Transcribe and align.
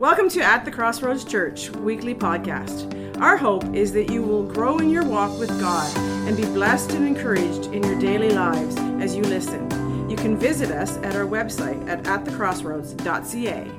Welcome 0.00 0.30
to 0.30 0.40
At 0.40 0.64
the 0.64 0.70
Crossroads 0.70 1.24
Church 1.24 1.68
weekly 1.72 2.14
podcast. 2.14 3.20
Our 3.20 3.36
hope 3.36 3.74
is 3.74 3.92
that 3.92 4.10
you 4.10 4.22
will 4.22 4.44
grow 4.44 4.78
in 4.78 4.88
your 4.88 5.04
walk 5.04 5.38
with 5.38 5.50
God 5.60 5.94
and 6.26 6.34
be 6.34 6.44
blessed 6.44 6.92
and 6.92 7.06
encouraged 7.06 7.66
in 7.66 7.82
your 7.82 7.98
daily 7.98 8.30
lives 8.30 8.78
as 8.98 9.14
you 9.14 9.20
listen. 9.20 9.68
You 10.08 10.16
can 10.16 10.38
visit 10.38 10.70
us 10.70 10.96
at 11.02 11.16
our 11.16 11.26
website 11.26 11.86
at 11.86 12.02
atthecrossroads.ca. 12.04 13.70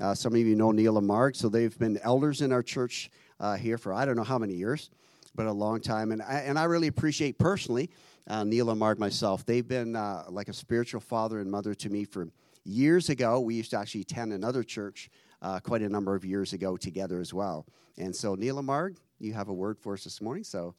Uh, 0.00 0.12
some 0.12 0.32
of 0.32 0.40
you 0.40 0.56
know 0.56 0.72
Neil 0.72 0.98
and 0.98 1.06
Marg, 1.06 1.36
so 1.36 1.48
they've 1.48 1.78
been 1.78 1.96
elders 1.98 2.40
in 2.42 2.50
our 2.50 2.64
church 2.64 3.12
uh, 3.38 3.54
here 3.54 3.78
for 3.78 3.92
I 3.92 4.04
don't 4.04 4.16
know 4.16 4.24
how 4.24 4.38
many 4.38 4.54
years, 4.54 4.90
but 5.36 5.46
a 5.46 5.52
long 5.52 5.80
time. 5.80 6.10
And 6.10 6.20
I, 6.20 6.40
and 6.40 6.58
I 6.58 6.64
really 6.64 6.88
appreciate 6.88 7.38
personally 7.38 7.90
uh, 8.26 8.42
Neil 8.42 8.70
and 8.70 8.80
Marg 8.80 8.98
myself. 8.98 9.46
They've 9.46 9.68
been 9.68 9.94
uh, 9.94 10.24
like 10.30 10.48
a 10.48 10.52
spiritual 10.52 11.00
father 11.00 11.38
and 11.38 11.48
mother 11.48 11.76
to 11.76 11.88
me 11.88 12.02
for 12.04 12.26
years 12.64 13.08
ago. 13.08 13.40
We 13.40 13.54
used 13.54 13.70
to 13.70 13.78
actually 13.78 14.02
attend 14.02 14.32
another 14.32 14.62
church 14.62 15.10
uh, 15.42 15.60
quite 15.60 15.82
a 15.82 15.88
number 15.88 16.14
of 16.14 16.24
years 16.24 16.52
ago 16.52 16.76
together 16.76 17.20
as 17.20 17.32
well. 17.32 17.66
And 17.98 18.14
so, 18.14 18.34
Neil 18.34 18.58
and 18.58 18.66
Marg, 18.66 18.96
you 19.18 19.32
have 19.32 19.48
a 19.48 19.52
word 19.54 19.78
for 19.78 19.94
us 19.94 20.04
this 20.04 20.20
morning, 20.20 20.44
so 20.44 20.74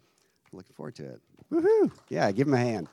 I'm 0.52 0.58
looking 0.58 0.74
forward 0.74 0.96
to 0.96 1.06
it. 1.06 1.22
Woohoo! 1.52 1.92
Yeah, 2.10 2.32
give 2.32 2.48
him 2.48 2.54
a 2.54 2.58
hand. 2.58 2.88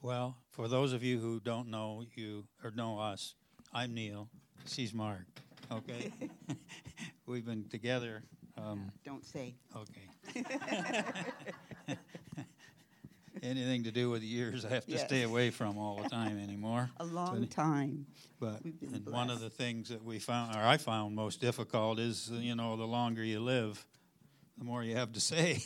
Well, 0.00 0.36
for 0.50 0.68
those 0.68 0.92
of 0.92 1.02
you 1.02 1.18
who 1.20 1.40
don't 1.40 1.68
know 1.68 2.04
you 2.14 2.44
or 2.64 2.72
know 2.72 2.98
us, 2.98 3.34
I'm 3.72 3.94
Neil. 3.94 4.28
She's 4.66 4.92
Marg. 4.92 5.24
Okay, 5.70 6.12
we've 7.26 7.46
been 7.46 7.64
together. 7.68 8.24
Um, 8.58 8.90
Don't 9.04 9.24
say. 9.24 9.54
okay. 9.74 10.44
Anything 13.42 13.82
to 13.84 13.90
do 13.90 14.08
with 14.08 14.22
years, 14.22 14.64
I 14.64 14.68
have 14.68 14.86
to 14.86 14.92
Yes. 14.92 15.04
stay 15.04 15.22
away 15.22 15.50
from 15.50 15.76
all 15.76 15.96
the 15.96 16.08
time 16.08 16.38
anymore. 16.38 16.90
A 16.98 17.04
long 17.04 17.46
time. 17.48 18.06
But 18.38 18.62
and 18.64 19.04
one 19.06 19.30
of 19.30 19.40
the 19.40 19.50
things 19.50 19.88
that 19.88 20.04
we 20.04 20.20
found, 20.20 20.54
or 20.54 20.60
I 20.60 20.76
found 20.76 21.16
most 21.16 21.40
difficult, 21.40 21.98
is 21.98 22.30
you 22.30 22.54
know 22.54 22.76
the 22.76 22.86
longer 22.86 23.24
you 23.24 23.40
live, 23.40 23.84
the 24.58 24.64
more 24.64 24.84
you 24.84 24.94
have 24.94 25.12
to 25.14 25.20
say. 25.20 25.58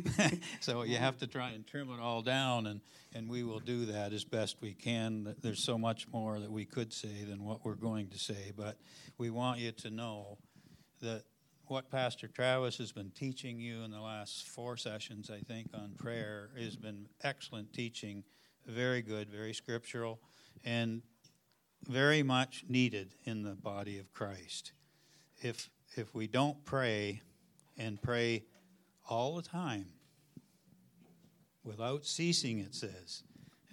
so 0.60 0.82
you 0.82 0.96
have 0.96 1.18
to 1.18 1.26
try 1.28 1.50
and 1.50 1.64
trim 1.66 1.90
it 1.90 2.00
all 2.00 2.22
down, 2.22 2.66
and 2.66 2.80
and 3.14 3.28
we 3.28 3.44
will 3.44 3.60
do 3.60 3.86
that 3.86 4.12
as 4.12 4.24
best 4.24 4.56
we 4.60 4.72
can. 4.74 5.36
There's 5.42 5.62
so 5.62 5.78
much 5.78 6.08
more 6.08 6.40
that 6.40 6.50
we 6.50 6.64
could 6.64 6.92
say 6.92 7.22
than 7.24 7.44
what 7.44 7.64
we're 7.64 7.74
going 7.76 8.08
to 8.08 8.18
say, 8.18 8.52
but 8.56 8.78
we 9.16 9.30
want 9.30 9.60
you 9.60 9.70
to 9.72 9.90
know 9.90 10.38
that 11.00 11.22
what 11.72 11.90
Pastor 11.90 12.28
Travis 12.28 12.76
has 12.76 12.92
been 12.92 13.10
teaching 13.12 13.58
you 13.58 13.82
in 13.82 13.90
the 13.90 14.00
last 14.00 14.46
four 14.46 14.76
sessions, 14.76 15.30
I 15.30 15.38
think, 15.38 15.70
on 15.72 15.94
prayer 15.96 16.50
has 16.60 16.76
been 16.76 17.06
excellent 17.22 17.72
teaching, 17.72 18.24
very 18.66 19.00
good, 19.00 19.30
very 19.30 19.54
scriptural, 19.54 20.20
and 20.66 21.00
very 21.88 22.22
much 22.22 22.66
needed 22.68 23.14
in 23.24 23.42
the 23.42 23.54
body 23.54 23.98
of 23.98 24.12
Christ. 24.12 24.72
If 25.40 25.70
if 25.96 26.14
we 26.14 26.26
don't 26.26 26.62
pray 26.66 27.22
and 27.78 28.00
pray 28.02 28.44
all 29.08 29.36
the 29.36 29.42
time 29.42 29.86
without 31.64 32.04
ceasing, 32.04 32.58
it 32.58 32.74
says, 32.74 33.22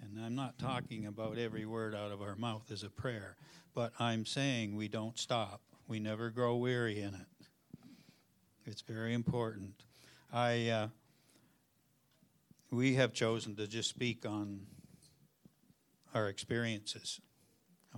and 0.00 0.24
I'm 0.24 0.34
not 0.34 0.58
talking 0.58 1.04
about 1.04 1.36
every 1.36 1.66
word 1.66 1.94
out 1.94 2.12
of 2.12 2.22
our 2.22 2.34
mouth 2.34 2.70
as 2.72 2.82
a 2.82 2.88
prayer, 2.88 3.36
but 3.74 3.92
I'm 3.98 4.24
saying 4.24 4.74
we 4.74 4.88
don't 4.88 5.18
stop. 5.18 5.60
We 5.86 6.00
never 6.00 6.30
grow 6.30 6.56
weary 6.56 7.02
in 7.02 7.14
it. 7.14 7.26
It's 8.70 8.82
very 8.82 9.14
important. 9.14 9.74
I 10.32 10.68
uh, 10.68 10.88
we 12.70 12.94
have 12.94 13.12
chosen 13.12 13.56
to 13.56 13.66
just 13.66 13.88
speak 13.88 14.24
on 14.24 14.60
our 16.14 16.28
experiences 16.28 17.20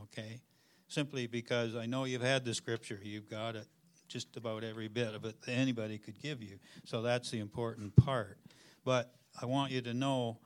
okay? 0.00 0.40
Simply 0.88 1.26
because 1.26 1.74
I 1.74 1.86
know 1.86 2.04
you've 2.04 2.22
had 2.22 2.44
the 2.44 2.54
scripture, 2.54 2.98
you've 3.02 3.28
got 3.28 3.56
it, 3.56 3.66
just 4.08 4.36
about 4.36 4.62
every 4.62 4.88
bit 4.88 5.14
of 5.14 5.24
it 5.24 5.40
that 5.42 5.52
anybody 5.52 5.98
could 5.98 6.20
give 6.20 6.42
you. 6.42 6.58
So 6.84 7.02
that's 7.02 7.30
the 7.30 7.38
important 7.38 7.96
part. 7.96 8.38
But 8.84 9.12
I 9.40 9.46
want 9.46 9.72
you 9.72 9.80
to 9.82 9.94
know 9.94 10.38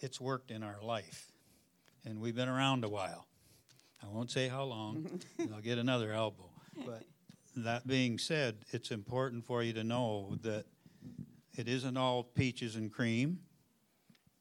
it's 0.00 0.20
worked 0.20 0.50
in 0.50 0.62
our 0.62 0.82
life, 0.82 1.32
and 2.04 2.20
we've 2.20 2.36
been 2.36 2.48
around 2.48 2.84
a 2.84 2.88
while. 2.88 3.26
I 4.02 4.06
won't 4.08 4.30
say 4.30 4.48
how 4.48 4.64
long, 4.64 5.20
I'll 5.54 5.60
get 5.60 5.78
another 5.78 6.12
elbow. 6.12 6.50
But 6.84 7.02
that 7.64 7.86
being 7.86 8.18
said, 8.18 8.64
it's 8.70 8.90
important 8.90 9.44
for 9.44 9.62
you 9.62 9.72
to 9.74 9.84
know 9.84 10.36
that 10.42 10.64
it 11.56 11.68
isn't 11.68 11.96
all 11.96 12.22
peaches 12.22 12.76
and 12.76 12.92
cream, 12.92 13.40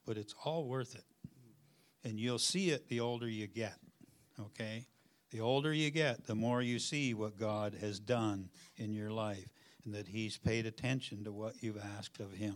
but 0.05 0.17
it's 0.17 0.35
all 0.43 0.67
worth 0.67 0.95
it. 0.95 1.03
And 2.03 2.19
you'll 2.19 2.39
see 2.39 2.69
it 2.69 2.87
the 2.87 2.99
older 2.99 3.27
you 3.27 3.47
get 3.47 3.77
okay? 4.39 4.85
The 5.31 5.41
older 5.41 5.73
you 5.73 5.91
get, 5.91 6.25
the 6.25 6.35
more 6.35 6.61
you 6.61 6.79
see 6.79 7.13
what 7.13 7.37
God 7.37 7.75
has 7.81 7.99
done 7.99 8.49
in 8.77 8.93
your 8.93 9.11
life 9.11 9.49
and 9.85 9.93
that 9.93 10.07
He's 10.07 10.37
paid 10.37 10.65
attention 10.65 11.23
to 11.25 11.31
what 11.31 11.61
you've 11.61 11.83
asked 11.97 12.19
of 12.19 12.33
Him. 12.33 12.55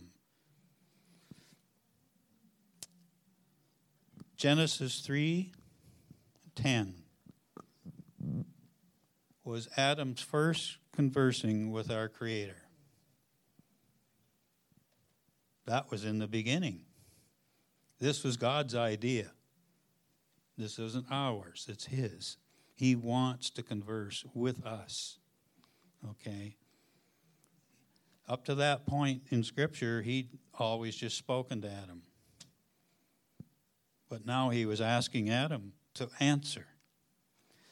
Genesis 4.37 4.99
3 5.01 5.51
10 6.55 7.00
was 9.51 9.67
Adam's 9.75 10.21
first 10.21 10.77
conversing 10.93 11.71
with 11.71 11.91
our 11.91 12.07
Creator. 12.07 12.55
That 15.65 15.91
was 15.91 16.05
in 16.05 16.19
the 16.19 16.27
beginning. 16.27 16.85
This 17.99 18.23
was 18.23 18.37
God's 18.37 18.75
idea. 18.75 19.31
This 20.57 20.79
isn't 20.79 21.07
ours, 21.11 21.65
it's 21.67 21.87
His. 21.87 22.37
He 22.75 22.95
wants 22.95 23.49
to 23.49 23.61
converse 23.61 24.23
with 24.33 24.65
us. 24.65 25.19
Okay? 26.11 26.55
Up 28.29 28.45
to 28.45 28.55
that 28.55 28.85
point 28.85 29.23
in 29.31 29.43
Scripture, 29.43 30.01
He'd 30.01 30.29
always 30.57 30.95
just 30.95 31.17
spoken 31.17 31.59
to 31.63 31.69
Adam. 31.69 32.03
But 34.07 34.25
now 34.25 34.49
He 34.49 34.65
was 34.65 34.79
asking 34.79 35.29
Adam 35.29 35.73
to 35.95 36.07
answer. 36.21 36.67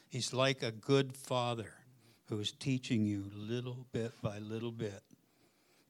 He's 0.09 0.33
like 0.33 0.63
a 0.63 0.71
good 0.71 1.15
father 1.15 1.71
who's 2.25 2.51
teaching 2.51 3.05
you 3.05 3.31
little 3.33 3.85
bit 3.91 4.11
by 4.23 4.39
little 4.39 4.71
bit. 4.71 5.03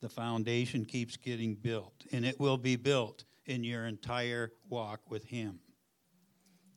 The 0.02 0.10
foundation 0.10 0.86
keeps 0.86 1.16
getting 1.16 1.56
built, 1.56 2.06
and 2.12 2.26
it 2.26 2.40
will 2.40 2.58
be 2.58 2.76
built 2.76 3.24
in 3.46 3.64
your 3.64 3.88
entire 3.88 4.52
walk 4.70 5.10
with 5.10 5.24
Him. 5.24 5.60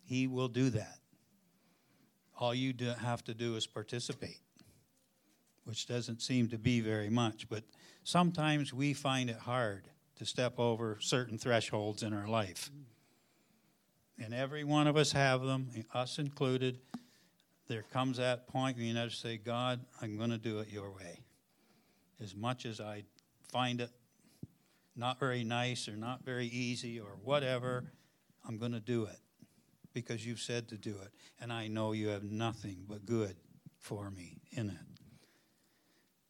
He 0.04 0.28
will 0.28 0.48
do 0.48 0.70
that. 0.70 0.98
All 2.38 2.54
you 2.54 2.72
do, 2.72 2.86
have 2.86 3.25
to 3.25 3.34
do 3.34 3.56
is 3.56 3.66
participate, 3.66 4.41
which 5.64 5.86
doesn't 5.86 6.22
seem 6.22 6.48
to 6.48 6.58
be 6.58 6.81
very 6.81 7.10
much, 7.10 7.48
but 7.48 7.64
sometimes 8.04 8.72
we 8.72 8.94
find 8.94 9.28
it 9.31 9.36
hard 9.36 9.88
to 10.16 10.25
step 10.25 10.58
over 10.58 10.98
certain 11.00 11.38
thresholds 11.38 12.02
in 12.04 12.12
our 12.12 12.28
life. 12.28 12.70
And 14.19 14.32
every 14.32 14.62
one 14.62 14.86
of 14.86 14.97
us 14.97 15.12
have 15.12 15.42
them, 15.42 15.70
us 15.92 16.19
included. 16.19 16.78
There 17.69 17.84
comes 17.93 18.19
that 18.19 18.49
point 18.49 18.77
when 18.77 18.87
you 18.87 18.95
have 18.97 19.11
to 19.11 19.17
say, 19.17 19.37
God, 19.39 19.81
I'm 20.00 20.17
going 20.17 20.31
to 20.31 20.39
do 20.39 20.59
it 20.59 20.69
your 20.69 20.91
way. 20.91 21.21
As 22.21 22.34
much 22.34 22.67
as 22.67 22.81
I 22.81 23.05
find 23.50 23.81
it 23.81 23.91
not 24.95 25.19
very 25.19 25.45
nice 25.45 25.89
or 25.89 25.97
not 25.97 26.25
very 26.25 26.47
easy 26.47 27.00
or 27.00 27.17
whatever, 27.23 27.84
I'm 28.47 28.59
going 28.59 28.73
to 28.73 28.81
do 28.81 29.05
it 29.05 29.19
because 29.95 30.27
you've 30.27 30.41
said 30.41 30.69
to 30.69 30.77
do 30.77 30.97
it. 31.03 31.12
And 31.41 31.53
I 31.53 31.69
know 31.69 31.93
you 31.93 32.09
have 32.09 32.25
nothing 32.25 32.84
but 32.89 33.06
good 33.06 33.37
for 33.79 34.11
me 34.11 34.39
in 34.50 34.71
it. 34.71 34.77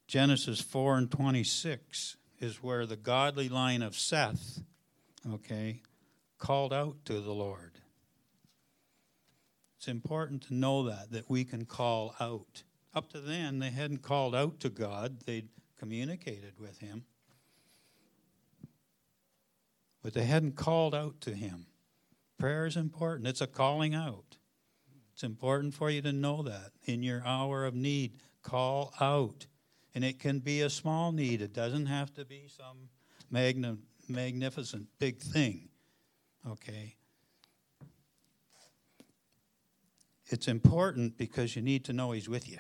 Genesis 0.07 0.61
4 0.61 0.99
and 0.99 1.11
26 1.11 2.17
is 2.39 2.63
where 2.63 2.87
the 2.87 2.97
godly 2.97 3.49
line 3.49 3.83
of 3.83 3.97
Seth, 3.97 4.61
okay, 5.33 5.81
called 6.39 6.73
out 6.73 6.97
to 7.07 7.21
the 7.21 7.33
Lord. 7.33 7.72
It's 9.83 9.89
important 9.89 10.43
to 10.43 10.55
know 10.55 10.85
that, 10.85 11.11
that 11.11 11.29
we 11.29 11.43
can 11.43 11.65
call 11.65 12.15
out. 12.21 12.63
Up 12.95 13.11
to 13.11 13.21
then, 13.21 13.59
they 13.59 13.71
hadn't 13.71 14.01
called 14.01 14.33
out 14.33 14.61
to 14.61 14.71
God, 14.71 15.23
they'd 15.27 15.49
communicated 15.77 16.53
with 16.57 16.79
Him. 16.79 17.03
But 20.01 20.15
they 20.15 20.23
hadn't 20.23 20.55
called 20.55 20.95
out 20.95 21.21
to 21.23 21.35
Him. 21.35 21.67
Prayer 22.39 22.65
is 22.65 22.77
important. 22.77 23.27
It's 23.27 23.41
a 23.41 23.49
calling 23.49 23.93
out. 23.93 24.37
It's 25.15 25.25
important 25.25 25.75
for 25.75 25.91
you 25.91 26.01
to 26.03 26.13
know 26.13 26.45
that 26.45 26.71
in 26.85 27.03
your 27.03 27.25
hour 27.27 27.65
of 27.65 27.75
need. 27.75 28.19
Call 28.45 28.95
out. 29.01 29.47
And 29.97 30.05
it 30.05 30.21
can 30.21 30.39
be 30.39 30.61
a 30.61 30.71
small 30.71 31.11
need, 31.11 31.43
it 31.43 31.53
doesn't 31.53 31.87
have 31.87 32.15
to 32.15 32.25
be 32.25 32.45
some 32.47 32.89
magna, 33.33 33.79
magnificent 34.09 34.87
big 35.01 35.19
thing. 35.19 35.71
Okay? 36.49 36.95
It's 40.33 40.49
important 40.49 41.19
because 41.19 41.55
you 41.55 41.63
need 41.63 41.85
to 41.85 41.93
know 41.93 42.13
He's 42.13 42.29
with 42.29 42.49
you. 42.49 42.59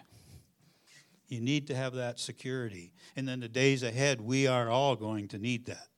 You 1.29 1.41
need 1.41 1.67
to 1.69 1.75
have 1.75 1.95
that 1.95 2.19
security. 2.19 2.93
And 3.17 3.27
then 3.27 3.41
the 3.41 3.49
days 3.49 3.83
ahead, 3.83 4.21
we 4.21 4.47
are 4.47 4.69
all 4.69 4.97
going 4.97 5.29
to 5.29 5.39
need 5.39 5.67
that 5.67 5.89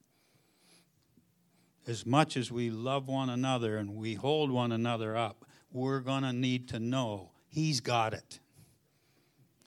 as 1.87 2.07
much 2.07 2.37
as 2.37 2.51
we 2.51 2.71
love 2.71 3.09
one 3.09 3.29
another 3.29 3.77
and 3.77 3.95
we 3.95 4.15
hold 4.15 4.51
one 4.51 4.73
another 4.73 5.17
up, 5.17 5.45
we're 5.73 6.01
going 6.01 6.23
to 6.23 6.33
need 6.33 6.69
to 6.69 6.79
know 6.79 7.31
He's 7.49 7.81
got 7.81 8.15
it. 8.15 8.41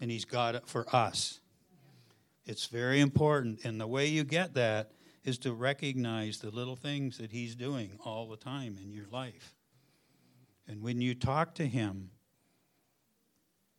And 0.01 0.11
He's 0.11 0.25
got 0.25 0.55
it 0.55 0.67
for 0.67 0.85
us. 0.93 1.39
It's 2.45 2.67
very 2.67 3.01
important. 3.01 3.65
And 3.65 3.79
the 3.79 3.87
way 3.87 4.07
you 4.07 4.23
get 4.23 4.53
that 4.55 4.91
is 5.23 5.37
to 5.39 5.53
recognize 5.53 6.39
the 6.39 6.51
little 6.51 6.75
things 6.75 7.17
that 7.17 7.31
He's 7.31 7.55
doing 7.55 7.91
all 8.03 8.27
the 8.27 8.37
time 8.37 8.77
in 8.81 8.91
your 8.91 9.07
life. 9.11 9.56
And 10.67 10.81
when 10.81 11.01
you 11.01 11.15
talk 11.15 11.55
to 11.55 11.65
Him, 11.65 12.11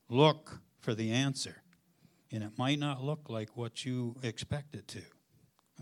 look 0.09 0.61
for 0.81 0.95
the 0.95 1.11
answer. 1.13 1.63
And 2.31 2.43
it 2.43 2.53
might 2.57 2.79
not 2.79 3.03
look 3.03 3.29
like 3.29 3.57
what 3.57 3.85
you 3.85 4.17
expect 4.23 4.75
it 4.75 4.89
to, 4.89 5.03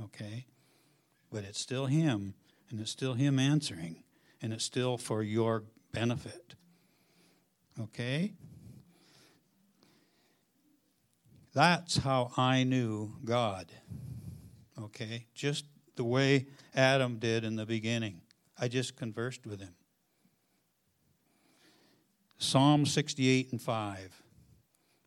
okay? 0.04 0.46
But 1.30 1.44
it's 1.44 1.60
still 1.60 1.86
Him, 1.86 2.34
and 2.70 2.80
it's 2.80 2.90
still 2.90 3.14
Him 3.14 3.38
answering, 3.38 4.04
and 4.40 4.52
it's 4.52 4.64
still 4.64 4.96
for 4.96 5.22
your 5.22 5.64
benefit, 5.92 6.54
okay? 7.80 8.34
That's 11.52 11.96
how 11.96 12.32
I 12.36 12.64
knew 12.64 13.14
God, 13.24 13.72
okay? 14.80 15.26
Just 15.34 15.64
the 15.96 16.04
way 16.04 16.46
Adam 16.74 17.18
did 17.18 17.44
in 17.44 17.56
the 17.56 17.66
beginning. 17.66 18.20
I 18.58 18.68
just 18.68 18.96
conversed 18.96 19.46
with 19.46 19.60
Him. 19.60 19.74
Psalm 22.38 22.84
68 22.84 23.52
and 23.52 23.62
5 23.62 24.22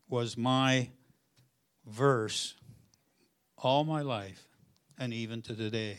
was 0.08 0.36
my 0.36 0.90
verse 1.86 2.54
all 3.56 3.84
my 3.84 4.02
life 4.02 4.48
and 4.98 5.12
even 5.12 5.42
to 5.42 5.54
today. 5.54 5.98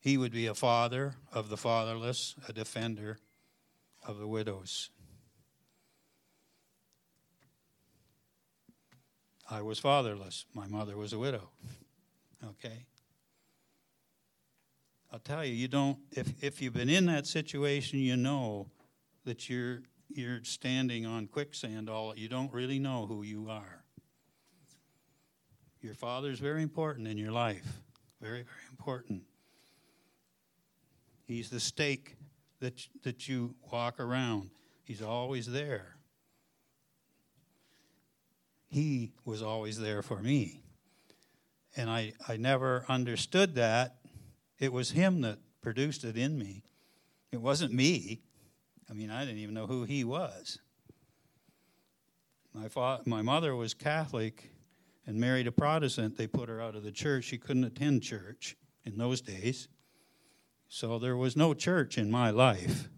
He 0.00 0.16
would 0.16 0.32
be 0.32 0.46
a 0.46 0.54
father 0.54 1.14
of 1.32 1.48
the 1.48 1.56
fatherless, 1.56 2.34
a 2.48 2.52
defender 2.52 3.18
of 4.06 4.18
the 4.18 4.26
widows. 4.26 4.90
I 9.50 9.62
was 9.62 9.78
fatherless. 9.78 10.46
My 10.54 10.66
mother 10.66 10.96
was 10.96 11.12
a 11.12 11.18
widow. 11.18 11.50
Okay? 12.44 12.86
I'll 15.12 15.18
tell 15.18 15.44
you, 15.44 15.52
you 15.52 15.68
don't 15.68 15.98
if 16.12 16.42
if 16.42 16.62
you've 16.62 16.72
been 16.72 16.88
in 16.88 17.06
that 17.06 17.26
situation, 17.26 17.98
you 17.98 18.16
know 18.16 18.70
that 19.24 19.48
you're 19.48 19.82
you're 20.08 20.44
standing 20.44 21.06
on 21.06 21.26
quicksand 21.26 21.88
all 21.88 22.14
you 22.16 22.28
don't 22.28 22.52
really 22.52 22.78
know 22.78 23.06
who 23.06 23.22
you 23.22 23.48
are. 23.48 23.82
Your 25.80 25.94
father 25.94 26.30
is 26.30 26.38
very 26.38 26.62
important 26.62 27.08
in 27.08 27.18
your 27.18 27.32
life. 27.32 27.80
Very, 28.20 28.42
very 28.42 28.68
important. 28.70 29.22
He's 31.24 31.50
the 31.50 31.58
stake 31.58 32.16
that, 32.60 32.86
that 33.02 33.28
you 33.28 33.56
walk 33.72 33.98
around. 33.98 34.50
He's 34.84 35.02
always 35.02 35.46
there. 35.46 35.96
He 38.68 39.12
was 39.24 39.42
always 39.42 39.78
there 39.78 40.02
for 40.02 40.22
me. 40.22 40.62
And 41.76 41.90
I, 41.90 42.12
I 42.28 42.36
never 42.36 42.84
understood 42.88 43.56
that. 43.56 43.96
It 44.58 44.72
was 44.72 44.92
him 44.92 45.22
that 45.22 45.38
produced 45.62 46.04
it 46.04 46.16
in 46.16 46.38
me. 46.38 46.62
It 47.32 47.40
wasn't 47.40 47.72
me. 47.72 48.22
I 48.90 48.94
mean, 48.94 49.10
I 49.10 49.24
didn't 49.24 49.40
even 49.40 49.54
know 49.54 49.66
who 49.66 49.84
he 49.84 50.04
was. 50.04 50.58
My, 52.54 52.68
fa- 52.68 53.00
my 53.06 53.22
mother 53.22 53.56
was 53.56 53.74
Catholic 53.74 54.50
and 55.06 55.18
married 55.18 55.46
a 55.46 55.52
Protestant. 55.52 56.16
They 56.16 56.26
put 56.26 56.48
her 56.48 56.60
out 56.60 56.76
of 56.76 56.82
the 56.82 56.92
church. 56.92 57.24
She 57.24 57.38
couldn't 57.38 57.64
attend 57.64 58.02
church 58.02 58.56
in 58.84 58.98
those 58.98 59.20
days. 59.20 59.68
So 60.68 60.98
there 60.98 61.16
was 61.16 61.36
no 61.36 61.54
church 61.54 61.98
in 61.98 62.10
my 62.10 62.30
life 62.30 62.88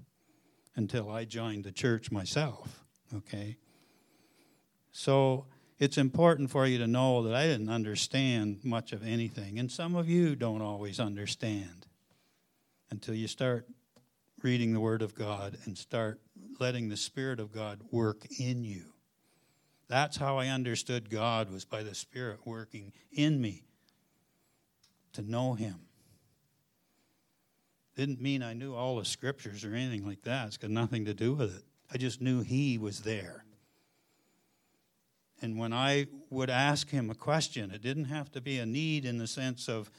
until 0.77 1.11
I 1.11 1.25
joined 1.25 1.65
the 1.65 1.73
church 1.73 2.11
myself. 2.11 2.85
Okay? 3.15 3.57
So 4.91 5.47
it's 5.79 5.99
important 5.99 6.51
for 6.51 6.67
you 6.67 6.79
to 6.79 6.87
know 6.87 7.23
that 7.25 7.35
I 7.35 7.47
didn't 7.47 7.69
understand 7.69 8.61
much 8.65 8.93
of 8.93 9.07
anything. 9.07 9.59
And 9.59 9.71
some 9.71 9.97
of 9.97 10.09
you 10.09 10.37
don't 10.37 10.63
always 10.63 11.01
understand 11.01 11.87
until 12.91 13.15
you 13.15 13.27
start 13.27 13.69
reading 14.45 14.75
the 14.75 14.81
Word 14.81 15.01
of 15.01 15.15
God 15.15 15.57
and 15.65 15.77
start 15.77 16.21
letting 16.61 16.91
the 16.91 16.99
Spirit 16.99 17.41
of 17.41 17.51
God 17.51 17.81
work 17.91 18.27
in 18.39 18.63
you. 18.63 18.83
That's 19.89 20.19
how 20.19 20.37
I 20.37 20.49
understood 20.49 21.09
God 21.09 21.51
was 21.51 21.65
by 21.65 21.83
the 21.83 21.95
Spirit 21.95 22.41
working 22.45 22.93
in 23.11 23.41
me 23.41 23.63
to 25.15 25.23
know 25.23 25.55
Him. 25.55 25.77
Didn't 27.97 28.21
mean 28.21 28.43
I 28.43 28.53
knew 28.53 28.75
all 28.75 28.99
the 28.99 29.07
scriptures 29.07 29.65
or 29.65 29.75
anything 29.75 30.07
like 30.07 30.23
that. 30.25 30.49
It's 30.49 30.57
got 30.59 30.71
nothing 30.71 31.07
to 31.07 31.15
do 31.15 31.33
with 31.33 31.57
it. 31.57 31.63
I 31.91 31.97
just 31.97 32.21
knew 32.21 32.43
He 32.43 32.77
was 32.77 33.01
there. 33.01 33.47
And 35.41 35.59
when 35.59 35.73
I 35.73 36.07
would 36.29 36.51
ask 36.51 36.91
Him 36.91 37.09
a 37.09 37.15
question, 37.15 37.71
it 37.71 37.81
didn't 37.81 38.07
have 38.07 38.31
to 38.33 38.43
be 38.43 38.59
a 38.59 38.67
need 38.67 39.07
in 39.07 39.17
the 39.17 39.27
sense 39.27 39.69
of, 39.69 39.91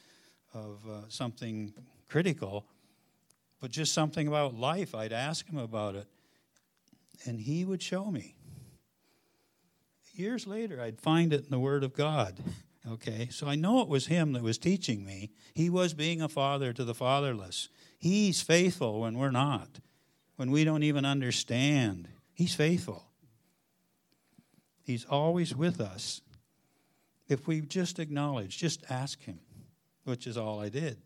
of 0.54 0.80
uh, 0.88 1.02
something 1.10 1.74
critical 2.08 2.68
but 3.60 3.72
just 3.72 3.94
something 3.94 4.28
about 4.28 4.56
life. 4.56 4.94
I'd 4.94 5.14
ask 5.14 5.48
him 5.48 5.58
about 5.58 5.96
it, 5.96 6.08
and 7.26 7.40
he 7.40 7.66
would 7.66 7.82
show 7.82 8.12
me. 8.12 8.36
Years 10.14 10.48
later, 10.48 10.82
I'd 10.82 11.02
find 11.02 11.34
it 11.34 11.44
in 11.44 11.52
the 11.52 11.60
Word 11.60 11.84
of 11.84 11.94
God. 11.94 12.40
Okay, 12.88 13.30
so 13.32 13.48
I 13.48 13.56
know 13.56 13.82
it 13.82 13.88
was 13.88 14.06
him 14.06 14.34
that 14.34 14.44
was 14.44 14.60
teaching 14.60 15.04
me. 15.04 15.32
He 15.56 15.72
was 15.72 15.96
being 15.96 16.22
a 16.22 16.30
father 16.30 16.72
to 16.72 16.84
the 16.84 16.94
fatherless. 16.94 17.70
He's 17.98 18.42
faithful 18.42 19.02
when 19.02 19.18
we're 19.18 19.32
not, 19.32 19.80
when 20.36 20.52
we 20.52 20.64
don't 20.64 20.84
even 20.84 21.04
understand. 21.04 22.08
He's 22.36 22.54
faithful. 22.54 23.08
He's 24.84 25.04
always 25.04 25.56
with 25.56 25.82
us. 25.82 26.22
If 27.28 27.48
we 27.48 27.62
just 27.62 27.98
acknowledge, 27.98 28.56
just 28.60 28.84
ask 28.88 29.20
him, 29.24 29.40
which 30.04 30.28
is 30.28 30.38
all 30.38 30.60
I 30.60 30.70
did. 30.70 30.98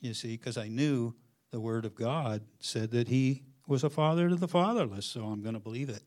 You 0.00 0.12
see, 0.12 0.36
because 0.36 0.58
I 0.58 0.68
knew 0.68 1.14
the 1.50 1.60
Word 1.60 1.84
of 1.84 1.94
God 1.94 2.42
said 2.58 2.90
that 2.92 3.08
he 3.08 3.42
was 3.66 3.84
a 3.84 3.90
father 3.90 4.28
to 4.28 4.36
the 4.36 4.48
fatherless, 4.48 5.06
so 5.06 5.24
I'm 5.24 5.42
going 5.42 5.54
to 5.54 5.60
believe 5.60 5.88
it. 5.88 6.02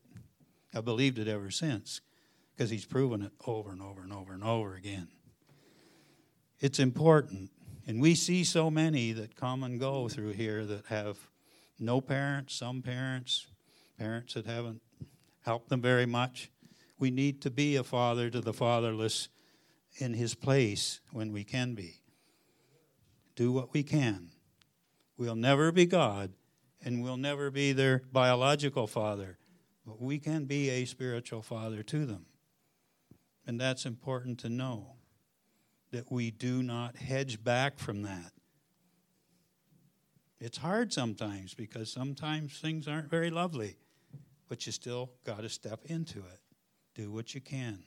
I've 0.74 0.86
believed 0.86 1.20
it 1.20 1.28
ever 1.28 1.52
since 1.52 2.02
because 2.56 2.70
he's 2.70 2.86
proven 2.86 3.22
it 3.22 3.32
over 3.46 3.72
and 3.72 3.82
over 3.82 4.02
and 4.02 4.12
over 4.12 4.34
and 4.34 4.44
over 4.44 4.76
again. 4.76 5.08
It's 6.60 6.80
important. 6.80 7.52
And 7.86 8.02
we 8.02 8.16
see 8.16 8.44
so 8.44 8.72
many 8.72 9.12
that 9.12 9.36
come 9.36 9.64
and 9.64 9.80
go 9.80 10.08
through 10.08 10.32
here 10.32 10.66
that 10.66 10.86
have 10.88 11.18
no 11.80 12.00
parents, 12.00 12.56
some 12.56 12.82
parents, 12.82 13.48
parents 13.98 14.36
that 14.36 14.46
haven't 14.46 14.82
helped 15.42 15.70
them 15.70 15.82
very 15.82 16.06
much. 16.06 16.50
We 16.98 17.12
need 17.12 17.42
to 17.42 17.52
be 17.52 17.76
a 17.76 17.84
father 17.84 18.30
to 18.30 18.40
the 18.40 18.54
fatherless 18.54 19.28
in 19.98 20.14
his 20.14 20.36
place 20.36 21.02
when 21.12 21.32
we 21.32 21.44
can 21.44 21.76
be. 21.76 22.02
Do 23.36 23.52
what 23.52 23.74
we 23.74 23.84
can. 23.84 24.30
We'll 25.18 25.36
never 25.36 25.72
be 25.72 25.86
God, 25.86 26.32
and 26.84 27.04
we'll 27.04 27.18
never 27.18 27.52
be 27.52 27.72
their 27.72 28.02
biological 28.12 28.88
father, 28.88 29.38
but 29.86 30.02
we 30.02 30.20
can 30.20 30.46
be 30.46 30.70
a 30.70 30.86
spiritual 30.86 31.42
father 31.42 31.84
to 31.84 32.06
them. 32.06 32.26
And 33.46 33.60
that's 33.60 33.86
important 33.86 34.40
to 34.40 34.50
know 34.50 34.96
that 35.92 36.12
we 36.12 36.32
do 36.32 36.64
not 36.64 36.98
hedge 36.98 37.44
back 37.44 37.78
from 37.78 38.02
that. 38.04 38.32
It's 40.40 40.58
hard 40.58 40.92
sometimes 40.92 41.54
because 41.54 41.92
sometimes 41.92 42.60
things 42.60 42.88
aren't 42.88 43.10
very 43.10 43.30
lovely, 43.30 43.78
but 44.50 44.66
you 44.66 44.72
still 44.72 45.12
got 45.24 45.42
to 45.42 45.50
step 45.50 45.86
into 45.86 46.20
it. 46.20 46.40
Do 46.96 47.12
what 47.12 47.34
you 47.34 47.42
can 47.42 47.84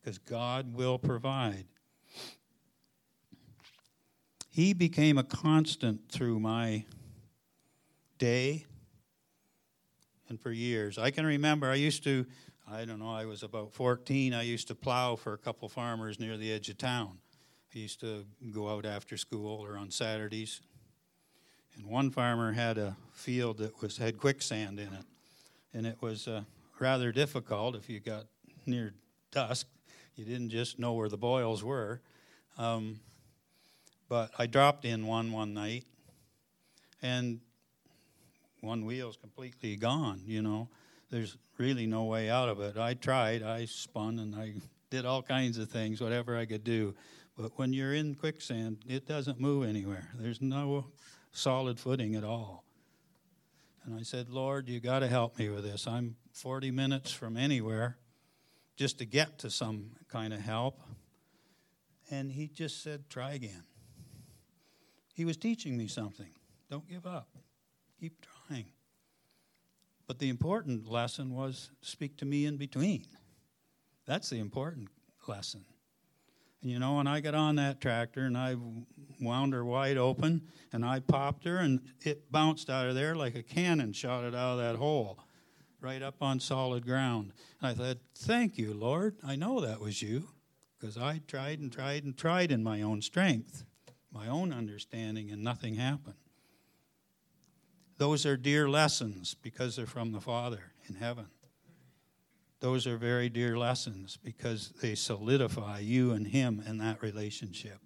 because 0.00 0.18
God 0.18 0.74
will 0.74 0.98
provide. 0.98 1.66
He 4.50 4.72
became 4.72 5.16
a 5.16 5.22
constant 5.22 6.10
through 6.10 6.40
my 6.40 6.84
day 8.18 8.66
and 10.28 10.40
for 10.40 10.50
years. 10.50 10.98
I 10.98 11.12
can 11.12 11.24
remember 11.24 11.70
I 11.70 11.76
used 11.76 12.02
to, 12.04 12.26
I 12.70 12.84
don't 12.84 12.98
know, 12.98 13.12
I 13.12 13.26
was 13.26 13.44
about 13.44 13.72
14. 13.72 14.34
I 14.34 14.42
used 14.42 14.66
to 14.68 14.74
plow 14.74 15.14
for 15.14 15.34
a 15.34 15.38
couple 15.38 15.68
farmers 15.68 16.18
near 16.18 16.36
the 16.36 16.52
edge 16.52 16.68
of 16.68 16.78
town. 16.78 17.18
I 17.72 17.78
used 17.78 18.00
to 18.00 18.26
go 18.52 18.68
out 18.68 18.84
after 18.84 19.16
school 19.16 19.64
or 19.64 19.76
on 19.76 19.92
Saturdays. 19.92 20.60
And 21.76 21.86
one 21.86 22.10
farmer 22.10 22.52
had 22.52 22.76
a 22.76 22.96
field 23.12 23.58
that 23.58 23.80
was 23.80 23.98
had 23.98 24.18
quicksand 24.18 24.80
in 24.80 24.92
it. 24.92 25.04
And 25.72 25.86
it 25.86 25.98
was 26.00 26.26
uh, 26.26 26.42
rather 26.80 27.12
difficult 27.12 27.76
if 27.76 27.88
you 27.88 28.00
got 28.00 28.24
near 28.66 28.94
dusk. 29.30 29.68
You 30.16 30.24
didn't 30.24 30.50
just 30.50 30.80
know 30.80 30.94
where 30.94 31.08
the 31.08 31.16
boils 31.16 31.62
were. 31.62 32.00
Um, 32.58 32.98
but 34.10 34.32
I 34.36 34.46
dropped 34.46 34.84
in 34.84 35.06
one 35.06 35.30
one 35.30 35.54
night, 35.54 35.84
and 37.00 37.40
one 38.60 38.84
wheel's 38.84 39.16
completely 39.16 39.76
gone. 39.76 40.20
You 40.26 40.42
know, 40.42 40.68
there's 41.10 41.38
really 41.58 41.86
no 41.86 42.04
way 42.04 42.28
out 42.28 42.48
of 42.48 42.60
it. 42.60 42.76
I 42.76 42.94
tried. 42.94 43.44
I 43.44 43.66
spun 43.66 44.18
and 44.18 44.34
I 44.34 44.54
did 44.90 45.06
all 45.06 45.22
kinds 45.22 45.58
of 45.58 45.70
things, 45.70 46.00
whatever 46.00 46.36
I 46.36 46.44
could 46.44 46.64
do. 46.64 46.94
But 47.38 47.52
when 47.56 47.72
you're 47.72 47.94
in 47.94 48.16
quicksand, 48.16 48.78
it 48.88 49.06
doesn't 49.06 49.40
move 49.40 49.66
anywhere. 49.66 50.10
There's 50.18 50.42
no 50.42 50.86
solid 51.30 51.78
footing 51.78 52.16
at 52.16 52.24
all. 52.24 52.64
And 53.84 53.98
I 53.98 54.02
said, 54.02 54.28
Lord, 54.28 54.68
you 54.68 54.80
got 54.80 54.98
to 54.98 55.06
help 55.06 55.38
me 55.38 55.48
with 55.50 55.62
this. 55.62 55.86
I'm 55.86 56.16
40 56.32 56.72
minutes 56.72 57.12
from 57.12 57.36
anywhere 57.36 57.96
just 58.76 58.98
to 58.98 59.06
get 59.06 59.38
to 59.38 59.50
some 59.50 59.92
kind 60.08 60.34
of 60.34 60.40
help. 60.40 60.80
And 62.10 62.32
he 62.32 62.48
just 62.48 62.82
said, 62.82 63.08
try 63.08 63.34
again. 63.34 63.62
He 65.20 65.26
was 65.26 65.36
teaching 65.36 65.76
me 65.76 65.86
something. 65.86 66.30
Don't 66.70 66.88
give 66.88 67.04
up, 67.04 67.28
keep 68.00 68.24
trying. 68.48 68.72
But 70.06 70.18
the 70.18 70.30
important 70.30 70.88
lesson 70.88 71.34
was 71.34 71.68
speak 71.82 72.16
to 72.16 72.24
me 72.24 72.46
in 72.46 72.56
between. 72.56 73.04
That's 74.06 74.30
the 74.30 74.38
important 74.38 74.88
lesson. 75.28 75.66
And 76.62 76.70
you 76.70 76.78
know, 76.78 76.94
when 76.94 77.06
I 77.06 77.20
got 77.20 77.34
on 77.34 77.56
that 77.56 77.82
tractor 77.82 78.24
and 78.24 78.34
I 78.34 78.56
wound 79.20 79.52
her 79.52 79.62
wide 79.62 79.98
open 79.98 80.48
and 80.72 80.86
I 80.86 81.00
popped 81.00 81.44
her 81.44 81.58
and 81.58 81.80
it 82.00 82.32
bounced 82.32 82.70
out 82.70 82.86
of 82.86 82.94
there 82.94 83.14
like 83.14 83.34
a 83.34 83.42
cannon 83.42 83.92
shot 83.92 84.24
it 84.24 84.34
out 84.34 84.52
of 84.52 84.58
that 84.60 84.76
hole, 84.76 85.18
right 85.82 86.00
up 86.00 86.22
on 86.22 86.40
solid 86.40 86.86
ground. 86.86 87.34
And 87.60 87.72
I 87.72 87.74
thought, 87.74 87.98
Thank 88.16 88.56
you, 88.56 88.72
Lord. 88.72 89.16
I 89.22 89.36
know 89.36 89.60
that 89.60 89.82
was 89.82 90.00
you 90.00 90.30
because 90.78 90.96
I 90.96 91.20
tried 91.26 91.58
and 91.58 91.70
tried 91.70 92.04
and 92.04 92.16
tried 92.16 92.50
in 92.50 92.62
my 92.62 92.80
own 92.80 93.02
strength, 93.02 93.66
my 94.12 94.26
own 94.26 94.52
understanding, 94.52 95.30
and 95.30 95.42
nothing 95.42 95.74
happened. 95.74 96.16
Those 97.98 98.24
are 98.24 98.36
dear 98.36 98.68
lessons 98.68 99.34
because 99.34 99.76
they're 99.76 99.86
from 99.86 100.12
the 100.12 100.20
Father 100.20 100.72
in 100.88 100.94
heaven. 100.94 101.26
Those 102.60 102.86
are 102.86 102.96
very 102.96 103.28
dear 103.28 103.58
lessons 103.58 104.18
because 104.22 104.72
they 104.82 104.94
solidify 104.94 105.80
you 105.80 106.12
and 106.12 106.26
Him 106.26 106.62
in 106.66 106.78
that 106.78 107.02
relationship. 107.02 107.78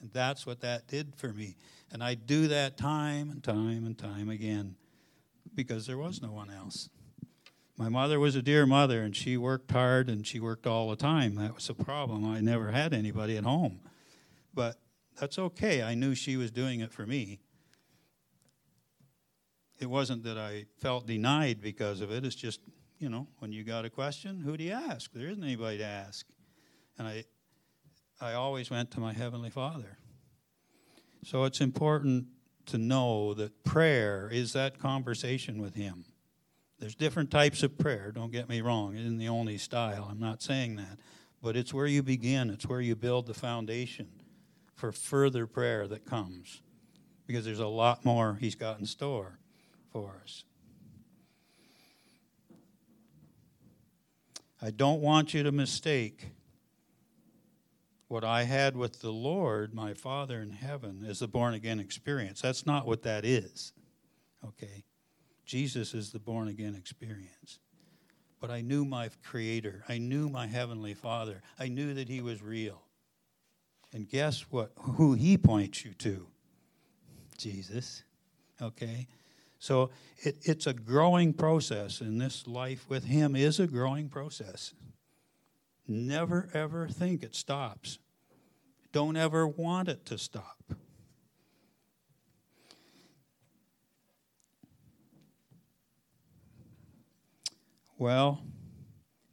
And 0.00 0.10
that's 0.12 0.46
what 0.46 0.60
that 0.60 0.88
did 0.88 1.14
for 1.16 1.32
me. 1.32 1.56
And 1.90 2.02
I 2.02 2.14
do 2.14 2.48
that 2.48 2.76
time 2.76 3.30
and 3.30 3.42
time 3.42 3.84
and 3.86 3.96
time 3.96 4.28
again 4.28 4.76
because 5.54 5.86
there 5.86 5.98
was 5.98 6.22
no 6.22 6.32
one 6.32 6.50
else. 6.50 6.88
My 7.76 7.88
mother 7.88 8.20
was 8.20 8.36
a 8.36 8.42
dear 8.42 8.66
mother 8.66 9.02
and 9.02 9.14
she 9.14 9.36
worked 9.36 9.70
hard 9.70 10.08
and 10.08 10.26
she 10.26 10.40
worked 10.40 10.66
all 10.66 10.90
the 10.90 10.96
time. 10.96 11.36
That 11.36 11.54
was 11.54 11.68
a 11.68 11.74
problem. 11.74 12.24
I 12.24 12.40
never 12.40 12.70
had 12.70 12.92
anybody 12.92 13.36
at 13.36 13.44
home. 13.44 13.80
But 14.54 14.76
that's 15.18 15.38
okay. 15.38 15.82
I 15.82 15.94
knew 15.94 16.14
she 16.14 16.36
was 16.36 16.50
doing 16.50 16.80
it 16.80 16.92
for 16.92 17.06
me. 17.06 17.40
It 19.80 19.86
wasn't 19.86 20.22
that 20.24 20.38
I 20.38 20.66
felt 20.78 21.06
denied 21.06 21.60
because 21.60 22.00
of 22.00 22.10
it. 22.10 22.24
It's 22.24 22.36
just 22.36 22.60
you 23.02 23.08
know, 23.08 23.26
when 23.40 23.50
you 23.50 23.64
got 23.64 23.84
a 23.84 23.90
question, 23.90 24.40
who 24.40 24.56
do 24.56 24.62
you 24.62 24.70
ask? 24.70 25.10
There 25.12 25.26
isn't 25.26 25.42
anybody 25.42 25.78
to 25.78 25.84
ask. 25.84 26.24
And 26.96 27.08
I, 27.08 27.24
I 28.20 28.34
always 28.34 28.70
went 28.70 28.92
to 28.92 29.00
my 29.00 29.12
Heavenly 29.12 29.50
Father. 29.50 29.98
So 31.24 31.42
it's 31.42 31.60
important 31.60 32.26
to 32.66 32.78
know 32.78 33.34
that 33.34 33.64
prayer 33.64 34.30
is 34.32 34.52
that 34.52 34.78
conversation 34.78 35.60
with 35.60 35.74
Him. 35.74 36.04
There's 36.78 36.94
different 36.94 37.32
types 37.32 37.64
of 37.64 37.76
prayer, 37.76 38.12
don't 38.12 38.30
get 38.30 38.48
me 38.48 38.60
wrong. 38.60 38.94
It 38.94 39.00
isn't 39.00 39.18
the 39.18 39.28
only 39.28 39.58
style. 39.58 40.06
I'm 40.08 40.20
not 40.20 40.40
saying 40.40 40.76
that. 40.76 41.00
But 41.42 41.56
it's 41.56 41.74
where 41.74 41.86
you 41.86 42.04
begin, 42.04 42.50
it's 42.50 42.66
where 42.66 42.80
you 42.80 42.94
build 42.94 43.26
the 43.26 43.34
foundation 43.34 44.08
for 44.82 44.90
further 44.90 45.46
prayer 45.46 45.86
that 45.86 46.04
comes. 46.04 46.60
Because 47.28 47.44
there's 47.44 47.60
a 47.60 47.68
lot 47.68 48.04
more 48.04 48.36
He's 48.40 48.56
got 48.56 48.80
in 48.80 48.84
store 48.84 49.38
for 49.92 50.20
us. 50.24 50.42
I 54.60 54.72
don't 54.72 55.00
want 55.00 55.34
you 55.34 55.44
to 55.44 55.52
mistake 55.52 56.30
what 58.08 58.24
I 58.24 58.42
had 58.42 58.76
with 58.76 59.00
the 59.02 59.12
Lord, 59.12 59.72
my 59.72 59.94
Father 59.94 60.42
in 60.42 60.50
heaven, 60.50 61.06
as 61.08 61.20
the 61.20 61.28
born 61.28 61.54
again 61.54 61.78
experience. 61.78 62.40
That's 62.40 62.66
not 62.66 62.84
what 62.84 63.04
that 63.04 63.24
is. 63.24 63.72
Okay? 64.44 64.82
Jesus 65.46 65.94
is 65.94 66.10
the 66.10 66.18
born 66.18 66.48
again 66.48 66.74
experience. 66.74 67.60
But 68.40 68.50
I 68.50 68.62
knew 68.62 68.84
my 68.84 69.10
Creator. 69.22 69.84
I 69.88 69.98
knew 69.98 70.28
my 70.28 70.48
Heavenly 70.48 70.94
Father. 70.94 71.40
I 71.56 71.68
knew 71.68 71.94
that 71.94 72.08
He 72.08 72.20
was 72.20 72.42
real. 72.42 72.81
And 73.92 74.08
guess 74.08 74.42
what? 74.50 74.72
Who 74.76 75.14
He 75.14 75.36
points 75.36 75.84
you 75.84 75.92
to? 75.94 76.26
Jesus. 77.36 78.04
Okay? 78.60 79.06
So 79.58 79.90
it, 80.18 80.38
it's 80.42 80.66
a 80.66 80.72
growing 80.72 81.32
process, 81.32 82.00
and 82.00 82.20
this 82.20 82.46
life 82.46 82.88
with 82.88 83.04
Him 83.04 83.36
is 83.36 83.60
a 83.60 83.66
growing 83.66 84.08
process. 84.08 84.74
Never 85.86 86.48
ever 86.54 86.88
think 86.88 87.22
it 87.22 87.34
stops. 87.34 87.98
Don't 88.92 89.16
ever 89.16 89.46
want 89.46 89.88
it 89.88 90.04
to 90.06 90.18
stop. 90.18 90.74
Well, 97.98 98.42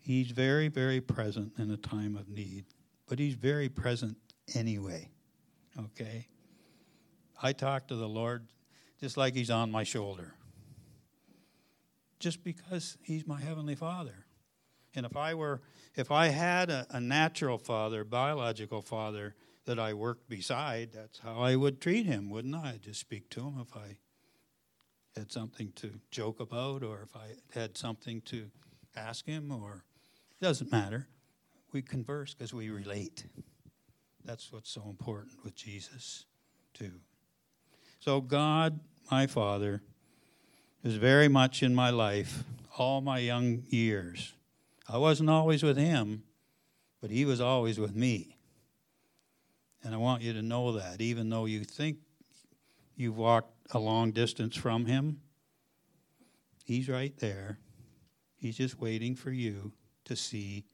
He's 0.02 0.32
very, 0.32 0.68
very 0.70 1.02
present 1.02 1.54
in 1.58 1.72
a 1.72 1.78
time 1.78 2.16
of 2.16 2.30
need, 2.30 2.66
but 3.08 3.20
He's 3.20 3.36
very 3.36 3.70
present 3.70 4.18
anyway. 4.56 5.10
Okay? 5.78 6.28
I 7.42 7.54
talk 7.54 7.88
to 7.88 7.96
the 7.96 8.08
Lord 8.08 8.48
just 9.00 9.18
like 9.18 9.34
he's 9.34 9.50
on 9.50 9.72
my 9.72 9.84
shoulder. 9.84 10.34
Just 12.20 12.44
because 12.44 12.98
he's 13.02 13.26
my 13.26 13.40
heavenly 13.40 13.76
father. 13.76 14.26
And 14.96 15.06
if 15.06 15.16
I 15.16 15.34
were 15.36 15.62
if 15.96 16.12
I 16.12 16.28
had 16.28 16.70
a, 16.70 16.86
a 16.90 17.00
natural 17.00 17.58
father, 17.58 18.04
biological 18.04 18.82
father 18.82 19.36
that 19.66 19.80
I 19.80 19.94
worked 19.94 20.30
beside, 20.30 20.92
that's 20.94 21.20
how 21.20 21.40
I 21.40 21.56
would 21.56 21.80
treat 21.80 22.06
him, 22.06 22.30
wouldn't 22.30 22.56
I? 22.56 22.72
I'd 22.72 22.82
just 22.82 23.00
speak 23.00 23.30
to 23.32 23.42
him 23.42 23.60
if 23.62 23.76
I 23.76 23.98
had 25.16 25.32
something 25.32 25.72
to 25.76 26.00
joke 26.12 26.40
about 26.40 26.84
or 26.84 27.02
if 27.04 27.16
I 27.16 27.36
had 27.54 27.78
something 27.78 28.22
to 28.22 28.50
ask 28.96 29.26
him 29.26 29.52
or 29.52 29.84
it 30.32 30.44
doesn't 30.44 30.72
matter. 30.72 31.08
We 31.72 31.82
converse 31.82 32.34
because 32.34 32.54
we 32.54 32.70
relate. 32.70 33.26
That's 34.30 34.52
what's 34.54 34.70
so 34.70 34.84
important 34.88 35.44
with 35.44 35.56
Jesus, 35.56 36.26
too. 36.76 36.92
So, 38.00 38.22
God, 38.22 38.80
my 39.10 39.26
Father, 39.26 39.82
is 40.84 40.98
very 40.98 41.28
much 41.28 41.64
in 41.64 41.74
my 41.74 41.90
life 41.90 42.44
all 42.78 43.02
my 43.02 43.18
young 43.18 43.64
years. 43.70 44.36
I 44.88 45.00
wasn't 45.00 45.32
always 45.32 45.64
with 45.64 45.78
Him, 45.78 46.22
but 47.02 47.10
He 47.10 47.26
was 47.26 47.42
always 47.42 47.80
with 47.80 47.96
me. 47.96 48.38
And 49.84 49.96
I 49.96 49.98
want 49.98 50.22
you 50.22 50.32
to 50.34 50.44
know 50.44 50.74
that, 50.74 51.02
even 51.02 51.32
though 51.32 51.46
you 51.46 51.64
think 51.64 51.98
you've 52.96 53.18
walked 53.18 53.52
a 53.72 53.80
long 53.80 54.12
distance 54.12 54.56
from 54.56 54.86
Him, 54.86 55.22
He's 56.66 56.88
right 56.88 57.18
there. 57.18 57.58
He's 58.36 58.58
just 58.58 58.80
waiting 58.80 59.16
for 59.16 59.32
you 59.32 59.74
to 60.06 60.16
see 60.16 60.66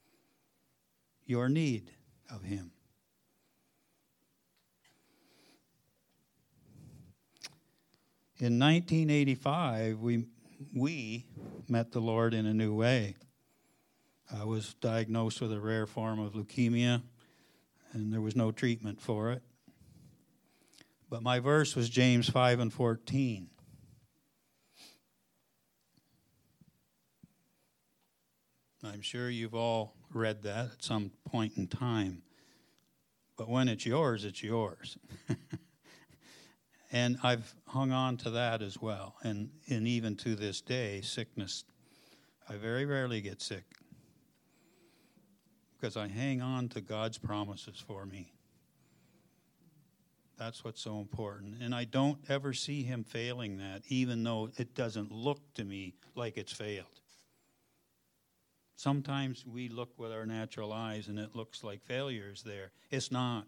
your 1.26 1.48
need 1.48 1.92
of 2.30 2.44
Him. 2.44 2.74
In 8.38 8.60
1985, 8.60 10.00
we, 10.00 10.26
we 10.74 11.26
met 11.70 11.94
the 11.94 12.02
Lord 12.02 12.34
in 12.34 12.46
a 12.46 12.54
new 12.54 12.74
way. 12.74 13.16
I 14.30 14.44
was 14.44 14.74
diagnosed 14.74 15.40
with 15.40 15.54
a 15.54 15.60
rare 15.60 15.86
form 15.88 16.20
of 16.20 16.34
leukemia, 16.34 17.02
and 17.94 18.12
there 18.12 18.20
was 18.20 18.36
no 18.36 18.52
treatment 18.52 19.00
for 19.00 19.32
it. 19.32 19.42
But 21.10 21.24
my 21.24 21.40
verse 21.40 21.78
was 21.78 21.90
James 21.90 22.30
5 22.30 22.60
and 22.60 22.74
14. 22.74 23.48
I'm 28.84 29.02
sure 29.02 29.30
you've 29.30 29.56
all 29.56 29.96
read 30.12 30.44
that 30.44 30.66
at 30.74 30.84
some 30.84 31.12
point 31.24 31.54
in 31.56 31.68
time. 31.68 32.22
But 33.38 33.48
when 33.48 33.70
it's 33.70 33.86
yours, 33.86 34.26
it's 34.26 34.44
yours. 34.44 34.98
And 36.92 37.18
I've 37.24 37.54
hung 37.68 37.92
on 37.92 38.18
to 38.18 38.30
that 38.32 38.62
as 38.62 38.80
well. 38.80 39.16
And, 39.24 39.50
and 39.70 39.88
even 39.88 40.16
to 40.18 40.36
this 40.36 40.62
day, 40.62 41.02
sickness, 41.02 41.64
I 42.48 42.56
very 42.56 42.86
rarely 42.86 43.22
get 43.22 43.42
sick 43.42 43.64
because 45.76 45.98
I 45.98 46.08
hang 46.08 46.42
on 46.42 46.70
to 46.70 46.82
God's 46.82 47.18
promises 47.18 47.84
for 47.86 48.06
me. 48.06 48.34
That's 50.38 50.64
what's 50.64 50.82
so 50.82 51.00
important. 51.00 51.56
And 51.62 51.74
I 51.74 51.86
don't 51.86 52.18
ever 52.30 52.54
see 52.54 52.84
Him 52.84 53.04
failing 53.04 53.58
that, 53.58 53.84
even 53.88 54.24
though 54.24 54.50
it 54.58 54.76
doesn't 54.76 55.12
look 55.12 55.40
to 55.56 55.64
me 55.64 55.94
like 56.16 56.38
it's 56.38 56.52
failed. 56.52 56.88
Sometimes 58.76 59.46
we 59.46 59.70
look 59.70 59.98
with 59.98 60.12
our 60.12 60.26
natural 60.26 60.74
eyes 60.74 61.08
and 61.08 61.18
it 61.18 61.36
looks 61.36 61.64
like 61.64 61.82
failure 61.84 62.30
is 62.34 62.44
there. 62.44 62.72
It's 62.92 63.12
not. 63.12 63.46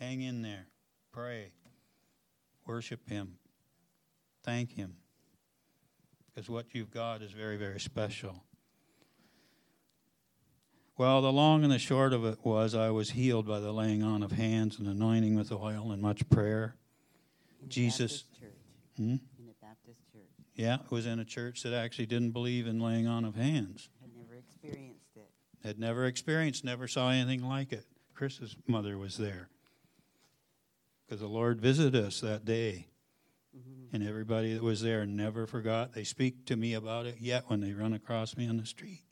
Hang 0.00 0.22
in 0.22 0.40
there. 0.40 0.66
Pray. 1.12 1.52
Worship 2.66 3.08
Him. 3.08 3.38
Thank 4.42 4.72
Him. 4.72 4.96
Because 6.34 6.48
what 6.50 6.66
you've 6.72 6.90
got 6.90 7.22
is 7.22 7.32
very, 7.32 7.56
very 7.56 7.78
special. 7.78 8.42
Well, 10.96 11.22
the 11.22 11.32
long 11.32 11.64
and 11.64 11.72
the 11.72 11.78
short 11.78 12.12
of 12.12 12.24
it 12.24 12.38
was 12.44 12.74
I 12.74 12.90
was 12.90 13.10
healed 13.10 13.46
by 13.46 13.60
the 13.60 13.72
laying 13.72 14.02
on 14.02 14.22
of 14.22 14.32
hands 14.32 14.78
and 14.78 14.86
anointing 14.86 15.34
with 15.34 15.50
oil 15.50 15.90
and 15.90 16.00
much 16.00 16.28
prayer. 16.28 16.76
In 17.62 17.68
Jesus. 17.68 18.24
Church. 18.38 18.50
Hmm? 18.96 19.16
In 19.38 19.46
the 19.46 19.54
Baptist 19.60 20.00
church. 20.12 20.22
Yeah, 20.54 20.76
it 20.76 20.90
was 20.90 21.06
in 21.06 21.18
a 21.18 21.24
church 21.24 21.62
that 21.64 21.72
actually 21.72 22.06
didn't 22.06 22.30
believe 22.30 22.66
in 22.66 22.78
laying 22.78 23.08
on 23.08 23.24
of 23.24 23.34
hands. 23.34 23.88
Had 24.00 24.10
never 24.16 24.34
experienced 24.36 25.16
it. 25.16 25.66
Had 25.66 25.78
never 25.78 26.06
experienced, 26.06 26.64
never 26.64 26.86
saw 26.86 27.10
anything 27.10 27.44
like 27.44 27.72
it. 27.72 27.86
Chris's 28.14 28.54
mother 28.68 28.96
was 28.96 29.16
there 29.16 29.48
because 31.06 31.20
the 31.20 31.26
Lord 31.26 31.60
visited 31.60 31.94
us 31.94 32.20
that 32.20 32.44
day. 32.44 32.88
Mm-hmm. 33.56 33.94
And 33.94 34.08
everybody 34.08 34.54
that 34.54 34.62
was 34.62 34.82
there 34.82 35.06
never 35.06 35.46
forgot. 35.46 35.92
They 35.92 36.04
speak 36.04 36.46
to 36.46 36.56
me 36.56 36.74
about 36.74 37.06
it 37.06 37.16
yet 37.20 37.44
when 37.48 37.60
they 37.60 37.72
run 37.72 37.92
across 37.92 38.36
me 38.36 38.48
on 38.48 38.56
the 38.56 38.66
street. 38.66 39.02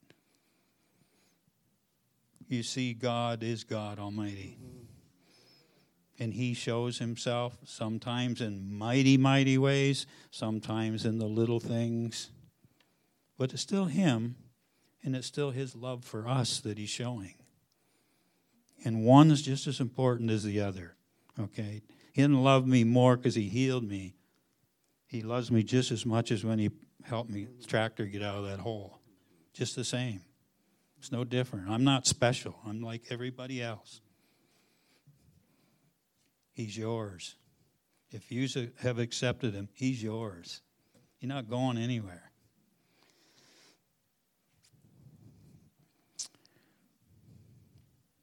You 2.49 2.63
see, 2.63 2.93
God 2.93 3.43
is 3.43 3.65
God 3.65 3.99
Almighty. 3.99 4.59
And 6.19 6.35
He 6.35 6.55
shows 6.55 6.99
Himself 6.99 7.57
sometimes 7.65 8.41
in 8.41 8.77
mighty, 8.77 9.17
mighty 9.17 9.57
ways, 9.57 10.07
sometimes 10.31 11.07
in 11.07 11.19
the 11.19 11.27
little 11.27 11.61
things. 11.61 12.31
But 13.39 13.53
it's 13.53 13.63
still 13.63 13.87
Him, 13.87 14.37
and 15.03 15.17
it's 15.17 15.27
still 15.27 15.51
His 15.51 15.75
love 15.75 16.05
for 16.05 16.29
us 16.29 16.61
that 16.61 16.79
He's 16.79 16.91
showing. 16.91 17.35
And 18.85 19.05
one 19.05 19.31
is 19.31 19.43
just 19.43 19.67
as 19.67 19.81
important 19.81 20.31
as 20.31 20.45
the 20.45 20.61
other. 20.61 20.97
Okay? 21.39 21.83
He 22.13 22.23
didn't 22.23 22.43
love 22.43 22.67
me 22.67 22.85
more 22.85 23.17
because 23.17 23.35
He 23.35 23.49
healed 23.49 23.85
me. 23.85 24.15
He 25.07 25.23
loves 25.23 25.51
me 25.51 25.63
just 25.63 25.91
as 25.91 26.07
much 26.07 26.31
as 26.31 26.45
when 26.45 26.59
He 26.59 26.71
helped 27.05 27.31
me 27.31 27.49
tractor 27.67 28.07
get 28.07 28.23
out 28.23 28.39
of 28.39 28.45
that 28.45 28.61
hole. 28.61 28.99
Just 29.53 29.77
the 29.77 29.85
same. 29.85 30.23
It's 30.99 31.11
no 31.11 31.25
different. 31.25 31.69
I'm 31.69 31.85
not 31.85 32.07
special. 32.07 32.55
I'm 32.67 32.81
like 32.81 33.03
everybody 33.11 33.61
else. 33.61 34.01
He's 36.53 36.77
yours. 36.77 37.37
If 38.11 38.31
you 38.31 38.47
have 38.81 38.99
accepted 38.99 39.55
him, 39.55 39.69
he's 39.73 40.03
yours. 40.03 40.61
You're 41.19 41.31
not 41.31 41.49
going 41.49 41.79
anywhere. 41.79 42.31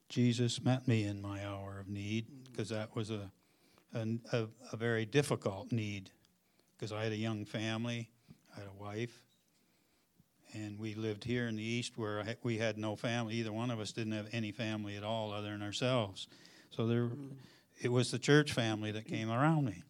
Jesus 0.09 0.63
met 0.63 0.87
me 0.87 1.03
in 1.03 1.21
my 1.21 1.45
hour 1.45 1.79
of 1.79 1.87
need 1.87 2.27
because 2.59 2.69
that 2.71 2.93
was 2.93 3.09
a, 3.09 3.31
a, 3.93 4.47
a, 4.73 4.75
very 4.75 5.05
difficult 5.05 5.71
need 5.71 6.09
because 6.75 6.91
I 6.91 7.03
had 7.03 7.13
a 7.13 7.17
young 7.17 7.45
family, 7.45 8.09
I 8.53 8.59
had 8.59 8.67
a 8.67 8.83
wife, 8.83 9.23
and 10.51 10.77
we 10.77 10.93
lived 10.93 11.23
here 11.23 11.47
in 11.47 11.55
the 11.55 11.63
east 11.63 11.93
where 11.95 12.21
we 12.43 12.57
had 12.57 12.77
no 12.77 12.97
family. 12.97 13.35
Either 13.35 13.53
one 13.53 13.71
of 13.71 13.79
us 13.79 13.93
didn't 13.93 14.11
have 14.11 14.27
any 14.33 14.51
family 14.51 14.97
at 14.97 15.05
all 15.05 15.31
other 15.31 15.51
than 15.51 15.61
ourselves. 15.61 16.27
So 16.69 16.85
there, 16.85 17.05
mm. 17.05 17.29
it 17.79 17.93
was 17.93 18.11
the 18.11 18.19
church 18.19 18.51
family 18.51 18.91
that 18.91 19.05
came 19.05 19.31
around 19.31 19.63
me. 19.63 19.81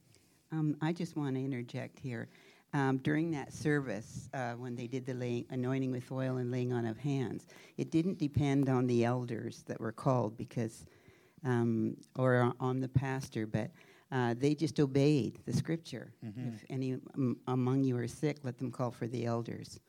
Um, 0.51 0.77
I 0.79 0.93
just 0.93 1.17
want 1.17 1.38
to 1.38 1.43
interject 1.43 1.97
here. 1.97 2.27
Um, 2.75 2.97
during 2.97 3.31
that 3.31 3.51
service, 3.51 4.29
uh, 4.35 4.51
when 4.53 4.75
they 4.75 4.85
did 4.85 5.07
the 5.07 5.15
laying, 5.15 5.45
anointing 5.49 5.89
with 5.89 6.11
oil 6.11 6.38
and 6.38 6.51
laying 6.51 6.71
on 6.71 6.85
of 6.85 6.99
hands, 6.99 7.47
it 7.77 7.89
didn't 7.89 8.19
depend 8.19 8.69
on 8.69 8.85
the 8.85 9.05
elders 9.05 9.63
that 9.65 9.79
were 9.79 9.91
called 9.91 10.38
because, 10.38 10.85
um, 11.46 11.96
or 12.17 12.53
on 12.60 12.79
the 12.79 12.88
pastor, 12.88 13.46
but 13.46 13.72
uh, 14.12 14.34
they 14.38 14.55
just 14.55 14.79
obeyed 14.79 15.39
the 15.46 15.53
scripture. 15.53 16.13
Mm-hmm. 16.25 16.55
If 16.55 16.65
any 16.69 16.98
among 17.48 17.84
you 17.84 17.98
are 17.98 18.08
sick, 18.08 18.38
let 18.43 18.58
them 18.58 18.72
call 18.72 18.91
for 18.91 19.08
the 19.08 19.25
elders 19.25 19.79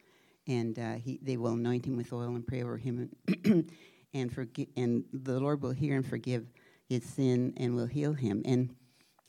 and 0.51 0.79
uh, 0.79 0.95
he, 0.95 1.19
they 1.23 1.37
will 1.37 1.53
anoint 1.53 1.87
him 1.87 1.97
with 1.97 2.13
oil 2.13 2.35
and 2.35 2.47
pray 2.47 2.63
over 2.63 2.77
him, 2.77 3.11
and, 3.45 3.71
and 4.15 4.33
forgive, 4.33 4.69
and 4.77 5.05
the 5.13 5.39
Lord 5.39 5.63
will 5.63 5.71
hear 5.71 5.97
and 5.97 6.07
forgive 6.07 6.47
his 6.89 7.05
sin 7.05 7.55
and 7.57 7.75
will 7.77 7.87
heal 7.87 8.13
him. 8.13 8.43
And 8.45 8.75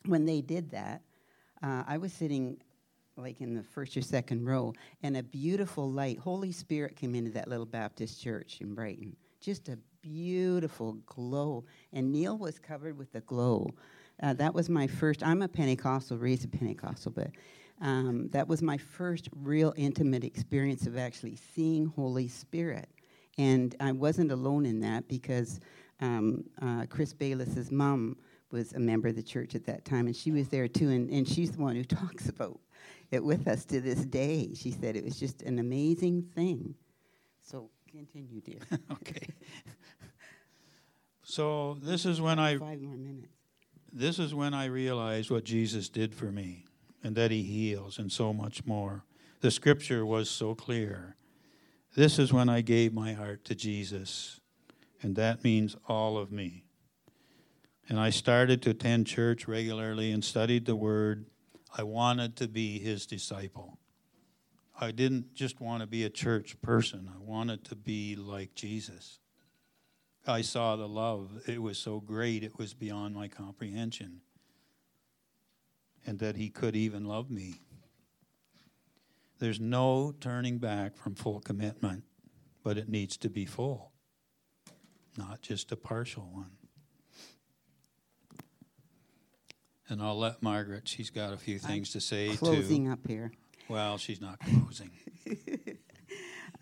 when 0.06 0.26
they 0.26 0.42
did 0.42 0.72
that, 0.72 1.02
uh, 1.62 1.84
I 1.88 1.98
was 1.98 2.12
sitting 2.12 2.58
like 3.18 3.40
in 3.40 3.54
the 3.54 3.62
first 3.62 3.96
or 3.96 4.02
second 4.02 4.46
row, 4.46 4.74
and 5.04 5.16
a 5.16 5.22
beautiful 5.22 5.92
light, 5.92 6.18
Holy 6.18 6.52
Spirit 6.52 6.96
came 6.96 7.14
into 7.14 7.30
that 7.32 7.48
little 7.48 7.66
Baptist 7.66 8.20
church 8.20 8.58
in 8.62 8.74
Brighton. 8.74 9.16
Just 9.42 9.70
a 9.70 9.78
beautiful 10.02 10.94
glow, 11.06 11.66
and 11.94 12.12
Neil 12.12 12.38
was 12.38 12.60
covered 12.60 12.98
with 12.98 13.12
the 13.12 13.22
glow. 13.22 13.70
Uh, 14.22 14.34
that 14.34 14.54
was 14.54 14.70
my 14.70 14.88
first. 14.88 15.24
I'm 15.24 15.42
a 15.42 15.48
Pentecostal, 15.48 16.18
raised 16.18 16.46
a 16.46 16.48
Pentecostal, 16.48 17.12
but 17.12 17.32
um, 17.82 18.30
that 18.30 18.48
was 18.48 18.62
my 18.62 18.78
first 18.78 19.30
real 19.36 19.74
intimate 19.76 20.24
experience 20.24 20.86
of 20.86 20.98
actually 20.98 21.36
seeing 21.36 21.88
Holy 21.88 22.28
Spirit. 22.28 22.90
And 23.38 23.76
I 23.80 23.92
wasn't 23.92 24.32
alone 24.32 24.66
in 24.66 24.80
that 24.82 25.08
because 25.08 25.60
um, 26.00 26.44
uh, 26.62 26.86
Chris 26.90 27.14
Bayless's 27.14 27.72
mom 27.72 28.18
was 28.52 28.74
a 28.74 28.80
member 28.80 29.08
of 29.08 29.16
the 29.16 29.24
church 29.24 29.56
at 29.56 29.66
that 29.66 29.86
time, 29.86 30.08
and 30.08 30.16
she 30.16 30.32
was 30.32 30.50
there 30.50 30.68
too. 30.68 30.90
And, 30.90 31.10
and 31.10 31.28
she's 31.28 31.52
the 31.52 31.62
one 31.62 31.76
who 31.76 31.84
talks 31.86 32.30
about 32.30 32.60
it 33.10 33.24
with 33.24 33.48
us 33.48 33.66
to 33.66 33.82
this 33.82 34.06
day. 34.06 34.52
She 34.54 34.72
said 34.72 34.96
it 34.96 35.04
was 35.04 35.20
just 35.20 35.42
an 35.42 35.60
amazing 35.60 36.24
thing. 36.36 36.76
So 37.42 37.70
continue, 37.90 38.42
dear. 38.42 38.60
okay. 38.92 39.28
So 41.32 41.78
this 41.82 42.06
is 42.06 42.20
when 42.20 42.40
I 42.40 42.58
five 42.58 42.82
more 42.82 42.98
minutes. 42.98 43.32
This 43.94 44.20
is 44.20 44.36
when 44.36 44.54
I 44.54 44.66
realized 44.66 45.32
what 45.32 45.46
Jesus 45.46 45.88
did 45.88 46.14
for 46.14 46.26
me 46.26 46.66
and 47.06 47.16
that 47.16 47.32
he 47.32 47.42
heals 47.42 47.98
and 48.00 48.12
so 48.12 48.34
much 48.34 48.66
more. 48.66 49.06
The 49.40 49.50
scripture 49.50 50.06
was 50.06 50.30
so 50.30 50.56
clear. 50.56 51.16
This 51.96 52.20
is 52.20 52.34
when 52.34 52.50
I 52.50 52.60
gave 52.60 52.94
my 52.94 53.14
heart 53.14 53.46
to 53.46 53.56
Jesus, 53.56 54.42
and 55.02 55.16
that 55.16 55.42
means 55.42 55.78
all 55.88 56.18
of 56.18 56.34
me. 56.34 56.66
And 57.88 57.98
I 57.98 58.10
started 58.10 58.62
to 58.64 58.72
attend 58.72 59.08
church 59.08 59.48
regularly 59.48 60.12
and 60.12 60.26
studied 60.26 60.66
the 60.66 60.76
Word. 60.76 61.28
I 61.78 61.84
wanted 61.84 62.36
to 62.38 62.50
be 62.50 62.78
His 62.78 63.06
disciple. 63.06 63.78
I 64.78 64.92
didn't 64.92 65.34
just 65.34 65.62
want 65.62 65.80
to 65.80 65.88
be 65.88 66.04
a 66.04 66.10
church 66.10 66.62
person, 66.62 67.10
I 67.10 67.20
wanted 67.20 67.64
to 67.66 67.76
be 67.78 68.18
like 68.18 68.54
Jesus. 68.54 69.21
I 70.28 70.42
saw 70.42 70.76
the 70.76 70.88
love. 70.88 71.42
It 71.48 71.62
was 71.62 71.78
so 71.78 72.00
great, 72.00 72.44
it 72.44 72.58
was 72.58 72.74
beyond 72.74 73.16
my 73.16 73.28
comprehension 73.28 74.22
and 76.06 76.20
that 76.20 76.36
He 76.36 76.50
could 76.50 76.76
even 76.76 77.06
love 77.06 77.30
me. 77.30 77.56
There's 79.40 79.60
no 79.60 80.14
turning 80.20 80.58
back 80.60 80.96
from 80.96 81.16
full 81.16 81.40
commitment, 81.40 82.04
but 82.64 82.78
it 82.78 82.90
needs 82.90 83.18
to 83.18 83.30
be 83.30 83.46
full, 83.46 83.92
not 85.18 85.42
just 85.42 85.72
a 85.72 85.76
partial 85.76 86.30
one. 86.32 86.52
And 89.90 90.02
I'll 90.02 90.18
let 90.18 90.42
Margaret, 90.42 90.88
she's 90.88 91.10
got 91.10 91.34
a 91.34 91.38
few 91.38 91.60
things 91.60 91.90
I'm 91.90 92.00
to 92.00 92.02
say 92.02 92.30
closing 92.36 92.86
too. 92.86 92.92
up 92.92 93.00
here. 93.08 93.32
Well, 93.68 93.98
she's 93.98 94.22
not 94.22 94.40
closing. 94.46 94.92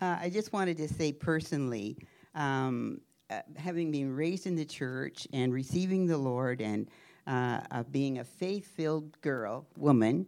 uh, 0.00 0.16
I 0.20 0.30
just 0.30 0.52
wanted 0.52 0.78
to 0.78 0.88
say 0.88 1.12
personally, 1.12 1.96
um, 2.34 3.00
uh, 3.30 3.42
having 3.56 3.90
been 3.90 4.14
raised 4.14 4.46
in 4.46 4.56
the 4.56 4.64
church 4.64 5.26
and 5.32 5.52
receiving 5.52 6.06
the 6.06 6.18
Lord 6.18 6.60
and 6.60 6.88
uh, 7.26 7.60
of 7.70 7.92
being 7.92 8.18
a 8.18 8.24
faith 8.24 8.66
filled 8.66 9.20
girl, 9.20 9.66
woman. 9.76 10.26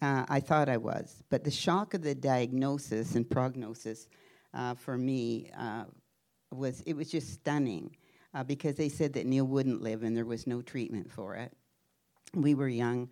Uh, 0.00 0.24
I 0.28 0.40
thought 0.40 0.68
I 0.68 0.78
was. 0.78 1.22
But 1.28 1.44
the 1.44 1.50
shock 1.50 1.92
of 1.92 2.02
the 2.02 2.14
diagnosis 2.14 3.14
and 3.14 3.28
prognosis 3.28 4.08
uh, 4.54 4.74
for 4.74 4.96
me 4.96 5.50
uh, 5.58 5.84
was, 6.50 6.80
it 6.86 6.94
was 6.94 7.10
just 7.10 7.34
stunning 7.34 7.94
uh, 8.32 8.44
because 8.44 8.76
they 8.76 8.88
said 8.88 9.12
that 9.14 9.26
Neil 9.26 9.46
wouldn't 9.46 9.82
live 9.82 10.02
and 10.02 10.16
there 10.16 10.24
was 10.24 10.46
no 10.46 10.62
treatment 10.62 11.10
for 11.10 11.34
it. 11.34 11.52
We 12.34 12.54
were 12.54 12.68
young. 12.68 13.10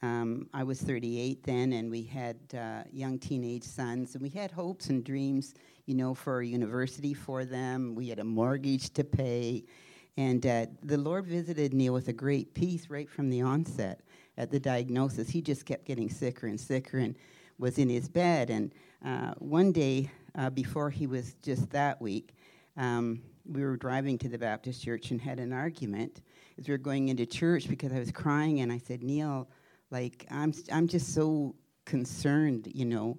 Um, 0.00 0.48
I 0.54 0.62
was 0.62 0.80
38 0.80 1.42
then, 1.42 1.72
and 1.72 1.90
we 1.90 2.02
had 2.04 2.36
uh, 2.56 2.84
young 2.92 3.18
teenage 3.18 3.64
sons, 3.64 4.14
and 4.14 4.22
we 4.22 4.28
had 4.28 4.52
hopes 4.52 4.90
and 4.90 5.02
dreams, 5.02 5.54
you 5.86 5.94
know, 5.94 6.14
for 6.14 6.40
a 6.40 6.46
university 6.46 7.14
for 7.14 7.44
them. 7.44 7.94
We 7.96 8.08
had 8.08 8.20
a 8.20 8.24
mortgage 8.24 8.92
to 8.94 9.02
pay, 9.02 9.64
and 10.16 10.46
uh, 10.46 10.66
the 10.84 10.98
Lord 10.98 11.26
visited 11.26 11.74
Neil 11.74 11.92
with 11.92 12.08
a 12.08 12.12
great 12.12 12.54
peace 12.54 12.88
right 12.88 13.10
from 13.10 13.28
the 13.28 13.40
onset 13.40 14.02
at 14.36 14.50
the 14.50 14.60
diagnosis. 14.60 15.28
He 15.28 15.42
just 15.42 15.66
kept 15.66 15.84
getting 15.84 16.08
sicker 16.08 16.46
and 16.46 16.60
sicker 16.60 16.98
and 16.98 17.16
was 17.58 17.78
in 17.78 17.88
his 17.88 18.08
bed. 18.08 18.50
And 18.50 18.72
uh, 19.04 19.34
one 19.38 19.72
day, 19.72 20.10
uh, 20.36 20.50
before 20.50 20.90
he 20.90 21.08
was 21.08 21.34
just 21.42 21.68
that 21.70 22.00
weak, 22.00 22.34
um, 22.76 23.20
we 23.44 23.64
were 23.64 23.76
driving 23.76 24.16
to 24.18 24.28
the 24.28 24.38
Baptist 24.38 24.84
church 24.84 25.10
and 25.10 25.20
had 25.20 25.40
an 25.40 25.52
argument 25.52 26.22
as 26.58 26.68
we 26.68 26.72
were 26.72 26.78
going 26.78 27.08
into 27.08 27.26
church 27.26 27.68
because 27.68 27.92
I 27.92 27.98
was 27.98 28.12
crying 28.12 28.60
and 28.60 28.70
I 28.72 28.78
said, 28.78 29.02
Neil, 29.02 29.48
like, 29.90 30.26
I'm, 30.30 30.52
I'm 30.72 30.88
just 30.88 31.14
so 31.14 31.54
concerned, 31.84 32.68
you 32.74 32.84
know 32.84 33.18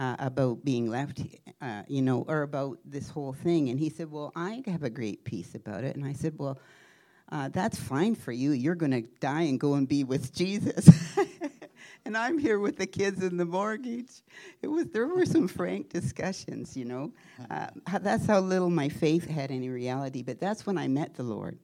uh, 0.00 0.16
about 0.18 0.64
being 0.64 0.88
left, 0.88 1.20
uh, 1.60 1.82
you 1.86 2.00
know, 2.00 2.24
or 2.26 2.42
about 2.42 2.78
this 2.86 3.10
whole 3.10 3.34
thing. 3.34 3.68
And 3.68 3.78
he 3.78 3.90
said, 3.90 4.10
Well, 4.10 4.32
I 4.34 4.62
have 4.66 4.82
a 4.82 4.88
great 4.88 5.24
peace 5.24 5.54
about 5.54 5.84
it. 5.84 5.94
And 5.94 6.06
I 6.06 6.14
said, 6.14 6.34
Well, 6.38 6.58
uh, 7.30 7.50
that's 7.50 7.78
fine 7.78 8.14
for 8.14 8.32
you. 8.32 8.52
You're 8.52 8.74
going 8.74 8.92
to 8.92 9.02
die 9.20 9.42
and 9.42 9.60
go 9.60 9.74
and 9.74 9.86
be 9.86 10.02
with 10.02 10.32
Jesus. 10.34 10.88
and 12.06 12.16
I'm 12.16 12.38
here 12.38 12.58
with 12.58 12.78
the 12.78 12.86
kids 12.86 13.22
and 13.22 13.38
the 13.38 13.44
mortgage. 13.44 14.22
It 14.62 14.68
was 14.68 14.86
there 14.86 15.06
were 15.06 15.26
some 15.26 15.46
frank 15.46 15.90
discussions, 15.90 16.76
you 16.76 16.86
know. 16.86 17.12
Uh, 17.50 17.98
that's 18.00 18.26
how 18.26 18.38
little 18.38 18.70
my 18.70 18.88
faith 18.88 19.26
had 19.26 19.50
any 19.50 19.68
reality. 19.68 20.22
But 20.22 20.40
that's 20.40 20.66
when 20.66 20.78
I 20.78 20.88
met 20.88 21.14
the 21.14 21.22
Lord. 21.22 21.58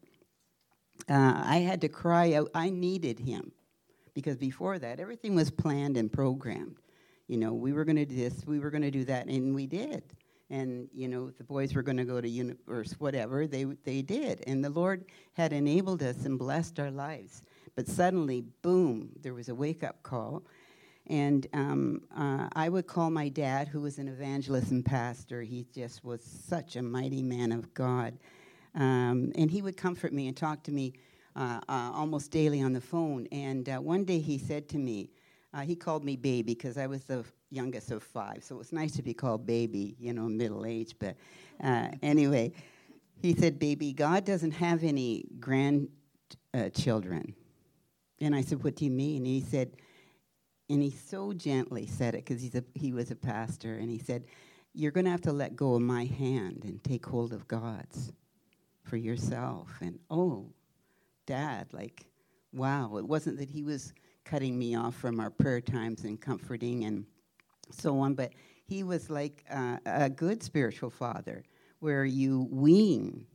Uh, 1.08 1.42
I 1.44 1.58
had 1.58 1.82
to 1.82 1.88
cry 1.88 2.32
out. 2.32 2.50
I 2.54 2.70
needed 2.70 3.20
Him 3.20 3.52
because 4.16 4.38
before 4.38 4.78
that, 4.78 4.98
everything 4.98 5.34
was 5.34 5.50
planned 5.50 5.98
and 5.98 6.10
programmed 6.10 6.76
You 7.28 7.36
know, 7.36 7.52
we 7.52 7.74
were 7.74 7.84
going 7.84 7.96
to 7.96 8.06
do 8.06 8.16
this, 8.16 8.46
we 8.46 8.58
were 8.58 8.70
going 8.70 8.82
to 8.82 8.90
do 8.90 9.04
that, 9.04 9.26
and 9.26 9.54
we 9.54 9.66
did. 9.66 10.02
And 10.48 10.88
you 10.94 11.06
know, 11.06 11.30
the 11.30 11.44
boys 11.44 11.74
were 11.74 11.82
going 11.82 11.98
to 11.98 12.04
go 12.04 12.18
to 12.20 12.28
universe, 12.28 12.94
whatever 12.98 13.46
they 13.46 13.64
they 13.84 14.00
did, 14.00 14.42
and 14.46 14.64
the 14.64 14.70
Lord 14.70 15.04
had 15.34 15.52
enabled 15.52 16.02
us 16.02 16.24
and 16.24 16.38
blessed 16.38 16.80
our 16.80 16.90
lives. 16.90 17.42
But 17.74 17.88
suddenly, 17.88 18.40
boom, 18.62 19.10
there 19.20 19.34
was 19.34 19.50
a 19.50 19.54
wake 19.54 19.84
up 19.84 20.02
call. 20.02 20.44
And 21.08 21.46
um, 21.52 22.00
uh, 22.16 22.48
I 22.54 22.68
would 22.68 22.86
call 22.86 23.10
my 23.10 23.28
dad, 23.28 23.68
who 23.68 23.80
was 23.82 23.98
an 23.98 24.08
evangelist 24.08 24.70
and 24.70 24.84
pastor. 24.84 25.42
He 25.42 25.66
just 25.74 26.04
was 26.04 26.22
such 26.22 26.76
a 26.76 26.82
mighty 26.82 27.22
man 27.22 27.52
of 27.52 27.74
God. 27.74 28.18
Um, 28.74 29.32
and 29.36 29.50
he 29.50 29.62
would 29.62 29.76
comfort 29.76 30.12
me 30.12 30.26
and 30.26 30.36
talk 30.36 30.62
to 30.64 30.72
me 30.72 30.94
uh, 31.36 31.60
uh, 31.68 31.92
almost 31.94 32.30
daily 32.30 32.62
on 32.62 32.72
the 32.72 32.80
phone. 32.80 33.28
And 33.30 33.68
uh, 33.68 33.76
one 33.76 34.04
day 34.04 34.18
he 34.18 34.38
said 34.38 34.68
to 34.70 34.78
me, 34.78 35.10
uh, 35.52 35.60
he 35.60 35.76
called 35.76 36.04
me 36.04 36.16
baby 36.16 36.54
because 36.54 36.76
I 36.78 36.86
was 36.86 37.04
the 37.04 37.24
youngest 37.50 37.90
of 37.90 38.02
five. 38.02 38.42
So 38.42 38.56
it 38.56 38.58
was 38.58 38.72
nice 38.72 38.92
to 38.96 39.02
be 39.02 39.14
called 39.14 39.46
baby, 39.46 39.96
you 39.98 40.12
know, 40.12 40.28
middle 40.28 40.66
age. 40.66 40.96
But 40.98 41.16
uh, 41.62 41.88
anyway, 42.02 42.52
he 43.20 43.34
said, 43.34 43.58
Baby, 43.58 43.92
God 43.92 44.24
doesn't 44.24 44.52
have 44.52 44.82
any 44.82 45.26
grandchildren. 45.38 47.34
and 48.20 48.34
I 48.34 48.40
said, 48.40 48.64
What 48.64 48.76
do 48.76 48.84
you 48.84 48.90
mean? 48.90 49.18
And 49.18 49.26
he 49.26 49.40
said, 49.40 49.72
and 50.68 50.82
he 50.82 50.90
so 50.90 51.32
gently 51.32 51.86
said 51.86 52.14
it 52.14 52.24
because 52.24 52.42
he's 52.42 52.56
a, 52.56 52.64
he 52.74 52.92
was 52.92 53.12
a 53.12 53.16
pastor, 53.16 53.74
and 53.74 53.88
he 53.88 53.98
said, 53.98 54.24
You're 54.74 54.90
going 54.90 55.04
to 55.04 55.10
have 55.10 55.22
to 55.22 55.32
let 55.32 55.54
go 55.54 55.74
of 55.74 55.82
my 55.82 56.04
hand 56.04 56.64
and 56.64 56.82
take 56.82 57.06
hold 57.06 57.32
of 57.32 57.46
God's 57.46 58.12
for 58.82 58.96
yourself. 58.96 59.68
And 59.80 59.98
oh, 60.10 60.52
dad, 61.26 61.66
like, 61.72 62.06
wow, 62.52 62.96
it 62.96 63.06
wasn't 63.06 63.38
that 63.38 63.50
he 63.50 63.62
was 63.62 63.92
cutting 64.24 64.58
me 64.58 64.74
off 64.74 64.94
from 64.94 65.20
our 65.20 65.30
prayer 65.30 65.60
times 65.60 66.04
and 66.04 66.20
comforting 66.20 66.84
and 66.84 67.04
so 67.70 67.98
on, 67.98 68.14
but 68.14 68.32
he 68.64 68.82
was 68.82 69.10
like 69.10 69.44
uh, 69.50 69.78
a 69.86 70.08
good 70.10 70.42
spiritual 70.42 70.90
father 70.90 71.44
where 71.80 72.04
you 72.04 72.48
wean 72.50 73.26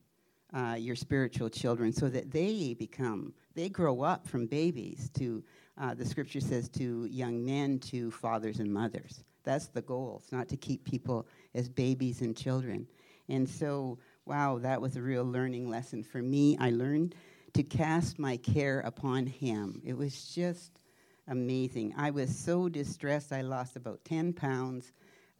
uh, 0.53 0.75
your 0.77 0.95
spiritual 0.95 1.49
children 1.49 1.93
so 1.93 2.09
that 2.09 2.31
they 2.31 2.75
become, 2.77 3.33
they 3.55 3.69
grow 3.69 4.01
up 4.01 4.27
from 4.27 4.45
babies 4.45 5.09
to 5.13 5.43
uh, 5.79 5.93
the 5.93 6.05
scripture 6.05 6.41
says 6.41 6.69
to 6.69 7.05
young 7.05 7.43
men, 7.43 7.79
to 7.79 8.11
fathers 8.11 8.59
and 8.59 8.71
mothers. 8.71 9.23
That's 9.43 9.67
the 9.67 9.81
goal. 9.81 10.19
It's 10.21 10.31
not 10.31 10.47
to 10.49 10.57
keep 10.57 10.83
people 10.83 11.27
as 11.55 11.69
babies 11.69 12.21
and 12.21 12.35
children. 12.35 12.87
And 13.29 13.49
so, 13.49 13.97
wow, 14.25 14.59
that 14.59 14.81
was 14.81 14.97
a 14.97 15.01
real 15.01 15.23
learning 15.23 15.69
lesson 15.69 16.03
for 16.03 16.21
me. 16.21 16.57
I 16.59 16.69
learned 16.69 17.15
to 17.53 17.63
cast 17.63 18.19
my 18.19 18.37
care 18.37 18.79
upon 18.81 19.25
Him. 19.25 19.81
It 19.85 19.97
was 19.97 20.33
just 20.33 20.79
amazing. 21.27 21.93
I 21.97 22.11
was 22.11 22.35
so 22.35 22.69
distressed. 22.69 23.31
I 23.31 23.41
lost 23.41 23.75
about 23.75 24.03
10 24.05 24.33
pounds 24.33 24.91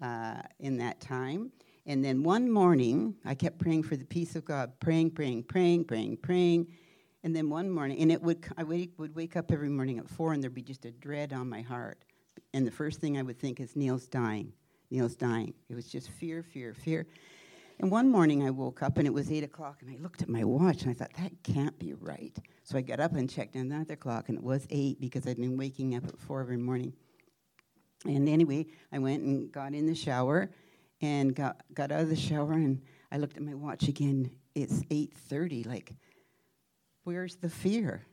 uh, 0.01 0.41
in 0.59 0.77
that 0.77 0.99
time. 0.99 1.51
And 1.85 2.03
then 2.03 2.23
one 2.23 2.51
morning, 2.51 3.15
I 3.25 3.33
kept 3.33 3.59
praying 3.59 3.83
for 3.83 3.95
the 3.95 4.05
peace 4.05 4.35
of 4.35 4.45
God, 4.45 4.71
praying, 4.79 5.11
praying, 5.11 5.43
praying, 5.43 5.85
praying, 5.85 6.17
praying. 6.17 6.67
And 7.23 7.35
then 7.35 7.49
one 7.49 7.69
morning, 7.69 7.99
and 7.99 8.11
it 8.11 8.21
would 8.21 8.45
I 8.57 8.63
would 8.63 9.15
wake 9.15 9.35
up 9.35 9.51
every 9.51 9.69
morning 9.69 9.99
at 9.99 10.09
four, 10.09 10.33
and 10.33 10.41
there'd 10.41 10.53
be 10.53 10.61
just 10.61 10.85
a 10.85 10.91
dread 10.91 11.33
on 11.33 11.49
my 11.49 11.61
heart. 11.61 12.03
And 12.53 12.65
the 12.65 12.71
first 12.71 12.99
thing 12.99 13.17
I 13.17 13.21
would 13.21 13.39
think 13.39 13.59
is 13.59 13.75
Neil's 13.75 14.07
dying. 14.07 14.53
Neil's 14.89 15.15
dying. 15.15 15.53
It 15.69 15.75
was 15.75 15.87
just 15.87 16.09
fear, 16.09 16.43
fear, 16.43 16.73
fear. 16.73 17.07
And 17.81 17.89
one 17.89 18.11
morning 18.11 18.45
I 18.45 18.51
woke 18.51 18.83
up 18.83 18.99
and 18.99 19.07
it 19.07 19.13
was 19.13 19.31
eight 19.31 19.43
o'clock, 19.43 19.81
and 19.81 19.89
I 19.89 19.99
looked 19.99 20.21
at 20.21 20.29
my 20.29 20.43
watch 20.43 20.83
and 20.83 20.91
I 20.91 20.93
thought 20.93 21.13
that 21.17 21.31
can't 21.41 21.77
be 21.79 21.93
right. 21.93 22.37
So 22.63 22.77
I 22.77 22.81
got 22.81 22.99
up 22.99 23.13
and 23.15 23.27
checked 23.27 23.55
another 23.55 23.95
clock, 23.95 24.29
and 24.29 24.37
it 24.37 24.43
was 24.43 24.67
eight 24.69 25.01
because 25.01 25.25
I'd 25.25 25.37
been 25.37 25.57
waking 25.57 25.95
up 25.95 26.05
at 26.05 26.19
four 26.19 26.41
every 26.41 26.57
morning. 26.57 26.93
And 28.05 28.29
anyway, 28.29 28.67
I 28.91 28.99
went 28.99 29.23
and 29.23 29.51
got 29.51 29.73
in 29.73 29.87
the 29.87 29.95
shower, 29.95 30.51
and 31.01 31.33
got 31.33 31.63
got 31.73 31.91
out 31.91 32.01
of 32.01 32.09
the 32.09 32.15
shower, 32.15 32.53
and 32.53 32.83
I 33.11 33.17
looked 33.17 33.37
at 33.37 33.43
my 33.43 33.55
watch 33.55 33.87
again. 33.87 34.29
It's 34.53 34.83
eight 34.91 35.15
thirty. 35.17 35.63
Like 35.63 35.91
Where's 37.03 37.37
the 37.37 37.49
fear? 37.49 38.03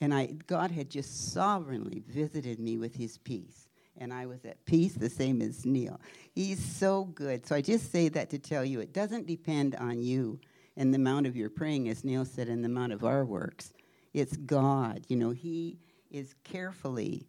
And 0.00 0.14
I, 0.14 0.28
God 0.46 0.70
had 0.70 0.88
just 0.88 1.34
sovereignly 1.34 2.02
visited 2.08 2.58
me 2.58 2.78
with 2.78 2.94
his 2.94 3.18
peace. 3.18 3.67
And 3.98 4.12
I 4.12 4.26
was 4.26 4.44
at 4.44 4.64
peace, 4.64 4.94
the 4.94 5.10
same 5.10 5.42
as 5.42 5.66
Neil. 5.66 6.00
He's 6.34 6.64
so 6.64 7.04
good. 7.04 7.46
So 7.46 7.56
I 7.56 7.60
just 7.60 7.90
say 7.90 8.08
that 8.10 8.30
to 8.30 8.38
tell 8.38 8.64
you 8.64 8.80
it 8.80 8.92
doesn't 8.92 9.26
depend 9.26 9.74
on 9.76 10.02
you 10.02 10.40
and 10.76 10.94
the 10.94 10.96
amount 10.96 11.26
of 11.26 11.36
your 11.36 11.50
praying, 11.50 11.88
as 11.88 12.04
Neil 12.04 12.24
said, 12.24 12.48
and 12.48 12.62
the 12.62 12.68
amount 12.68 12.92
of 12.92 13.04
our 13.04 13.24
works. 13.24 13.72
It's 14.14 14.36
God. 14.36 15.04
You 15.08 15.16
know, 15.16 15.30
He 15.30 15.78
is 16.10 16.34
carefully 16.44 17.26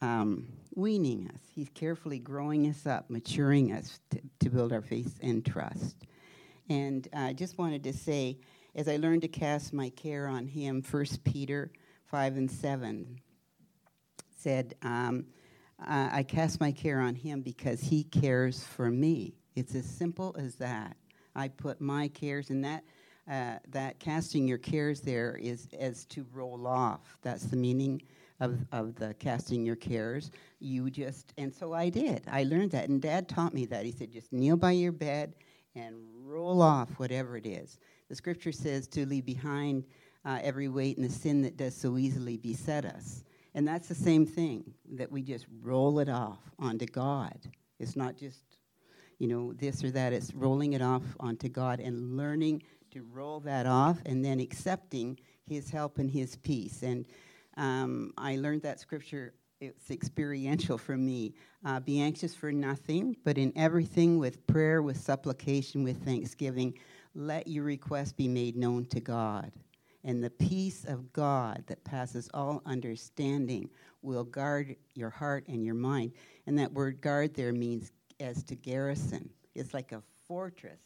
um, 0.00 0.48
weaning 0.74 1.28
us, 1.34 1.40
He's 1.54 1.68
carefully 1.70 2.18
growing 2.18 2.68
us 2.68 2.86
up, 2.86 3.10
maturing 3.10 3.72
us 3.72 4.00
to, 4.10 4.20
to 4.40 4.50
build 4.50 4.72
our 4.72 4.82
faith 4.82 5.18
and 5.22 5.44
trust. 5.44 5.96
And 6.68 7.06
I 7.12 7.32
just 7.32 7.58
wanted 7.58 7.84
to 7.84 7.92
say, 7.92 8.38
as 8.74 8.88
I 8.88 8.96
learned 8.96 9.22
to 9.22 9.28
cast 9.28 9.72
my 9.72 9.90
care 9.90 10.26
on 10.26 10.46
him, 10.46 10.82
1 10.88 11.06
Peter 11.24 11.70
5 12.06 12.36
and 12.36 12.50
7 12.50 13.20
said, 14.38 14.74
um, 14.82 15.26
I 15.86 16.22
cast 16.22 16.60
my 16.60 16.72
care 16.72 17.00
on 17.00 17.14
him 17.14 17.42
because 17.42 17.80
he 17.80 18.04
cares 18.04 18.62
for 18.62 18.90
me. 18.90 19.34
It's 19.54 19.74
as 19.74 19.86
simple 19.86 20.34
as 20.38 20.56
that. 20.56 20.96
I 21.34 21.48
put 21.48 21.80
my 21.80 22.08
cares 22.08 22.50
in 22.50 22.62
that. 22.62 22.84
Uh, 23.30 23.54
that 23.68 24.00
casting 24.00 24.48
your 24.48 24.58
cares 24.58 25.00
there 25.00 25.38
is 25.40 25.68
as 25.78 26.04
to 26.06 26.26
roll 26.32 26.66
off. 26.66 27.16
That's 27.22 27.44
the 27.44 27.56
meaning 27.56 28.02
of, 28.40 28.58
of 28.72 28.96
the 28.96 29.14
casting 29.14 29.64
your 29.64 29.76
cares. 29.76 30.32
You 30.58 30.90
just, 30.90 31.32
and 31.38 31.54
so 31.54 31.72
I 31.72 31.88
did. 31.88 32.24
I 32.26 32.42
learned 32.42 32.72
that. 32.72 32.88
And 32.88 33.00
Dad 33.00 33.28
taught 33.28 33.54
me 33.54 33.64
that. 33.66 33.84
He 33.84 33.92
said, 33.92 34.10
just 34.10 34.32
kneel 34.32 34.56
by 34.56 34.72
your 34.72 34.90
bed 34.90 35.34
and 35.76 35.94
roll 36.24 36.60
off 36.60 36.88
whatever 36.98 37.36
it 37.36 37.46
is. 37.46 37.78
The 38.08 38.16
scripture 38.16 38.52
says 38.52 38.88
to 38.88 39.06
leave 39.06 39.24
behind 39.24 39.84
uh, 40.24 40.40
every 40.42 40.68
weight 40.68 40.96
and 40.96 41.08
the 41.08 41.12
sin 41.12 41.42
that 41.42 41.56
does 41.56 41.76
so 41.76 41.96
easily 41.98 42.36
beset 42.36 42.84
us. 42.84 43.22
And 43.54 43.66
that's 43.66 43.88
the 43.88 43.94
same 43.94 44.26
thing, 44.26 44.72
that 44.92 45.10
we 45.10 45.22
just 45.22 45.46
roll 45.62 45.98
it 45.98 46.08
off 46.08 46.38
onto 46.58 46.86
God. 46.86 47.38
It's 47.78 47.96
not 47.96 48.16
just, 48.16 48.58
you 49.18 49.28
know, 49.28 49.52
this 49.52 49.84
or 49.84 49.90
that, 49.90 50.12
it's 50.12 50.34
rolling 50.34 50.72
it 50.72 50.82
off 50.82 51.02
onto 51.20 51.48
God 51.48 51.80
and 51.80 52.16
learning 52.16 52.62
to 52.92 53.02
roll 53.12 53.40
that 53.40 53.66
off 53.66 53.98
and 54.06 54.24
then 54.24 54.40
accepting 54.40 55.18
His 55.46 55.70
help 55.70 55.98
and 55.98 56.10
His 56.10 56.36
peace. 56.36 56.82
And 56.82 57.06
um, 57.56 58.12
I 58.16 58.36
learned 58.36 58.62
that 58.62 58.80
scripture, 58.80 59.34
it's 59.60 59.90
experiential 59.90 60.78
for 60.78 60.96
me. 60.96 61.34
Uh, 61.64 61.78
be 61.80 62.00
anxious 62.00 62.34
for 62.34 62.52
nothing, 62.52 63.16
but 63.24 63.36
in 63.36 63.52
everything 63.54 64.18
with 64.18 64.46
prayer, 64.46 64.82
with 64.82 64.96
supplication, 64.96 65.84
with 65.84 66.02
thanksgiving 66.04 66.74
let 67.14 67.46
your 67.46 67.64
request 67.64 68.16
be 68.16 68.28
made 68.28 68.56
known 68.56 68.86
to 68.86 69.00
God. 69.00 69.52
And 70.04 70.22
the 70.22 70.30
peace 70.30 70.84
of 70.84 71.12
God 71.12 71.62
that 71.68 71.84
passes 71.84 72.28
all 72.34 72.62
understanding 72.66 73.70
will 74.02 74.24
guard 74.24 74.76
your 74.94 75.10
heart 75.10 75.46
and 75.48 75.64
your 75.64 75.74
mind. 75.74 76.12
And 76.46 76.58
that 76.58 76.72
word 76.72 77.00
guard 77.00 77.34
there 77.34 77.52
means 77.52 77.92
as 78.18 78.42
to 78.44 78.56
garrison. 78.56 79.30
It's 79.54 79.74
like 79.74 79.92
a 79.92 80.02
fortress 80.26 80.80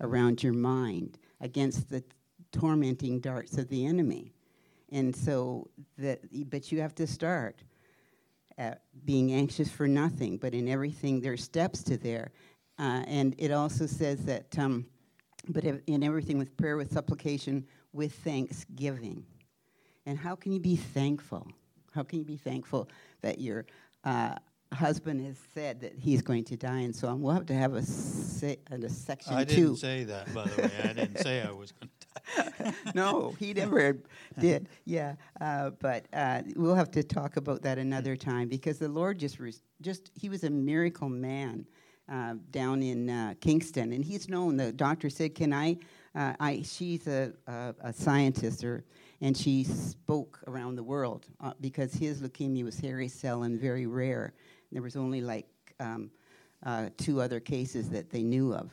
around 0.00 0.42
your 0.42 0.52
mind 0.52 1.18
against 1.40 1.88
the 1.88 2.02
tormenting 2.52 3.20
darts 3.20 3.56
of 3.56 3.68
the 3.68 3.86
enemy. 3.86 4.32
And 4.90 5.14
so 5.14 5.68
that 5.98 6.20
but 6.50 6.70
you 6.72 6.80
have 6.80 6.94
to 6.96 7.06
start 7.06 7.62
at 8.58 8.82
being 9.04 9.32
anxious 9.32 9.70
for 9.70 9.86
nothing, 9.86 10.38
but 10.38 10.54
in 10.54 10.68
everything 10.68 11.20
there's 11.20 11.42
steps 11.42 11.82
to 11.84 11.96
there. 11.96 12.32
Uh, 12.78 13.02
and 13.06 13.34
it 13.38 13.52
also 13.52 13.86
says 13.86 14.24
that 14.24 14.58
um, 14.58 14.86
but 15.48 15.64
in 15.64 16.02
everything 16.02 16.38
with 16.38 16.56
prayer, 16.56 16.76
with 16.76 16.92
supplication, 16.92 17.64
with 17.96 18.12
thanksgiving. 18.12 19.24
And 20.04 20.18
how 20.18 20.36
can 20.36 20.52
you 20.52 20.60
be 20.60 20.76
thankful? 20.76 21.48
How 21.92 22.02
can 22.02 22.18
you 22.18 22.24
be 22.24 22.36
thankful 22.36 22.88
that 23.22 23.40
your 23.40 23.64
uh, 24.04 24.36
husband 24.72 25.24
has 25.26 25.36
said 25.54 25.80
that 25.80 25.94
he's 25.98 26.22
going 26.22 26.44
to 26.44 26.56
die 26.56 26.80
and 26.80 26.94
so 26.94 27.08
on? 27.08 27.22
We'll 27.22 27.34
have 27.34 27.46
to 27.46 27.54
have 27.54 27.74
a, 27.74 27.82
se- 27.82 28.58
a 28.70 28.88
section 28.88 29.34
I 29.34 29.44
two. 29.44 29.54
didn't 29.54 29.76
say 29.76 30.04
that, 30.04 30.32
by 30.32 30.44
the 30.44 30.62
way. 30.62 30.70
I 30.84 30.92
didn't 30.92 31.18
say 31.18 31.42
I 31.42 31.50
was 31.50 31.72
going 31.72 31.88
to 31.88 31.90
die. 31.90 32.72
no, 32.94 33.34
he 33.38 33.54
never 33.54 33.98
did. 34.38 34.68
Yeah, 34.84 35.14
uh, 35.40 35.70
but 35.80 36.06
uh, 36.12 36.42
we'll 36.54 36.74
have 36.74 36.90
to 36.92 37.02
talk 37.02 37.36
about 37.36 37.62
that 37.62 37.78
another 37.78 38.16
time 38.16 38.48
because 38.48 38.78
the 38.78 38.88
Lord 38.88 39.18
just 39.18 39.38
re- 39.38 39.54
just 39.80 40.10
he 40.14 40.28
was 40.28 40.44
a 40.44 40.50
miracle 40.50 41.08
man 41.08 41.66
uh, 42.10 42.34
down 42.50 42.82
in 42.82 43.10
uh, 43.10 43.34
Kingston, 43.40 43.92
and 43.92 44.04
he's 44.04 44.28
known. 44.28 44.56
The 44.56 44.72
doctor 44.72 45.10
said, 45.10 45.34
"Can 45.34 45.52
I?" 45.52 45.76
Uh, 46.16 46.32
I 46.40 46.62
she's 46.62 47.06
a, 47.06 47.32
a, 47.46 47.74
a, 47.80 47.92
scientist, 47.92 48.64
or, 48.64 48.84
and 49.20 49.36
she 49.36 49.64
spoke 49.64 50.40
around 50.46 50.76
the 50.76 50.82
world 50.82 51.26
uh, 51.40 51.52
because 51.60 51.92
his 51.92 52.22
leukemia 52.22 52.64
was 52.64 52.78
hairy 52.78 53.08
cell 53.08 53.42
and 53.42 53.60
very 53.60 53.86
rare. 53.86 54.32
There 54.72 54.82
was 54.82 54.96
only 54.96 55.20
like 55.20 55.46
um, 55.78 56.10
uh, 56.64 56.88
two 56.96 57.20
other 57.20 57.38
cases 57.38 57.90
that 57.90 58.08
they 58.08 58.22
knew 58.22 58.54
of. 58.54 58.72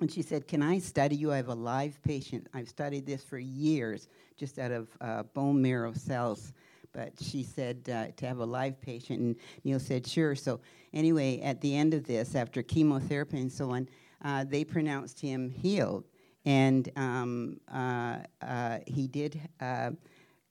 And 0.00 0.10
she 0.10 0.22
said, 0.22 0.46
Can 0.46 0.62
I 0.62 0.78
study 0.78 1.16
you? 1.16 1.32
I 1.32 1.36
have 1.36 1.48
a 1.48 1.54
live 1.54 2.00
patient. 2.02 2.46
I've 2.54 2.68
studied 2.68 3.04
this 3.04 3.24
for 3.24 3.38
years, 3.38 4.08
just 4.36 4.60
out 4.60 4.70
of 4.70 4.88
uh, 5.00 5.24
bone 5.24 5.60
marrow 5.60 5.92
cells 5.92 6.52
but 6.94 7.12
she 7.20 7.42
said 7.42 7.80
uh, 7.92 8.06
to 8.16 8.26
have 8.26 8.38
a 8.38 8.44
live 8.44 8.80
patient, 8.80 9.20
and 9.20 9.36
Neil 9.64 9.80
said 9.80 10.06
sure. 10.06 10.34
So 10.36 10.60
anyway, 10.92 11.40
at 11.40 11.60
the 11.60 11.76
end 11.76 11.92
of 11.92 12.04
this, 12.06 12.34
after 12.34 12.62
chemotherapy 12.62 13.40
and 13.40 13.52
so 13.52 13.72
on, 13.72 13.88
uh, 14.24 14.44
they 14.44 14.64
pronounced 14.64 15.20
him 15.20 15.50
healed, 15.50 16.04
and 16.44 16.90
um, 16.96 17.60
uh, 17.72 18.18
uh 18.42 18.78
he 18.86 19.06
did 19.06 19.40
uh, 19.60 19.90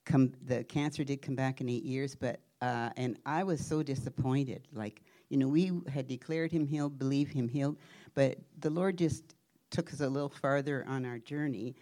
come. 0.05 0.33
The 0.45 0.63
cancer 0.63 1.03
did 1.03 1.21
come 1.21 1.35
back 1.35 1.61
in 1.61 1.69
eight 1.69 1.83
years, 1.83 2.15
but 2.15 2.39
uh, 2.61 2.89
and 2.97 3.17
I 3.25 3.43
was 3.43 3.65
so 3.65 3.83
disappointed. 3.83 4.67
Like 4.73 5.03
you 5.29 5.37
know, 5.37 5.47
we 5.47 5.71
had 5.91 6.07
declared 6.07 6.51
him 6.51 6.65
healed, 6.65 6.97
believe 6.97 7.29
him 7.29 7.47
healed, 7.47 7.77
but 8.13 8.37
the 8.59 8.69
Lord 8.69 8.97
just 8.97 9.35
took 9.69 9.91
us 9.91 10.01
a 10.01 10.09
little 10.09 10.29
farther 10.29 10.85
on 10.87 11.05
our 11.05 11.19
journey, 11.19 11.75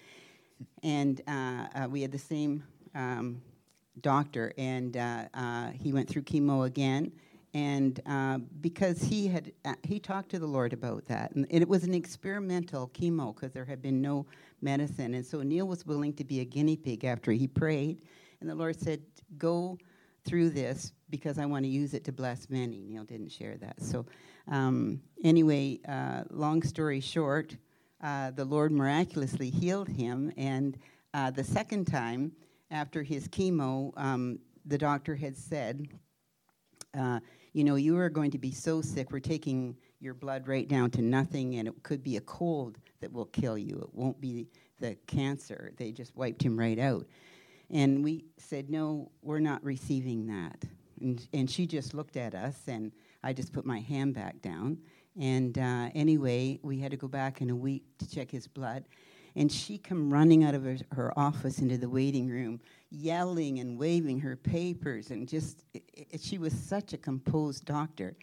and 0.83 1.21
we 1.89 2.01
had 2.01 2.11
the 2.11 2.19
same. 2.19 2.63
Um, 2.93 3.41
doctor, 3.99 4.53
and 4.57 4.95
uh, 4.95 5.25
uh, 5.33 5.69
he 5.71 5.91
went 5.91 6.09
through 6.09 6.23
chemo 6.23 6.65
again. 6.65 7.11
And 7.53 7.99
uh, 8.05 8.37
because 8.61 9.01
he 9.01 9.27
had 9.27 9.51
uh, 9.65 9.73
he 9.83 9.99
talked 9.99 10.29
to 10.29 10.39
the 10.39 10.47
Lord 10.47 10.71
about 10.71 11.05
that, 11.07 11.31
and 11.35 11.45
it 11.49 11.67
was 11.67 11.83
an 11.83 11.93
experimental 11.93 12.89
chemo 12.93 13.35
because 13.35 13.51
there 13.51 13.65
had 13.65 13.81
been 13.81 14.01
no 14.01 14.25
medicine, 14.61 15.13
and 15.15 15.25
so 15.25 15.41
Neil 15.41 15.67
was 15.67 15.85
willing 15.85 16.13
to 16.13 16.23
be 16.23 16.39
a 16.39 16.45
guinea 16.45 16.77
pig 16.77 17.03
after 17.03 17.31
he 17.33 17.47
prayed, 17.47 18.03
and 18.39 18.49
the 18.49 18.55
Lord 18.55 18.79
said, 18.79 19.01
"Go 19.37 19.77
through 20.23 20.51
this 20.51 20.93
because 21.09 21.37
I 21.37 21.45
want 21.45 21.65
to 21.65 21.69
use 21.69 21.93
it 21.93 22.05
to 22.05 22.13
bless 22.13 22.49
many." 22.49 22.83
Neil 22.83 23.03
didn't 23.03 23.33
share 23.33 23.57
that, 23.57 23.81
so 23.81 24.05
um, 24.47 25.01
anyway, 25.21 25.81
uh, 25.89 26.23
long 26.29 26.63
story 26.63 27.01
short, 27.01 27.57
uh, 28.01 28.31
the 28.31 28.45
Lord 28.45 28.71
miraculously 28.71 29.49
healed 29.49 29.89
him, 29.89 30.31
and 30.37 30.77
the 31.35 31.43
second 31.43 31.83
time 31.83 32.31
after 32.71 33.03
his 33.03 33.27
chemo, 33.27 33.91
um, 33.97 34.39
the 34.65 34.77
doctor 34.77 35.15
had 35.15 35.35
said, 35.35 35.87
uh, 36.97 37.19
you 37.53 37.63
know, 37.63 37.75
you 37.75 37.97
are 37.97 38.09
going 38.09 38.31
to 38.31 38.37
be 38.37 38.51
so 38.51 38.81
sick, 38.81 39.11
we're 39.11 39.19
taking 39.19 39.75
your 39.99 40.13
blood 40.13 40.47
right 40.47 40.67
down 40.67 40.89
to 40.91 41.01
nothing, 41.01 41.55
and 41.55 41.67
it 41.67 41.83
could 41.83 42.03
be 42.03 42.17
a 42.17 42.21
cold 42.21 42.77
that 43.01 43.11
will 43.11 43.25
kill 43.25 43.57
you. 43.57 43.79
It 43.79 43.93
won't 43.93 44.19
be 44.19 44.47
the 44.79 44.95
cancer. 45.07 45.71
They 45.77 45.91
just 45.91 46.15
wiped 46.15 46.41
him 46.41 46.57
right 46.57 46.79
out. 46.79 47.05
And 47.69 48.03
we 48.03 48.25
said, 48.37 48.69
no, 48.69 49.11
we're 49.21 49.39
not 49.39 49.63
receiving 49.63 50.27
that. 50.27 50.63
And, 50.99 51.25
and 51.33 51.49
she 51.49 51.65
just 51.65 51.93
looked 51.93 52.17
at 52.17 52.35
us, 52.35 52.57
and 52.67 52.91
I 53.23 53.33
just 53.33 53.53
put 53.53 53.65
my 53.65 53.79
hand 53.79 54.13
back 54.13 54.41
down. 54.41 54.77
And 55.19 55.57
uh, 55.57 55.89
anyway, 55.93 56.59
we 56.63 56.79
had 56.79 56.91
to 56.91 56.97
go 56.97 57.07
back 57.07 57.41
in 57.41 57.49
a 57.49 57.55
week 57.55 57.83
to 57.99 58.09
check 58.09 58.31
his 58.31 58.47
blood 58.47 58.85
and 59.35 59.51
she 59.51 59.77
come 59.77 60.11
running 60.11 60.43
out 60.43 60.55
of 60.55 60.63
her, 60.63 60.77
her, 60.91 61.17
office 61.17 61.59
into 61.59 61.77
the 61.77 61.89
waiting 61.89 62.27
room 62.27 62.59
yelling 62.89 63.59
and 63.59 63.77
waving 63.77 64.19
her 64.19 64.35
papers 64.35 65.11
and 65.11 65.27
just 65.27 65.63
it, 65.73 65.83
it, 65.93 66.21
she 66.21 66.37
was 66.37 66.53
such 66.53 66.93
a 66.93 66.97
composed 66.97 67.65
doctor. 67.65 68.15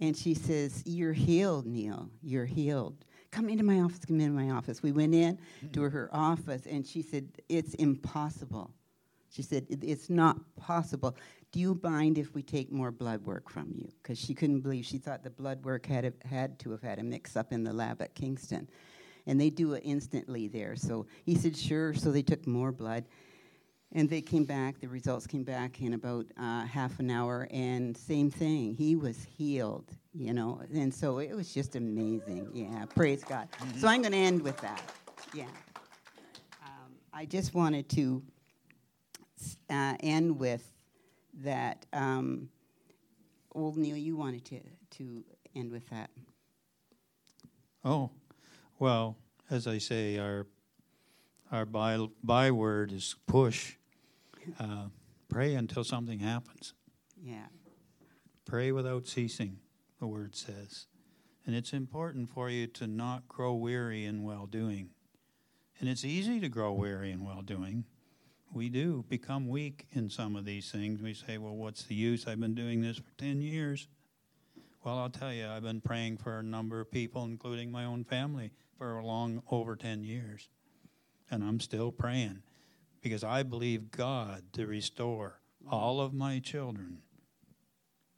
And 0.00 0.16
she 0.16 0.34
says 0.34 0.82
you're 0.86 1.12
healed 1.12 1.66
neil. 1.66 2.08
You're 2.22 2.46
healed. 2.46 3.04
Come 3.30 3.48
into 3.48 3.64
my 3.64 3.80
office 3.80 4.04
come 4.04 4.20
into 4.20 4.32
my 4.32 4.50
office. 4.50 4.82
We 4.82 4.92
went 4.92 5.14
in 5.14 5.38
to 5.72 5.82
her 5.82 6.08
office 6.12 6.66
and 6.66 6.86
she 6.86 7.02
said 7.02 7.28
it's 7.48 7.74
impossible. 7.74 8.70
She 9.30 9.42
said 9.42 9.66
it's 9.68 10.08
not 10.08 10.38
possible. 10.56 11.16
Do 11.52 11.60
you 11.60 11.78
mind 11.82 12.18
if 12.18 12.34
we 12.34 12.42
take 12.42 12.72
more 12.72 12.90
blood 12.90 13.24
work 13.24 13.50
from 13.50 13.72
you? 13.74 13.90
Because 14.02 14.18
she 14.18 14.34
couldn't 14.34 14.60
believe 14.60 14.84
she 14.84 14.98
thought 14.98 15.22
the 15.22 15.30
blood 15.30 15.64
work 15.64 15.86
had, 15.86 16.12
had 16.24 16.58
to 16.60 16.70
have 16.70 16.82
had 16.82 16.98
a 16.98 17.02
mix 17.02 17.36
up 17.36 17.52
in 17.52 17.64
the 17.64 17.72
lab 17.72 18.00
at 18.00 18.14
kingston 18.14 18.68
and 19.26 19.40
they 19.40 19.50
do 19.50 19.74
it 19.74 19.82
instantly 19.84 20.48
there. 20.48 20.76
So 20.76 21.06
he 21.24 21.34
said, 21.34 21.56
sure. 21.56 21.94
So 21.94 22.10
they 22.12 22.22
took 22.22 22.46
more 22.46 22.72
blood. 22.72 23.04
And 23.92 24.10
they 24.10 24.20
came 24.20 24.44
back, 24.44 24.80
the 24.80 24.88
results 24.88 25.26
came 25.28 25.44
back 25.44 25.80
in 25.80 25.94
about 25.94 26.26
uh, 26.38 26.66
half 26.66 26.98
an 26.98 27.08
hour, 27.08 27.46
and 27.52 27.96
same 27.96 28.30
thing. 28.30 28.74
He 28.74 28.96
was 28.96 29.22
healed, 29.22 29.90
you 30.12 30.34
know. 30.34 30.60
And 30.74 30.92
so 30.92 31.18
it 31.18 31.32
was 31.34 31.54
just 31.54 31.76
amazing. 31.76 32.50
Yeah, 32.52 32.84
praise 32.86 33.22
God. 33.22 33.48
Mm-hmm. 33.52 33.78
So 33.78 33.86
I'm 33.86 34.02
going 34.02 34.12
to 34.12 34.18
end 34.18 34.42
with 34.42 34.58
that. 34.58 34.82
Yeah. 35.32 35.44
Um, 36.64 36.96
I 37.12 37.26
just 37.26 37.54
wanted 37.54 37.88
to 37.90 38.22
uh, 39.70 39.94
end 40.00 40.36
with 40.36 40.68
that. 41.44 41.86
Um, 41.92 42.48
old 43.52 43.76
Neil, 43.76 43.96
you 43.96 44.16
wanted 44.16 44.44
to, 44.46 44.60
to 44.98 45.24
end 45.54 45.70
with 45.70 45.88
that. 45.90 46.10
Oh, 47.84 48.10
well, 48.78 49.16
as 49.50 49.66
I 49.66 49.78
say, 49.78 50.18
our 50.18 50.46
our 51.52 51.64
by, 51.64 52.04
byword 52.22 52.92
is 52.92 53.14
push. 53.26 53.74
Uh, 54.58 54.86
pray 55.28 55.54
until 55.54 55.84
something 55.84 56.18
happens. 56.18 56.74
Yeah. 57.22 57.46
Pray 58.44 58.72
without 58.72 59.06
ceasing, 59.06 59.58
the 60.00 60.06
word 60.06 60.34
says. 60.34 60.86
And 61.46 61.54
it's 61.54 61.72
important 61.72 62.30
for 62.30 62.50
you 62.50 62.66
to 62.68 62.86
not 62.86 63.28
grow 63.28 63.54
weary 63.54 64.04
in 64.04 64.24
well 64.24 64.46
doing. 64.46 64.90
And 65.78 65.88
it's 65.88 66.04
easy 66.04 66.40
to 66.40 66.48
grow 66.48 66.72
weary 66.72 67.12
in 67.12 67.24
well 67.24 67.42
doing. 67.42 67.84
We 68.52 68.68
do 68.68 69.04
become 69.08 69.48
weak 69.48 69.86
in 69.92 70.08
some 70.08 70.36
of 70.36 70.44
these 70.44 70.70
things. 70.70 71.02
We 71.02 71.14
say, 71.14 71.38
well, 71.38 71.54
what's 71.54 71.84
the 71.84 71.94
use? 71.94 72.26
I've 72.26 72.40
been 72.40 72.54
doing 72.54 72.80
this 72.80 72.96
for 72.96 73.10
10 73.18 73.40
years. 73.42 73.88
Well, 74.84 74.98
I'll 74.98 75.10
tell 75.10 75.32
you, 75.32 75.48
I've 75.48 75.64
been 75.64 75.80
praying 75.80 76.18
for 76.18 76.38
a 76.38 76.42
number 76.42 76.80
of 76.80 76.90
people, 76.90 77.24
including 77.24 77.72
my 77.72 77.84
own 77.84 78.04
family, 78.04 78.52
for 78.78 78.98
a 78.98 79.06
long 79.06 79.42
over 79.50 79.76
10 79.76 80.04
years. 80.04 80.48
And 81.30 81.42
I'm 81.42 81.60
still 81.60 81.90
praying 81.90 82.42
because 83.02 83.24
I 83.24 83.42
believe 83.42 83.90
God 83.90 84.44
to 84.52 84.66
restore 84.66 85.40
all 85.70 86.00
of 86.00 86.12
my 86.12 86.38
children 86.38 86.98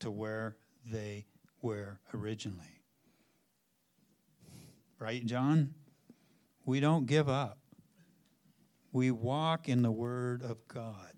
to 0.01 0.11
where 0.11 0.57
they 0.85 1.27
were 1.63 2.01
originally. 2.15 2.83
Right, 4.99 5.25
John? 5.25 5.75
We 6.65 6.81
don't 6.81 7.07
give 7.07 7.29
up. 7.29 7.59
We 8.93 9.11
walk 9.11 9.69
in 9.69 9.83
the 9.83 9.91
Word 9.91 10.43
of 10.43 10.67
God 10.67 11.13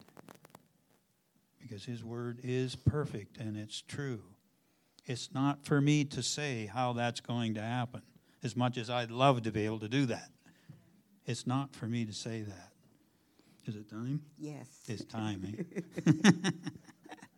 because 1.61 1.85
His 1.85 2.05
Word 2.05 2.41
is 2.43 2.77
perfect 2.77 3.39
and 3.39 3.57
it's 3.57 3.81
true. 3.81 4.23
It's 5.07 5.33
not 5.33 5.65
for 5.65 5.81
me 5.81 6.05
to 6.05 6.23
say 6.23 6.67
how 6.67 6.93
that's 6.93 7.21
going 7.21 7.55
to 7.55 7.63
happen 7.63 8.03
as 8.43 8.57
much 8.57 8.77
as 8.77 8.91
I'd 8.91 9.11
love 9.11 9.43
to 9.43 9.53
be 9.53 9.65
able 9.65 9.81
to 9.81 9.89
do 9.89 10.07
that. 10.07 10.31
It's 11.27 11.47
not 11.47 11.75
for 11.75 11.87
me 11.87 12.05
to 12.05 12.13
say 12.13 12.43
that. 12.43 12.73
Is 13.67 13.77
it 13.77 13.89
time? 13.89 14.23
Yes. 14.39 14.67
It's 14.89 15.05
time. 15.05 15.57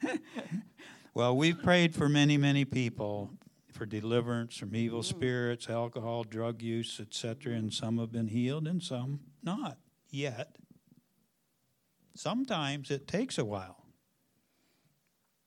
Eh? 0.03 0.17
well, 1.15 1.37
we've 1.37 1.61
prayed 1.63 1.95
for 1.95 2.09
many, 2.09 2.37
many 2.37 2.65
people 2.65 3.31
for 3.73 3.87
deliverance 3.87 4.57
from 4.57 4.75
evil 4.77 5.01
mm. 5.01 5.05
spirits, 5.05 5.69
alcohol, 5.69 6.25
drug 6.25 6.63
use, 6.63 7.01
etc., 7.01 7.55
and 7.55 7.73
some 7.73 7.99
have 7.99 8.13
been 8.13 8.29
healed 8.29 8.67
and 8.67 8.83
some 8.83 9.21
not 9.43 9.79
yet. 10.11 10.57
Sometimes 12.15 12.91
it 12.91 13.09
takes 13.09 13.39
a 13.39 13.45
while. 13.45 13.85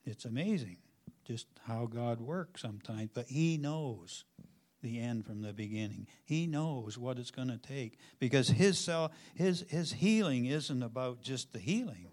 It's 0.04 0.26
amazing 0.26 0.78
just 1.26 1.48
how 1.65 1.88
God 1.88 2.20
works 2.20 2.62
sometimes, 2.62 3.10
but 3.13 3.28
He 3.28 3.58
knows 3.58 4.26
the 4.86 5.00
end 5.00 5.26
from 5.26 5.41
the 5.41 5.52
beginning. 5.52 6.06
He 6.24 6.45
knows 6.45 6.95
what 6.95 7.17
it's 7.17 7.32
going 7.32 7.48
to 7.48 7.58
take 7.58 7.98
because 8.19 8.50
his, 8.50 8.88
his, 9.34 9.65
his 9.67 9.93
healing 9.93 10.45
isn't 10.45 10.84
about 10.84 11.24
just 11.24 11.52
the 11.54 11.60
healing, 11.60 12.08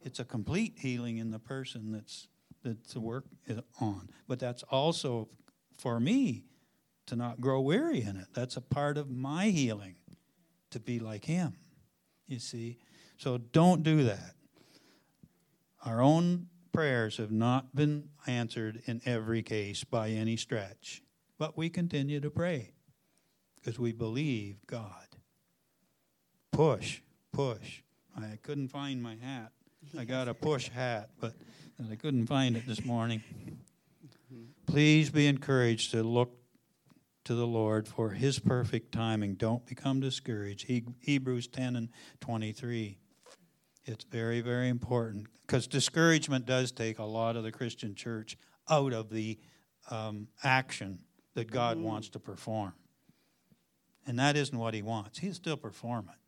it's 0.00 0.18
a 0.18 0.24
complete 0.24 0.74
healing 0.76 1.18
in 1.18 1.30
the 1.30 1.38
person 1.38 1.92
that's, 1.92 2.26
that's 2.64 2.94
the 2.94 3.00
work 3.00 3.24
on. 3.80 4.10
But 4.26 4.40
that's 4.40 4.64
also 4.64 5.28
for 5.78 6.00
me 6.00 6.44
to 7.06 7.14
not 7.14 7.40
grow 7.40 7.60
weary 7.60 8.02
in 8.02 8.16
it. 8.16 8.26
That's 8.34 8.56
a 8.56 8.60
part 8.60 8.98
of 8.98 9.08
my 9.08 9.46
healing 9.46 9.94
to 10.70 10.80
be 10.80 10.98
like 10.98 11.24
him, 11.24 11.54
you 12.26 12.40
see. 12.40 12.78
So 13.18 13.38
don't 13.38 13.84
do 13.84 14.02
that. 14.04 14.34
Our 15.84 16.02
own 16.02 16.48
prayers 16.72 17.18
have 17.18 17.30
not 17.30 17.74
been 17.74 18.08
answered 18.26 18.82
in 18.86 19.00
every 19.06 19.42
case 19.42 19.84
by 19.84 20.10
any 20.10 20.36
stretch. 20.36 21.02
But 21.38 21.56
we 21.56 21.68
continue 21.68 22.20
to 22.20 22.30
pray 22.30 22.72
because 23.56 23.78
we 23.78 23.92
believe 23.92 24.56
God. 24.66 25.06
Push, 26.52 27.00
push. 27.32 27.82
I 28.16 28.38
couldn't 28.42 28.68
find 28.68 29.02
my 29.02 29.16
hat. 29.16 29.52
I 29.98 30.04
got 30.04 30.28
a 30.28 30.34
push 30.34 30.68
hat, 30.68 31.10
but 31.20 31.34
I 31.90 31.96
couldn't 31.96 32.26
find 32.26 32.56
it 32.56 32.66
this 32.66 32.84
morning. 32.84 33.22
Please 34.66 35.10
be 35.10 35.26
encouraged 35.26 35.90
to 35.90 36.02
look 36.02 36.32
to 37.24 37.34
the 37.34 37.46
Lord 37.46 37.86
for 37.86 38.10
His 38.10 38.38
perfect 38.38 38.92
timing. 38.92 39.34
Don't 39.34 39.66
become 39.66 40.00
discouraged. 40.00 40.66
He, 40.66 40.84
Hebrews 41.00 41.48
10 41.48 41.76
and 41.76 41.88
23. 42.20 42.98
It's 43.84 44.04
very, 44.04 44.40
very 44.40 44.68
important 44.68 45.26
because 45.42 45.66
discouragement 45.66 46.46
does 46.46 46.72
take 46.72 46.98
a 46.98 47.04
lot 47.04 47.36
of 47.36 47.44
the 47.44 47.52
Christian 47.52 47.94
church 47.94 48.36
out 48.70 48.92
of 48.92 49.10
the 49.10 49.38
um, 49.90 50.28
action 50.42 51.00
that 51.36 51.50
God 51.50 51.76
mm-hmm. 51.76 51.86
wants 51.86 52.08
to 52.08 52.18
perform. 52.18 52.72
And 54.06 54.18
that 54.18 54.36
isn't 54.36 54.58
what 54.58 54.72
He 54.72 54.82
wants. 54.82 55.18
He'll 55.18 55.34
still 55.34 55.56
perform 55.56 56.08
it. 56.10 56.18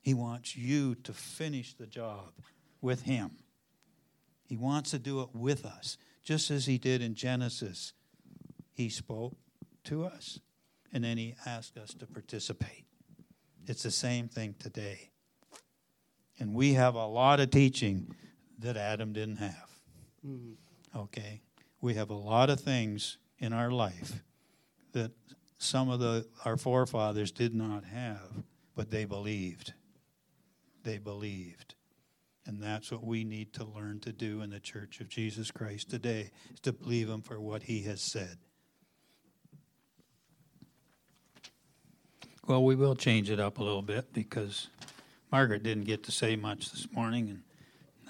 He 0.00 0.14
wants 0.14 0.56
you 0.56 0.94
to 0.96 1.12
finish 1.12 1.74
the 1.74 1.86
job 1.86 2.32
with 2.80 3.02
Him. 3.02 3.32
He 4.46 4.56
wants 4.56 4.90
to 4.92 4.98
do 4.98 5.20
it 5.20 5.28
with 5.34 5.66
us, 5.66 5.98
just 6.24 6.50
as 6.50 6.64
He 6.64 6.78
did 6.78 7.02
in 7.02 7.14
Genesis. 7.14 7.92
He 8.72 8.88
spoke 8.88 9.36
to 9.84 10.06
us, 10.06 10.40
and 10.92 11.04
then 11.04 11.18
He 11.18 11.34
asked 11.44 11.76
us 11.76 11.92
to 11.94 12.06
participate. 12.06 12.84
It's 13.66 13.82
the 13.82 13.90
same 13.90 14.28
thing 14.28 14.54
today. 14.58 15.10
And 16.38 16.54
we 16.54 16.74
have 16.74 16.94
a 16.94 17.06
lot 17.06 17.40
of 17.40 17.50
teaching 17.50 18.14
that 18.60 18.78
Adam 18.78 19.12
didn't 19.12 19.36
have. 19.36 19.68
Mm-hmm. 20.26 20.98
Okay? 20.98 21.42
We 21.82 21.94
have 21.94 22.08
a 22.08 22.14
lot 22.14 22.48
of 22.48 22.60
things 22.60 23.18
in 23.38 23.52
our 23.52 23.70
life 23.70 24.22
that 24.92 25.12
some 25.58 25.88
of 25.88 26.00
the 26.00 26.26
our 26.44 26.56
forefathers 26.56 27.30
did 27.30 27.54
not 27.54 27.84
have, 27.84 28.44
but 28.74 28.90
they 28.90 29.04
believed. 29.04 29.72
They 30.84 30.98
believed. 30.98 31.74
And 32.46 32.62
that's 32.62 32.92
what 32.92 33.04
we 33.04 33.24
need 33.24 33.52
to 33.54 33.64
learn 33.64 33.98
to 34.00 34.12
do 34.12 34.40
in 34.40 34.50
the 34.50 34.60
Church 34.60 35.00
of 35.00 35.08
Jesus 35.08 35.50
Christ 35.50 35.90
today, 35.90 36.30
is 36.52 36.60
to 36.60 36.72
believe 36.72 37.08
him 37.08 37.22
for 37.22 37.40
what 37.40 37.64
he 37.64 37.82
has 37.82 38.00
said. 38.00 38.38
Well, 42.46 42.62
we 42.62 42.76
will 42.76 42.94
change 42.94 43.30
it 43.30 43.40
up 43.40 43.58
a 43.58 43.64
little 43.64 43.82
bit 43.82 44.12
because 44.12 44.68
Margaret 45.32 45.64
didn't 45.64 45.84
get 45.84 46.04
to 46.04 46.12
say 46.12 46.36
much 46.36 46.70
this 46.70 46.86
morning, 46.92 47.28
and 47.28 47.42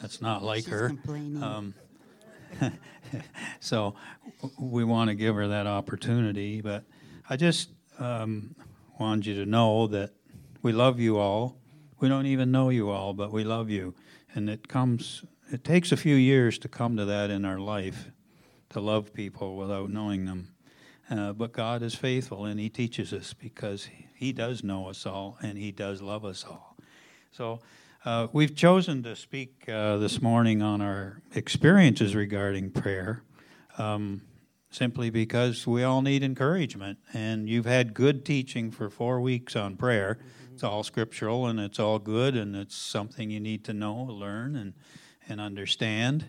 that's 0.02 0.20
not 0.20 0.42
like 0.42 0.64
She's 0.64 0.68
her. 0.68 0.88
So 3.60 3.94
we 4.58 4.84
want 4.84 5.08
to 5.08 5.14
give 5.14 5.34
her 5.34 5.48
that 5.48 5.66
opportunity. 5.66 6.60
But 6.60 6.84
I 7.28 7.36
just 7.36 7.70
um, 7.98 8.54
wanted 8.98 9.26
you 9.26 9.44
to 9.44 9.50
know 9.50 9.86
that 9.88 10.10
we 10.62 10.72
love 10.72 11.00
you 11.00 11.18
all. 11.18 11.56
We 11.98 12.08
don't 12.08 12.26
even 12.26 12.50
know 12.50 12.68
you 12.68 12.90
all, 12.90 13.14
but 13.14 13.32
we 13.32 13.44
love 13.44 13.70
you. 13.70 13.94
And 14.34 14.50
it 14.50 14.68
comes, 14.68 15.24
it 15.50 15.64
takes 15.64 15.92
a 15.92 15.96
few 15.96 16.14
years 16.14 16.58
to 16.58 16.68
come 16.68 16.96
to 16.96 17.04
that 17.06 17.30
in 17.30 17.44
our 17.44 17.58
life, 17.58 18.10
to 18.70 18.80
love 18.80 19.14
people 19.14 19.56
without 19.56 19.90
knowing 19.90 20.26
them. 20.26 20.48
Uh, 21.08 21.32
but 21.32 21.52
God 21.52 21.82
is 21.82 21.94
faithful 21.94 22.44
and 22.44 22.58
He 22.60 22.68
teaches 22.68 23.12
us 23.12 23.32
because 23.32 23.88
He 24.14 24.32
does 24.32 24.62
know 24.62 24.88
us 24.88 25.06
all 25.06 25.38
and 25.40 25.56
He 25.56 25.70
does 25.70 26.02
love 26.02 26.24
us 26.24 26.44
all. 26.44 26.76
So 27.30 27.60
uh, 28.06 28.28
we've 28.32 28.54
chosen 28.54 29.02
to 29.02 29.16
speak 29.16 29.68
uh, 29.68 29.96
this 29.96 30.22
morning 30.22 30.62
on 30.62 30.80
our 30.80 31.20
experiences 31.34 32.14
regarding 32.14 32.70
prayer, 32.70 33.24
um, 33.78 34.22
simply 34.70 35.10
because 35.10 35.66
we 35.66 35.82
all 35.82 36.02
need 36.02 36.22
encouragement. 36.22 36.98
And 37.12 37.48
you've 37.48 37.66
had 37.66 37.94
good 37.94 38.24
teaching 38.24 38.70
for 38.70 38.88
four 38.88 39.20
weeks 39.20 39.56
on 39.56 39.76
prayer. 39.76 40.18
Mm-hmm. 40.20 40.54
It's 40.54 40.62
all 40.62 40.84
scriptural 40.84 41.46
and 41.48 41.58
it's 41.58 41.80
all 41.80 41.98
good, 41.98 42.36
and 42.36 42.54
it's 42.54 42.76
something 42.76 43.28
you 43.28 43.40
need 43.40 43.64
to 43.64 43.72
know, 43.72 44.04
learn, 44.04 44.54
and, 44.54 44.74
and 45.28 45.40
understand. 45.40 46.26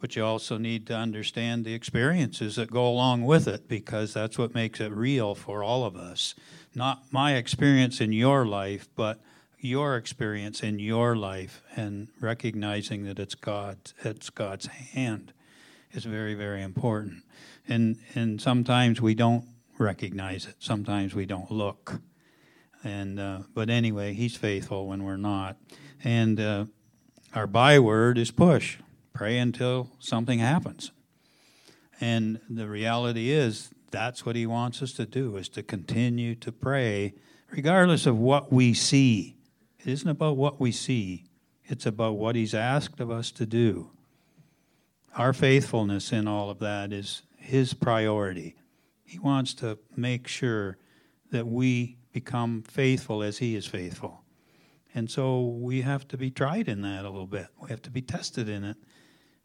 But 0.00 0.16
you 0.16 0.24
also 0.24 0.56
need 0.56 0.86
to 0.86 0.96
understand 0.96 1.66
the 1.66 1.74
experiences 1.74 2.56
that 2.56 2.70
go 2.70 2.88
along 2.88 3.26
with 3.26 3.46
it 3.46 3.68
because 3.68 4.14
that's 4.14 4.38
what 4.38 4.54
makes 4.54 4.80
it 4.80 4.90
real 4.90 5.34
for 5.34 5.62
all 5.62 5.84
of 5.84 5.94
us. 5.94 6.34
Not 6.74 7.12
my 7.12 7.34
experience 7.34 8.00
in 8.00 8.14
your 8.14 8.46
life, 8.46 8.88
but 8.96 9.20
your 9.62 9.96
experience 9.96 10.62
in 10.62 10.78
your 10.80 11.14
life 11.16 11.62
and 11.76 12.08
recognizing 12.20 13.04
that 13.04 13.18
it's 13.18 13.36
God, 13.36 13.78
it's 14.02 14.28
God's 14.28 14.66
hand 14.66 15.32
is 15.92 16.04
very, 16.04 16.34
very 16.34 16.62
important. 16.62 17.22
And 17.68 17.96
and 18.14 18.40
sometimes 18.40 19.00
we 19.00 19.14
don't 19.14 19.44
recognize 19.78 20.46
it. 20.46 20.56
Sometimes 20.58 21.14
we 21.14 21.26
don't 21.26 21.50
look. 21.50 22.00
And 22.82 23.20
uh, 23.20 23.42
but 23.54 23.70
anyway, 23.70 24.14
He's 24.14 24.36
faithful 24.36 24.88
when 24.88 25.04
we're 25.04 25.16
not. 25.16 25.56
And 26.02 26.40
uh, 26.40 26.64
our 27.32 27.46
byword 27.46 28.18
is 28.18 28.32
push. 28.32 28.78
Pray 29.12 29.38
until 29.38 29.90
something 30.00 30.40
happens. 30.40 30.90
And 32.00 32.40
the 32.50 32.66
reality 32.66 33.30
is 33.30 33.70
that's 33.92 34.26
what 34.26 34.34
He 34.34 34.46
wants 34.46 34.82
us 34.82 34.92
to 34.94 35.06
do: 35.06 35.36
is 35.36 35.48
to 35.50 35.62
continue 35.62 36.34
to 36.36 36.50
pray, 36.50 37.14
regardless 37.52 38.06
of 38.06 38.18
what 38.18 38.52
we 38.52 38.74
see 38.74 39.36
it 39.84 39.90
isn't 39.90 40.08
about 40.08 40.36
what 40.36 40.60
we 40.60 40.70
see, 40.70 41.24
it's 41.64 41.86
about 41.86 42.12
what 42.12 42.36
He's 42.36 42.54
asked 42.54 43.00
of 43.00 43.10
us 43.10 43.30
to 43.32 43.46
do. 43.46 43.90
Our 45.16 45.32
faithfulness 45.32 46.12
in 46.12 46.28
all 46.28 46.50
of 46.50 46.58
that 46.60 46.92
is 46.92 47.22
His 47.36 47.74
priority. 47.74 48.56
He 49.04 49.18
wants 49.18 49.54
to 49.54 49.78
make 49.96 50.28
sure 50.28 50.78
that 51.30 51.46
we 51.46 51.98
become 52.12 52.62
faithful 52.62 53.22
as 53.22 53.38
He 53.38 53.56
is 53.56 53.66
faithful. 53.66 54.22
And 54.94 55.10
so 55.10 55.40
we 55.40 55.82
have 55.82 56.06
to 56.08 56.16
be 56.16 56.30
tried 56.30 56.68
in 56.68 56.82
that 56.82 57.04
a 57.04 57.10
little 57.10 57.26
bit. 57.26 57.48
We 57.60 57.70
have 57.70 57.82
to 57.82 57.90
be 57.90 58.02
tested 58.02 58.48
in 58.48 58.62
it. 58.62 58.76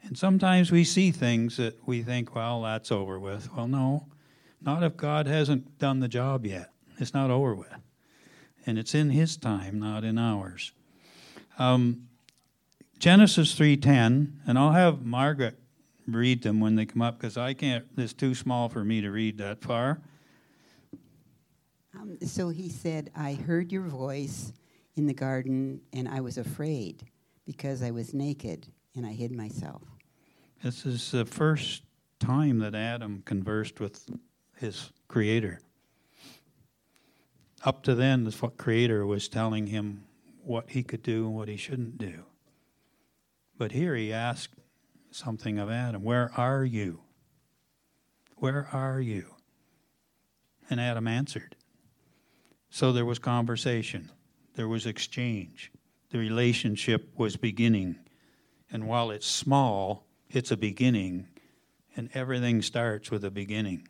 And 0.03 0.17
sometimes 0.17 0.71
we 0.71 0.83
see 0.83 1.11
things 1.11 1.57
that 1.57 1.87
we 1.87 2.03
think, 2.03 2.35
well, 2.35 2.61
that's 2.61 2.91
over 2.91 3.19
with. 3.19 3.51
Well, 3.53 3.67
no, 3.67 4.07
not 4.61 4.83
if 4.83 4.95
God 4.97 5.25
hasn't 5.25 5.79
done 5.79 5.99
the 5.99 6.07
job 6.07 6.45
yet. 6.45 6.71
It's 6.99 7.13
not 7.13 7.31
over 7.31 7.55
with 7.55 7.73
and 8.67 8.77
it's 8.77 8.93
in 8.93 9.09
His 9.09 9.37
time, 9.37 9.79
not 9.79 10.03
in 10.03 10.17
ours. 10.17 10.73
Um, 11.57 12.07
Genesis 12.99 13.55
three 13.55 13.77
ten, 13.77 14.41
and 14.45 14.59
I'll 14.59 14.73
have 14.73 15.03
Margaret 15.03 15.57
read 16.07 16.43
them 16.43 16.59
when 16.59 16.75
they 16.75 16.85
come 16.85 17.01
up 17.01 17.19
because 17.19 17.37
I 17.37 17.53
can't. 17.53 17.85
It's 17.97 18.13
too 18.13 18.35
small 18.35 18.69
for 18.69 18.83
me 18.83 19.01
to 19.01 19.09
read 19.09 19.37
that 19.39 19.61
far. 19.61 20.01
Um, 21.95 22.17
so 22.21 22.49
he 22.49 22.69
said, 22.69 23.09
"I 23.15 23.33
heard 23.33 23.71
your 23.71 23.83
voice 23.83 24.51
in 24.95 25.07
the 25.07 25.13
garden, 25.13 25.81
and 25.93 26.07
I 26.07 26.21
was 26.21 26.37
afraid 26.37 27.03
because 27.45 27.81
I 27.81 27.91
was 27.91 28.13
naked 28.13 28.67
and 28.95 29.05
I 29.05 29.13
hid 29.13 29.31
myself." 29.31 29.81
This 30.63 30.85
is 30.85 31.11
the 31.11 31.25
first 31.25 31.83
time 32.19 32.59
that 32.59 32.75
Adam 32.75 33.21
conversed 33.25 33.79
with 33.79 34.09
his 34.55 34.91
Creator 35.07 35.59
up 37.63 37.83
to 37.83 37.95
then, 37.95 38.23
the 38.23 38.51
Creator 38.57 39.05
was 39.05 39.27
telling 39.27 39.67
him 39.67 40.03
what 40.43 40.69
he 40.69 40.83
could 40.83 41.03
do 41.03 41.25
and 41.25 41.35
what 41.35 41.47
he 41.47 41.57
shouldn't 41.57 41.97
do. 41.97 42.23
But 43.57 43.71
here 43.71 43.95
he 43.95 44.13
asked 44.13 44.53
something 45.11 45.57
of 45.57 45.69
Adam 45.69 46.03
Where 46.03 46.31
are 46.37 46.63
you? 46.63 47.01
Where 48.35 48.67
are 48.71 49.01
you? 49.01 49.35
And 50.69 50.79
Adam 50.79 51.07
answered. 51.07 51.55
So 52.69 52.91
there 52.91 53.05
was 53.05 53.19
conversation, 53.19 54.11
there 54.55 54.67
was 54.67 54.85
exchange, 54.85 55.71
the 56.11 56.19
relationship 56.19 57.11
was 57.17 57.37
beginning. 57.37 57.95
And 58.69 58.85
while 58.85 59.11
it's 59.11 59.25
small, 59.25 60.05
it's 60.29 60.51
a 60.51 60.57
beginning, 60.57 61.27
and 61.95 62.09
everything 62.13 62.61
starts 62.61 63.09
with 63.09 63.23
a 63.23 63.31
beginning 63.31 63.87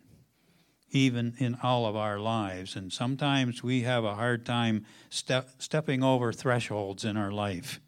even 0.91 1.35
in 1.37 1.57
all 1.61 1.85
of 1.85 1.95
our 1.95 2.19
lives. 2.19 2.75
And 2.75 2.91
sometimes 2.91 3.61
we 3.63 3.81
have 3.81 4.03
a 4.03 4.15
hard 4.15 4.45
time 4.45 4.85
step, 5.09 5.49
stepping 5.59 6.03
over 6.03 6.31
thresholds 6.31 7.03
in 7.03 7.17
our 7.17 7.31
life 7.31 7.79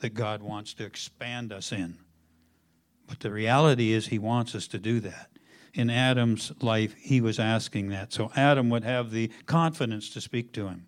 that 0.00 0.14
God 0.14 0.42
wants 0.42 0.74
to 0.74 0.84
expand 0.84 1.52
us 1.52 1.72
in. 1.72 1.98
But 3.06 3.20
the 3.20 3.30
reality 3.30 3.92
is, 3.92 4.08
He 4.08 4.18
wants 4.18 4.54
us 4.54 4.66
to 4.68 4.78
do 4.78 5.00
that. 5.00 5.30
In 5.74 5.88
Adam's 5.88 6.52
life, 6.60 6.94
he 6.98 7.20
was 7.20 7.38
asking 7.38 7.88
that. 7.90 8.12
So 8.12 8.30
Adam 8.36 8.68
would 8.70 8.84
have 8.84 9.10
the 9.10 9.30
confidence 9.46 10.10
to 10.10 10.20
speak 10.20 10.52
to 10.52 10.68
him. 10.68 10.86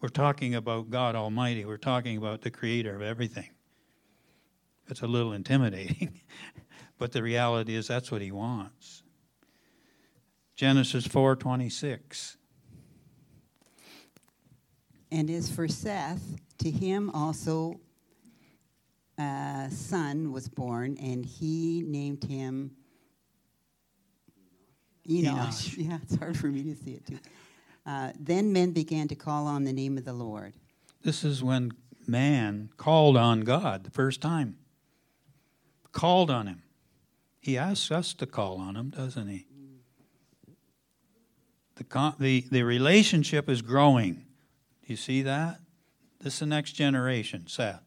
We're 0.00 0.08
talking 0.08 0.54
about 0.54 0.90
God 0.90 1.16
Almighty, 1.16 1.64
we're 1.64 1.76
talking 1.76 2.16
about 2.16 2.42
the 2.42 2.50
creator 2.50 2.94
of 2.94 3.02
everything. 3.02 3.50
It's 4.88 5.02
a 5.02 5.06
little 5.06 5.32
intimidating, 5.32 6.20
but 6.98 7.12
the 7.12 7.22
reality 7.22 7.74
is 7.74 7.88
that's 7.88 8.10
what 8.10 8.20
he 8.20 8.30
wants. 8.30 9.03
Genesis 10.54 11.06
4:26. 11.06 12.36
And 15.10 15.30
as 15.30 15.50
for 15.50 15.68
Seth, 15.68 16.36
to 16.58 16.70
him 16.70 17.10
also 17.10 17.80
a 19.18 19.68
son 19.70 20.32
was 20.32 20.48
born, 20.48 20.96
and 20.98 21.24
he 21.24 21.82
named 21.86 22.24
him 22.24 22.72
Enosh. 25.08 25.24
Enosh. 25.24 25.76
Yeah, 25.88 25.98
it's 26.02 26.16
hard 26.16 26.36
for 26.36 26.46
me 26.46 26.62
to 26.64 26.74
see 26.74 26.92
it 26.92 27.06
too. 27.06 27.18
Uh, 27.86 28.12
then 28.18 28.52
men 28.52 28.72
began 28.72 29.08
to 29.08 29.14
call 29.14 29.46
on 29.46 29.64
the 29.64 29.72
name 29.72 29.98
of 29.98 30.04
the 30.04 30.12
Lord. 30.12 30.54
This 31.02 31.22
is 31.22 31.44
when 31.44 31.72
man 32.06 32.70
called 32.76 33.16
on 33.16 33.42
God 33.42 33.84
the 33.84 33.90
first 33.90 34.20
time. 34.20 34.56
Called 35.92 36.30
on 36.30 36.46
him. 36.46 36.62
He 37.40 37.58
asks 37.58 37.90
us 37.90 38.14
to 38.14 38.26
call 38.26 38.58
on 38.58 38.74
him, 38.74 38.90
doesn't 38.90 39.28
he? 39.28 39.46
The, 41.76 42.14
the, 42.18 42.46
the 42.50 42.62
relationship 42.62 43.48
is 43.48 43.62
growing. 43.62 44.14
Do 44.14 44.86
you 44.86 44.96
see 44.96 45.22
that? 45.22 45.60
This 46.20 46.34
is 46.34 46.40
the 46.40 46.46
next 46.46 46.72
generation, 46.72 47.46
Seth. 47.46 47.82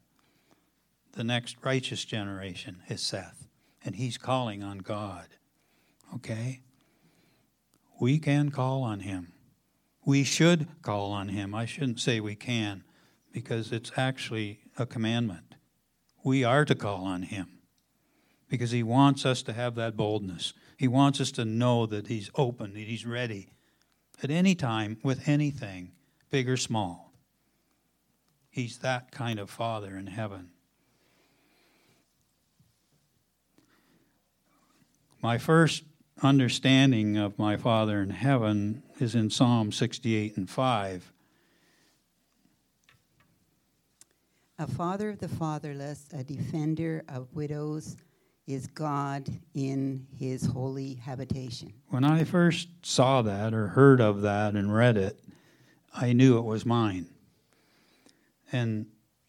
The 1.13 1.23
next 1.23 1.57
righteous 1.63 2.05
generation 2.05 2.83
is 2.89 3.01
Seth. 3.01 3.47
And 3.83 3.95
he's 3.95 4.17
calling 4.17 4.63
on 4.63 4.79
God. 4.79 5.27
Okay? 6.15 6.61
We 7.99 8.19
can 8.19 8.51
call 8.51 8.83
on 8.83 8.99
him. 9.01 9.33
We 10.05 10.23
should 10.23 10.67
call 10.81 11.11
on 11.11 11.29
him. 11.29 11.55
I 11.55 11.65
shouldn't 11.65 11.99
say 11.99 12.19
we 12.19 12.35
can, 12.35 12.83
because 13.33 13.71
it's 13.71 13.91
actually 13.97 14.59
a 14.77 14.85
commandment. 14.85 15.55
we 16.23 16.43
are 16.43 16.65
to 16.65 16.75
call 16.75 17.05
on 17.05 17.21
Him 17.21 17.47
because 18.49 18.71
He 18.71 18.83
wants 18.83 19.25
us 19.25 19.41
to 19.43 19.53
have 19.53 19.75
that 19.75 19.95
boldness. 19.95 20.53
He 20.77 20.87
wants 20.87 21.21
us 21.21 21.31
to 21.33 21.45
know 21.45 21.85
that 21.85 22.07
He's 22.07 22.29
open, 22.35 22.73
that 22.73 22.79
He's 22.79 23.05
ready 23.05 23.49
at 24.23 24.31
any 24.31 24.55
time 24.55 24.97
with 25.03 25.27
anything, 25.27 25.91
big 26.29 26.49
or 26.49 26.57
small. 26.57 27.13
He's 28.49 28.79
that 28.79 29.11
kind 29.11 29.39
of 29.39 29.49
Father 29.49 29.97
in 29.97 30.07
heaven. 30.07 30.49
My 35.21 35.37
first 35.37 35.83
understanding 36.21 37.17
of 37.17 37.37
my 37.37 37.57
Father 37.57 38.01
in 38.01 38.09
heaven 38.09 38.83
is 38.99 39.13
in 39.13 39.29
Psalm 39.29 39.71
68 39.71 40.37
and 40.37 40.49
5. 40.49 41.11
A 44.59 44.67
father 44.67 45.09
of 45.09 45.19
the 45.19 45.27
fatherless, 45.27 46.07
a 46.11 46.23
defender 46.23 47.03
of 47.07 47.35
widows, 47.35 47.95
is 48.47 48.65
God 48.67 49.29
in 49.53 50.07
his 50.17 50.45
holy 50.45 50.95
habitation. 50.95 51.73
When 51.89 52.05
I 52.05 52.23
first 52.23 52.69
saw 52.81 53.21
that 53.21 53.53
or 53.53 53.67
heard 53.67 53.99
of 53.99 54.21
that 54.21 54.55
and 54.55 54.73
read 54.73 54.95
it, 54.95 55.19
I 55.93 56.13
knew 56.13 56.37
it 56.37 56.45
was 56.45 56.65
mine. 56.65 57.07
And 58.51 58.87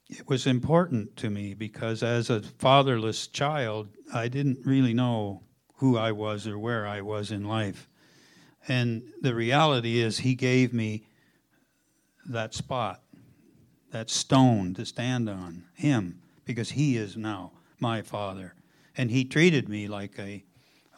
it 0.09 0.29
was 0.29 0.47
important 0.47 1.17
to 1.17 1.31
me 1.31 1.55
because 1.55 2.03
as 2.03 2.31
a 2.31 2.41
fatherless 2.41 3.27
child, 3.27 3.89
I 4.15 4.29
didn't 4.29 4.65
really 4.65 4.95
know 4.95 5.43
who 5.77 5.99
I 5.99 6.13
was 6.13 6.47
or 6.47 6.59
where 6.59 6.87
I 6.87 7.01
was 7.01 7.33
in 7.33 7.45
life. 7.45 7.89
And 8.69 9.03
the 9.21 9.35
reality 9.35 9.99
is, 10.01 10.19
He 10.19 10.35
gave 10.35 10.73
me 10.73 11.05
that 12.27 12.55
spot, 12.55 13.03
that 13.91 14.11
stone 14.11 14.75
to 14.75 14.85
stand 14.85 15.29
on, 15.29 15.65
Him, 15.75 16.21
because 16.45 16.71
He 16.71 16.97
is 16.97 17.17
now 17.17 17.53
my 17.81 18.03
Father. 18.03 18.55
And 18.99 19.11
He 19.11 19.25
treated 19.25 19.69
me 19.69 19.89
like 19.89 20.19
a, 20.19 20.45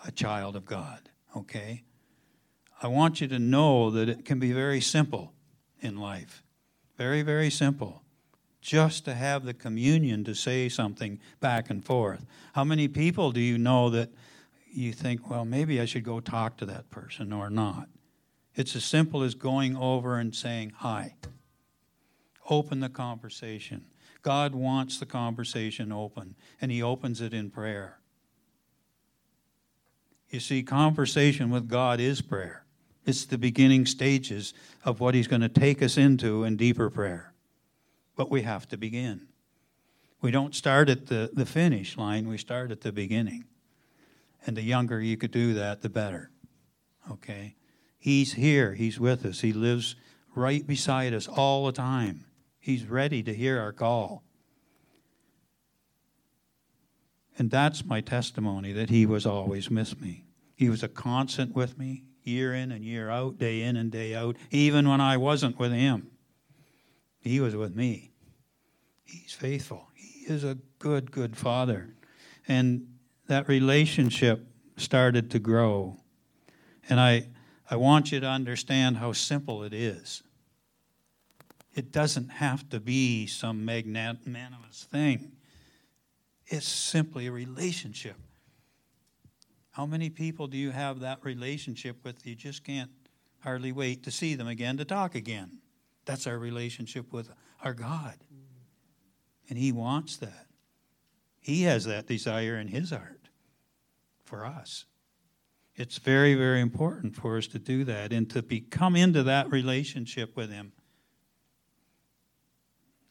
a 0.05 0.11
child 0.11 0.57
of 0.57 0.66
God, 0.66 1.09
okay? 1.36 1.84
I 2.82 2.88
want 2.88 3.20
you 3.20 3.28
to 3.28 3.38
know 3.38 3.90
that 3.90 4.09
it 4.09 4.24
can 4.24 4.40
be 4.40 4.51
very 4.51 4.80
simple 4.80 5.32
in 5.80 5.96
life. 5.96 6.42
Very, 6.96 7.22
very 7.22 7.51
simple 7.51 8.03
just 8.61 9.05
to 9.07 9.14
have 9.14 9.44
the 9.44 9.55
communion 9.55 10.24
to 10.24 10.34
say 10.34 10.68
something 10.68 11.18
back 11.40 11.70
and 11.70 11.84
forth. 11.84 12.26
How 12.55 12.64
many 12.64 12.88
people 12.88 13.32
do 13.32 13.40
you 13.40 13.59
know 13.59 13.90
that 13.90 14.11
you 14.72 14.92
think, 14.92 15.30
well, 15.30 15.44
maybe 15.44 15.80
I 15.80 15.86
should 15.86 16.05
go 16.05 16.20
talk 16.20 16.57
to 16.59 16.66
that 16.66 16.90
person 16.90 17.32
or 17.32 17.48
not? 17.51 17.88
It's 18.55 18.76
as 18.76 18.84
simple 18.84 19.22
as 19.22 19.34
going 19.34 19.76
over 19.76 20.18
and 20.18 20.34
saying 20.34 20.72
hi. 20.76 21.14
Open 22.48 22.80
the 22.80 22.88
conversation. 22.88 23.86
God 24.22 24.54
wants 24.54 24.98
the 24.98 25.06
conversation 25.06 25.92
open, 25.92 26.34
and 26.60 26.70
He 26.70 26.82
opens 26.82 27.20
it 27.20 27.32
in 27.32 27.50
prayer. 27.50 27.98
You 30.28 30.40
see, 30.40 30.62
conversation 30.62 31.50
with 31.50 31.68
God 31.68 32.00
is 32.00 32.20
prayer. 32.20 32.64
It's 33.04 33.24
the 33.24 33.38
beginning 33.38 33.86
stages 33.86 34.54
of 34.84 35.00
what 35.00 35.14
He's 35.14 35.26
going 35.26 35.40
to 35.40 35.48
take 35.48 35.82
us 35.82 35.96
into 35.96 36.44
in 36.44 36.56
deeper 36.56 36.90
prayer 36.90 37.30
but 38.20 38.30
we 38.30 38.42
have 38.42 38.68
to 38.68 38.76
begin. 38.76 39.28
We 40.20 40.30
don't 40.30 40.54
start 40.54 40.90
at 40.90 41.06
the, 41.06 41.30
the 41.32 41.46
finish 41.46 41.96
line, 41.96 42.28
we 42.28 42.36
start 42.36 42.70
at 42.70 42.82
the 42.82 42.92
beginning. 42.92 43.46
And 44.44 44.54
the 44.54 44.62
younger 44.62 45.00
you 45.00 45.16
could 45.16 45.30
do 45.30 45.54
that, 45.54 45.80
the 45.80 45.88
better. 45.88 46.30
Okay? 47.10 47.56
He's 47.98 48.34
here, 48.34 48.74
He's 48.74 49.00
with 49.00 49.24
us, 49.24 49.40
He 49.40 49.54
lives 49.54 49.96
right 50.34 50.66
beside 50.66 51.14
us 51.14 51.28
all 51.28 51.64
the 51.64 51.72
time. 51.72 52.26
He's 52.70 52.86
ready 52.86 53.20
to 53.24 53.34
hear 53.34 53.58
our 53.58 53.72
call. 53.72 54.22
And 57.36 57.50
that's 57.50 57.84
my 57.84 58.00
testimony 58.00 58.72
that 58.74 58.90
He 58.90 59.06
was 59.06 59.26
always 59.26 59.68
with 59.68 60.00
me. 60.00 60.26
He 60.54 60.68
was 60.68 60.84
a 60.84 60.88
constant 60.88 61.52
with 61.52 61.76
me, 61.76 62.04
year 62.22 62.54
in 62.54 62.70
and 62.70 62.84
year 62.84 63.10
out, 63.10 63.38
day 63.38 63.62
in 63.62 63.74
and 63.74 63.90
day 63.90 64.14
out, 64.14 64.36
even 64.52 64.88
when 64.88 65.00
I 65.00 65.16
wasn't 65.16 65.58
with 65.58 65.72
Him. 65.72 66.12
He 67.18 67.40
was 67.40 67.56
with 67.56 67.74
me. 67.74 68.12
He's 69.04 69.32
faithful. 69.32 69.88
He 69.96 70.32
is 70.32 70.44
a 70.44 70.56
good, 70.78 71.10
good 71.10 71.36
father. 71.36 71.96
And 72.46 72.86
that 73.26 73.48
relationship 73.48 74.46
started 74.76 75.28
to 75.32 75.40
grow. 75.40 75.96
And 76.88 77.00
I, 77.00 77.30
I 77.68 77.74
want 77.74 78.12
you 78.12 78.20
to 78.20 78.28
understand 78.28 78.98
how 78.98 79.12
simple 79.12 79.64
it 79.64 79.74
is. 79.74 80.22
It 81.74 81.92
doesn't 81.92 82.28
have 82.28 82.68
to 82.70 82.80
be 82.80 83.26
some 83.26 83.64
magnanimous 83.64 84.86
thing, 84.90 85.32
it's 86.46 86.66
simply 86.66 87.26
a 87.28 87.32
relationship. 87.32 88.16
How 89.72 89.86
many 89.86 90.10
people 90.10 90.48
do 90.48 90.58
you 90.58 90.72
have 90.72 91.00
that 91.00 91.24
relationship 91.24 92.04
with? 92.04 92.26
You 92.26 92.34
just 92.34 92.64
can't 92.64 92.90
hardly 93.40 93.72
wait 93.72 94.02
to 94.02 94.10
see 94.10 94.34
them 94.34 94.48
again, 94.48 94.76
to 94.78 94.84
talk 94.84 95.14
again. 95.14 95.58
That's 96.04 96.26
our 96.26 96.38
relationship 96.38 97.12
with 97.12 97.30
our 97.62 97.72
God. 97.72 98.16
And 99.48 99.58
He 99.58 99.70
wants 99.70 100.16
that. 100.18 100.46
He 101.38 101.62
has 101.62 101.84
that 101.84 102.06
desire 102.06 102.58
in 102.58 102.68
His 102.68 102.90
heart 102.90 103.28
for 104.24 104.44
us. 104.44 104.86
It's 105.76 105.98
very, 105.98 106.34
very 106.34 106.60
important 106.60 107.16
for 107.16 107.38
us 107.38 107.46
to 107.48 107.58
do 107.58 107.84
that 107.84 108.12
and 108.12 108.28
to 108.30 108.42
become 108.42 108.96
into 108.96 109.22
that 109.22 109.50
relationship 109.50 110.36
with 110.36 110.50
Him. 110.50 110.72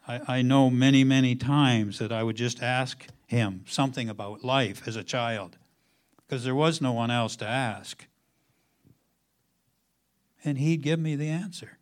I, 0.10 0.40
I 0.40 0.42
know 0.42 0.72
many, 0.72 1.04
many 1.04 1.36
times 1.36 2.00
that 2.00 2.12
I 2.12 2.24
would 2.24 2.36
just 2.36 2.64
ask 2.64 3.06
Him 3.28 3.64
something 3.68 4.10
about 4.10 4.44
life 4.44 4.88
as 4.88 4.96
a 4.96 5.04
child 5.04 5.58
because 6.18 6.44
there 6.44 6.56
was 6.56 6.82
no 6.82 6.92
one 6.92 7.12
else 7.12 7.36
to 7.38 7.48
ask. 7.48 8.08
And 10.44 10.58
He'd 10.58 10.82
give 10.82 11.00
me 11.00 11.16
the 11.16 11.30
answer, 11.30 11.78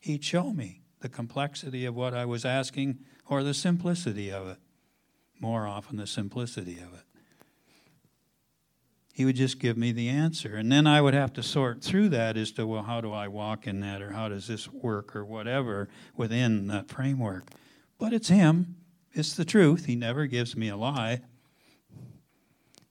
He'd 0.00 0.24
show 0.24 0.52
me 0.52 0.82
the 1.00 1.08
complexity 1.08 1.84
of 1.84 1.94
what 1.94 2.14
I 2.14 2.24
was 2.24 2.44
asking 2.44 2.98
or 3.26 3.42
the 3.42 3.54
simplicity 3.54 4.30
of 4.30 4.48
it. 4.48 4.58
More 5.40 5.66
often, 5.66 5.96
the 5.96 6.06
simplicity 6.06 6.78
of 6.78 6.92
it. 6.94 7.11
He 9.14 9.26
would 9.26 9.36
just 9.36 9.58
give 9.58 9.76
me 9.76 9.92
the 9.92 10.08
answer. 10.08 10.56
And 10.56 10.72
then 10.72 10.86
I 10.86 11.02
would 11.02 11.12
have 11.12 11.34
to 11.34 11.42
sort 11.42 11.82
through 11.82 12.08
that 12.10 12.38
as 12.38 12.50
to, 12.52 12.66
well, 12.66 12.82
how 12.82 13.02
do 13.02 13.12
I 13.12 13.28
walk 13.28 13.66
in 13.66 13.80
that, 13.80 14.00
or 14.00 14.12
how 14.12 14.28
does 14.28 14.46
this 14.46 14.72
work, 14.72 15.14
or 15.14 15.24
whatever 15.24 15.88
within 16.16 16.66
that 16.68 16.88
framework. 16.88 17.50
But 17.98 18.14
it's 18.14 18.28
Him, 18.28 18.76
it's 19.12 19.34
the 19.34 19.44
truth. 19.44 19.84
He 19.84 19.96
never 19.96 20.26
gives 20.26 20.56
me 20.56 20.68
a 20.70 20.76
lie. 20.76 21.20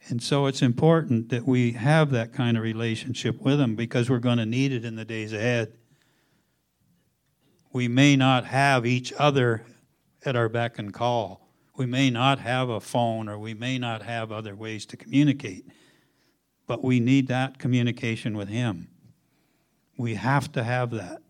And 0.10 0.22
so 0.22 0.46
it's 0.46 0.62
important 0.62 1.30
that 1.30 1.46
we 1.46 1.72
have 1.74 2.12
that 2.12 2.34
kind 2.34 2.56
of 2.56 2.64
relationship 2.64 3.42
with 3.42 3.60
Him 3.60 3.76
because 3.76 4.10
we're 4.10 4.20
going 4.20 4.38
to 4.38 4.46
need 4.46 4.72
it 4.72 4.86
in 4.86 4.96
the 4.96 5.06
days 5.06 5.34
ahead. 5.34 5.74
We 7.74 7.88
may 7.88 8.16
not 8.16 8.46
have 8.46 8.86
each 8.86 9.14
other 9.18 9.64
at 10.24 10.36
our 10.36 10.50
beck 10.50 10.78
and 10.78 10.94
call. 10.94 11.50
We 11.76 11.86
may 11.86 12.10
not 12.10 12.40
have 12.40 12.70
a 12.70 12.80
phone 12.80 13.28
or 13.28 13.40
we 13.40 13.54
may 13.54 13.78
not 13.80 14.04
have 14.04 14.32
other 14.32 14.56
ways 14.56 14.86
to 14.88 14.98
communicate, 14.98 15.66
but 16.72 16.82
we 16.82 17.02
need 17.02 17.28
that 17.28 17.60
communication 17.60 18.38
with 18.38 18.48
Him. 18.48 18.88
We 19.98 20.16
have 20.16 20.50
to 20.54 20.64
have 20.64 20.92
that 20.92 21.22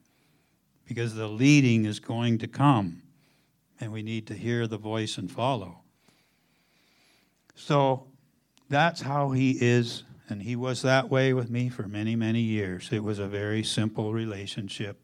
because 0.87 1.15
the 1.15 1.27
leading 1.27 1.85
is 1.85 1.99
going 1.99 2.37
to 2.37 2.47
come 2.47 3.01
and 3.79 3.91
we 3.91 4.03
need 4.03 4.27
to 4.27 4.35
hear 4.35 4.67
the 4.67 4.77
voice 4.77 5.17
and 5.17 5.31
follow. 5.31 5.79
So 7.55 8.05
that's 8.69 9.01
how 9.01 9.31
He 9.31 9.57
is, 9.59 10.03
and 10.29 10.43
He 10.43 10.55
was 10.55 10.83
that 10.83 11.09
way 11.09 11.33
with 11.33 11.49
me 11.49 11.69
for 11.69 11.87
many, 11.87 12.15
many 12.15 12.41
years. 12.41 12.89
It 12.91 13.03
was 13.03 13.17
a 13.17 13.25
very 13.27 13.63
simple 13.63 14.13
relationship 14.13 15.03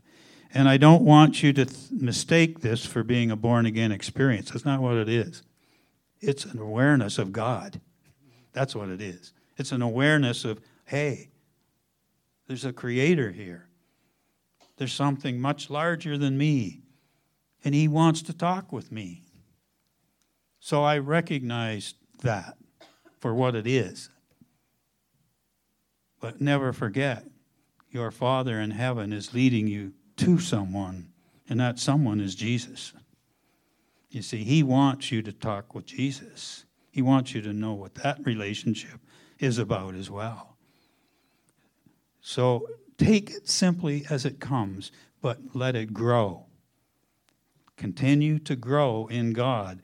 and 0.54 0.70
I 0.70 0.78
don't 0.78 1.02
want 1.02 1.42
you 1.42 1.52
to 1.54 1.66
th- 1.66 1.92
mistake 1.92 2.60
this 2.60 2.86
for 2.86 3.04
being 3.04 3.32
a 3.32 3.36
born 3.36 3.66
again 3.66 3.92
experience. 3.92 4.52
That's 4.52 4.66
not 4.66 4.82
what 4.82 4.98
it 4.98 5.10
is. 5.10 5.42
It's 6.22 6.46
an 6.46 6.60
awareness 6.60 7.18
of 7.18 7.32
God. 7.32 7.82
That's 8.54 8.76
what 8.76 8.90
it 8.90 9.02
is. 9.02 9.34
It's 9.58 9.72
an 9.72 9.82
awareness 9.82 10.46
of, 10.46 10.62
hey, 10.86 11.30
there's 12.48 12.66
a 12.66 12.74
creator 12.74 13.32
here. 13.32 13.68
There's 14.78 14.94
something 14.94 15.42
much 15.42 15.70
larger 15.70 16.18
than 16.18 16.38
me, 16.38 16.82
and 17.64 17.74
he 17.74 17.88
wants 17.88 18.22
to 18.24 18.34
talk 18.34 18.72
with 18.72 18.92
me. 18.92 19.24
So 20.60 20.84
I 20.84 21.00
recognize 21.00 21.96
that 22.22 22.58
for 23.20 23.34
what 23.34 23.56
it 23.56 23.66
is. 23.66 24.10
But 26.20 26.40
never 26.42 26.74
forget, 26.74 27.26
your 27.90 28.12
Father 28.12 28.60
in 28.60 28.72
heaven 28.72 29.12
is 29.14 29.34
leading 29.34 29.68
you 29.68 29.94
to 30.18 30.40
someone, 30.40 31.10
and 31.50 31.60
that 31.60 31.80
someone 31.80 32.20
is 32.20 32.36
Jesus. 32.36 32.94
You 34.10 34.22
see, 34.22 34.44
He 34.44 34.62
wants 34.62 35.12
you 35.12 35.22
to 35.24 35.32
talk 35.32 35.74
with 35.74 35.86
Jesus. 35.86 36.66
He 36.92 37.02
wants 37.02 37.34
you 37.34 37.42
to 37.42 37.54
know 37.54 37.74
what 37.74 37.96
that 37.96 38.20
relationship 38.26 39.00
is 39.40 39.58
about 39.58 39.96
as 39.96 40.10
well. 40.10 40.58
So 42.22 42.68
take 42.98 43.30
it 43.30 43.48
simply 43.48 44.06
as 44.10 44.26
it 44.26 44.40
comes, 44.40 44.92
but 45.22 45.40
let 45.54 45.76
it 45.76 45.94
grow. 45.94 46.46
Continue 47.78 48.40
to 48.40 48.56
grow 48.56 49.08
in 49.08 49.34
God 49.34 49.82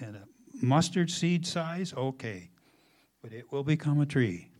and 0.00 0.16
a 0.16 0.22
mustard 0.60 1.10
seed 1.10 1.46
size, 1.46 1.94
okay. 1.96 2.50
But 3.22 3.32
it 3.32 3.50
will 3.50 3.64
become 3.64 4.00
a 4.00 4.06
tree. 4.06 4.50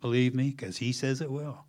Believe 0.00 0.34
me, 0.34 0.50
because 0.50 0.76
he 0.76 0.92
says 0.92 1.20
it 1.20 1.30
will. 1.30 1.64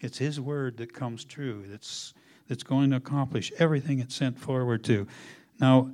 It's 0.00 0.18
his 0.18 0.40
word 0.40 0.76
that 0.78 0.92
comes 0.92 1.24
true, 1.24 1.64
that's, 1.68 2.12
that's 2.48 2.64
going 2.64 2.90
to 2.90 2.96
accomplish 2.96 3.52
everything 3.58 4.00
it's 4.00 4.14
sent 4.14 4.38
forward 4.38 4.84
to. 4.84 5.06
Now, 5.60 5.90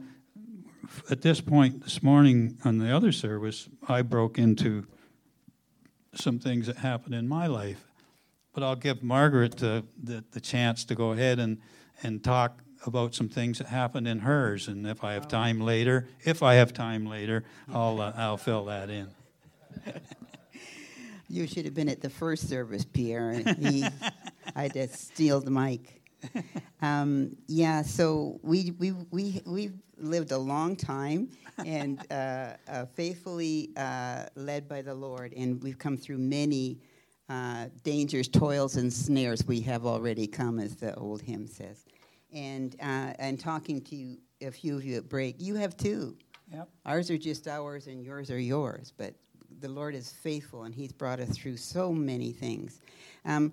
at 1.10 1.22
this 1.22 1.40
point 1.40 1.84
this 1.84 2.02
morning 2.02 2.58
on 2.64 2.78
the 2.78 2.94
other 2.94 3.12
service, 3.12 3.68
I 3.88 4.02
broke 4.02 4.38
into 4.38 4.86
some 6.14 6.38
things 6.38 6.66
that 6.66 6.78
happened 6.78 7.14
in 7.14 7.28
my 7.28 7.46
life. 7.46 7.84
But 8.52 8.62
I'll 8.62 8.76
give 8.76 9.02
Margaret 9.02 9.56
the, 9.58 9.84
the, 10.02 10.24
the 10.32 10.40
chance 10.40 10.84
to 10.86 10.94
go 10.94 11.12
ahead 11.12 11.38
and, 11.38 11.58
and 12.02 12.22
talk 12.22 12.60
about 12.86 13.14
some 13.14 13.28
things 13.28 13.58
that 13.58 13.66
happened 13.66 14.08
in 14.08 14.20
hers. 14.20 14.68
And 14.68 14.86
if 14.86 15.04
I 15.04 15.12
have 15.12 15.28
time 15.28 15.60
later, 15.60 16.08
if 16.24 16.42
I 16.42 16.54
have 16.54 16.72
time 16.72 17.06
later, 17.06 17.44
I'll, 17.72 18.00
uh, 18.00 18.12
I'll 18.16 18.36
fill 18.36 18.64
that 18.66 18.90
in. 18.90 19.08
you 21.28 21.46
should 21.46 21.64
have 21.64 21.74
been 21.74 21.88
at 21.88 22.00
the 22.00 22.10
first 22.10 22.48
service, 22.48 22.84
Pierre. 22.84 23.32
He, 23.58 23.84
I 24.56 24.68
to 24.68 24.88
steal 24.88 25.40
the 25.40 25.50
mic. 25.50 25.97
Um, 26.80 27.36
yeah, 27.48 27.82
so 27.82 28.38
we, 28.42 28.70
we, 28.78 28.92
we, 29.10 29.42
we've 29.44 29.74
lived 29.96 30.30
a 30.30 30.38
long 30.38 30.76
time 30.76 31.28
and 31.66 32.00
uh, 32.12 32.50
uh, 32.68 32.86
faithfully 32.94 33.70
uh, 33.76 34.26
led 34.36 34.68
by 34.68 34.82
the 34.82 34.94
Lord, 34.94 35.32
and 35.36 35.60
we've 35.60 35.78
come 35.78 35.96
through 35.96 36.18
many 36.18 36.78
uh, 37.28 37.66
dangers, 37.82 38.28
toils, 38.28 38.76
and 38.76 38.92
snares. 38.92 39.44
We 39.46 39.60
have 39.62 39.86
already 39.86 40.26
come, 40.26 40.58
as 40.60 40.76
the 40.76 40.94
old 40.94 41.20
hymn 41.20 41.46
says. 41.46 41.84
And, 42.32 42.76
uh, 42.80 43.14
and 43.18 43.40
talking 43.40 43.80
to 43.82 43.96
you, 43.96 44.18
a 44.40 44.50
few 44.50 44.76
of 44.76 44.84
you 44.84 44.98
at 44.98 45.08
break, 45.08 45.36
you 45.40 45.56
have 45.56 45.76
too. 45.76 46.16
Yep. 46.52 46.68
Ours 46.86 47.10
are 47.10 47.18
just 47.18 47.48
ours, 47.48 47.88
and 47.88 48.02
yours 48.02 48.30
are 48.30 48.38
yours. 48.38 48.92
But 48.96 49.14
the 49.60 49.68
Lord 49.68 49.94
is 49.94 50.12
faithful, 50.12 50.62
and 50.62 50.74
He's 50.74 50.92
brought 50.92 51.20
us 51.20 51.36
through 51.36 51.56
so 51.56 51.92
many 51.92 52.32
things. 52.32 52.80
Um, 53.24 53.52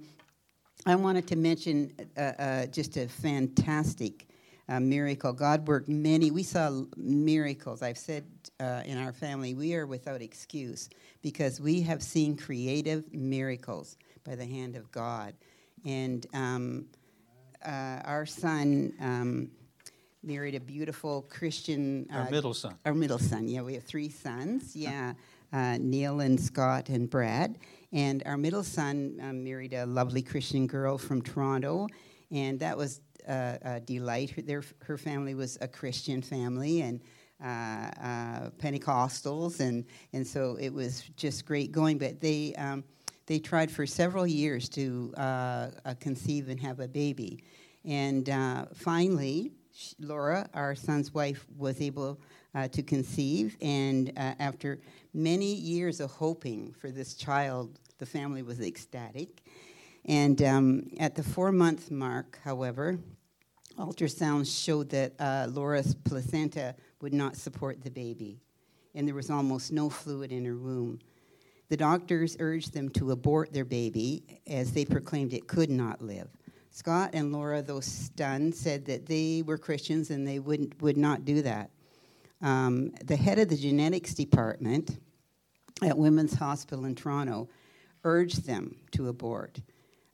I 0.87 0.95
wanted 0.95 1.27
to 1.29 1.35
mention 1.35 1.91
uh, 2.15 2.21
uh, 2.21 2.65
just 2.67 2.95
a 2.95 3.07
fantastic 3.07 4.27
uh, 4.69 4.79
miracle. 4.79 5.33
God 5.33 5.67
worked 5.67 5.89
many, 5.89 6.29
we 6.29 6.43
saw 6.43 6.83
miracles. 6.95 7.81
I've 7.81 7.97
said 7.97 8.23
uh, 8.59 8.83
in 8.85 8.99
our 8.99 9.11
family, 9.11 9.55
we 9.55 9.73
are 9.73 9.87
without 9.87 10.21
excuse 10.21 10.89
because 11.23 11.59
we 11.59 11.81
have 11.81 12.03
seen 12.03 12.37
creative 12.37 13.11
miracles 13.11 13.97
by 14.23 14.35
the 14.35 14.45
hand 14.45 14.75
of 14.75 14.91
God. 14.91 15.33
And 15.85 16.27
um, 16.35 16.85
uh, 17.65 18.01
our 18.05 18.27
son 18.27 18.93
um, 19.01 19.49
married 20.21 20.53
a 20.53 20.59
beautiful 20.59 21.23
Christian. 21.23 22.07
Our 22.11 22.29
middle 22.29 22.53
son. 22.53 22.75
Our 22.85 22.93
middle 22.93 23.19
son, 23.19 23.47
yeah. 23.47 23.63
We 23.63 23.73
have 23.73 23.83
three 23.83 24.09
sons, 24.09 24.75
yeah. 24.75 25.13
Neil 25.51 26.19
and 26.19 26.39
Scott 26.39 26.89
and 26.89 27.09
Brad. 27.09 27.57
And 27.95 28.23
our 28.25 28.35
middle 28.35 28.63
son 28.63 29.17
um, 29.23 29.41
married 29.41 29.71
a 29.71 29.85
lovely 29.85 30.21
Christian 30.21 30.67
girl 30.67 30.97
from 30.97 31.21
Toronto, 31.21 31.87
and 32.29 32.59
that 32.59 32.77
was 32.77 32.99
uh, 33.25 33.55
a 33.61 33.79
delight. 33.79 34.31
Her, 34.31 34.41
their, 34.41 34.63
her 34.83 34.97
family 34.97 35.33
was 35.33 35.57
a 35.61 35.67
Christian 35.69 36.21
family 36.21 36.81
and 36.81 36.99
uh, 37.41 37.47
uh, 37.47 38.49
Pentecostals, 38.57 39.61
and, 39.61 39.85
and 40.11 40.27
so 40.27 40.57
it 40.59 40.73
was 40.73 41.03
just 41.15 41.45
great 41.45 41.71
going. 41.71 41.97
But 41.97 42.19
they, 42.19 42.53
um, 42.55 42.83
they 43.27 43.39
tried 43.39 43.71
for 43.71 43.85
several 43.85 44.27
years 44.27 44.67
to 44.69 45.13
uh, 45.15 45.69
uh, 45.85 45.93
conceive 46.01 46.49
and 46.49 46.59
have 46.59 46.81
a 46.81 46.89
baby. 46.89 47.45
And 47.85 48.29
uh, 48.29 48.65
finally, 48.73 49.53
Laura, 50.01 50.49
our 50.53 50.75
son's 50.75 51.13
wife, 51.13 51.45
was 51.57 51.79
able 51.79 52.19
uh, 52.55 52.67
to 52.67 52.83
conceive. 52.83 53.55
And 53.61 54.11
after 54.17 54.81
many 55.13 55.53
years 55.53 56.01
of 56.01 56.11
hoping 56.11 56.73
for 56.73 56.91
this 56.91 57.13
child, 57.13 57.79
the 57.97 58.05
family 58.05 58.43
was 58.43 58.59
ecstatic. 58.59 59.41
And 60.05 60.41
um, 60.43 60.91
at 60.99 61.15
the 61.15 61.23
four 61.23 61.51
month 61.51 61.91
mark, 61.91 62.39
however, 62.43 62.99
ultrasounds 63.77 64.63
showed 64.63 64.89
that 64.89 65.13
uh, 65.19 65.47
Laura's 65.49 65.95
placenta 65.95 66.75
would 67.01 67.13
not 67.13 67.35
support 67.35 67.83
the 67.83 67.91
baby, 67.91 68.39
and 68.93 69.07
there 69.07 69.15
was 69.15 69.29
almost 69.29 69.71
no 69.71 69.89
fluid 69.89 70.31
in 70.31 70.45
her 70.45 70.57
womb. 70.57 70.99
The 71.69 71.77
doctors 71.77 72.37
urged 72.39 72.73
them 72.73 72.89
to 72.89 73.11
abort 73.11 73.51
their 73.51 73.65
baby 73.65 74.23
as 74.47 74.71
they 74.71 74.85
proclaimed 74.85 75.33
it 75.33 75.47
could 75.47 75.71
not 75.71 76.01
live. 76.01 76.27
Scott 76.69 77.11
and 77.13 77.31
Laura, 77.31 77.61
though 77.61 77.79
stunned, 77.79 78.53
said 78.53 78.85
that 78.85 79.05
they 79.05 79.41
were 79.45 79.57
Christians 79.57 80.11
and 80.11 80.27
they 80.27 80.39
wouldn't, 80.39 80.79
would 80.81 80.97
not 80.97 81.25
do 81.25 81.41
that. 81.41 81.71
Um, 82.41 82.91
the 83.05 83.15
head 83.15 83.39
of 83.39 83.47
the 83.47 83.55
genetics 83.55 84.13
department 84.13 84.99
at 85.81 85.97
Women's 85.97 86.33
Hospital 86.35 86.85
in 86.85 86.93
Toronto 86.93 87.49
urged 88.05 88.45
them 88.45 88.77
to 88.91 89.09
abort, 89.09 89.59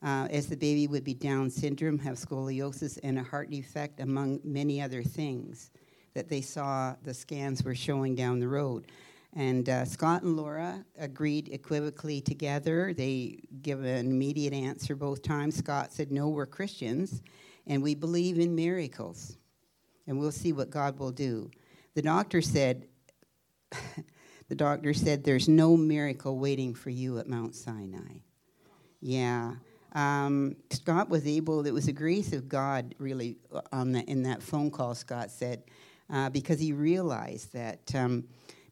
uh, 0.01 0.27
as 0.31 0.47
the 0.47 0.57
baby 0.57 0.87
would 0.87 1.03
be 1.03 1.13
Down 1.13 1.49
syndrome, 1.49 1.99
have 1.99 2.15
scoliosis, 2.15 2.97
and 3.03 3.19
a 3.19 3.23
heart 3.23 3.51
defect, 3.51 3.99
among 3.99 4.39
many 4.43 4.81
other 4.81 5.03
things 5.03 5.69
that 6.15 6.27
they 6.27 6.41
saw 6.41 6.95
the 7.03 7.13
scans 7.13 7.63
were 7.63 7.75
showing 7.75 8.15
down 8.15 8.39
the 8.39 8.47
road. 8.47 8.87
And 9.33 9.69
uh, 9.69 9.85
Scott 9.85 10.23
and 10.23 10.35
Laura 10.35 10.83
agreed 10.97 11.49
equivocally 11.49 12.19
together. 12.19 12.93
They 12.93 13.39
give 13.61 13.83
an 13.83 14.07
immediate 14.07 14.53
answer 14.53 14.95
both 14.95 15.21
times. 15.21 15.55
Scott 15.55 15.93
said, 15.93 16.11
No, 16.11 16.27
we're 16.29 16.45
Christians, 16.45 17.21
and 17.67 17.81
we 17.81 17.95
believe 17.95 18.39
in 18.39 18.55
miracles, 18.55 19.37
and 20.07 20.19
we'll 20.19 20.31
see 20.31 20.51
what 20.51 20.69
God 20.69 20.99
will 20.99 21.11
do. 21.11 21.49
The 21.93 22.01
doctor 22.01 22.41
said, 22.41 22.87
the 24.51 24.55
doctor 24.55 24.93
said, 24.93 25.23
There's 25.23 25.47
no 25.47 25.77
miracle 25.77 26.37
waiting 26.37 26.75
for 26.75 26.89
you 26.89 27.19
at 27.19 27.29
Mount 27.29 27.55
Sinai. 27.55 28.17
Yeah. 28.99 29.53
Um, 29.93 30.57
Scott 30.71 31.07
was 31.07 31.25
able, 31.25 31.65
it 31.65 31.73
was 31.73 31.85
the 31.85 31.93
grace 31.93 32.33
of 32.33 32.49
God 32.49 32.93
really 32.97 33.37
uh, 33.53 33.61
on 33.71 33.93
the, 33.93 34.01
in 34.09 34.23
that 34.23 34.43
phone 34.43 34.69
call, 34.69 34.93
Scott 34.93 35.31
said, 35.31 35.63
uh, 36.09 36.29
because 36.31 36.59
he 36.59 36.73
realized 36.73 37.53
that 37.53 37.95
um, 37.95 38.25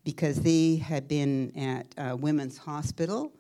because 0.04 0.42
they 0.42 0.76
had 0.76 1.08
been 1.08 1.58
at 1.58 2.20
Women's 2.20 2.58
Hospital, 2.58 3.32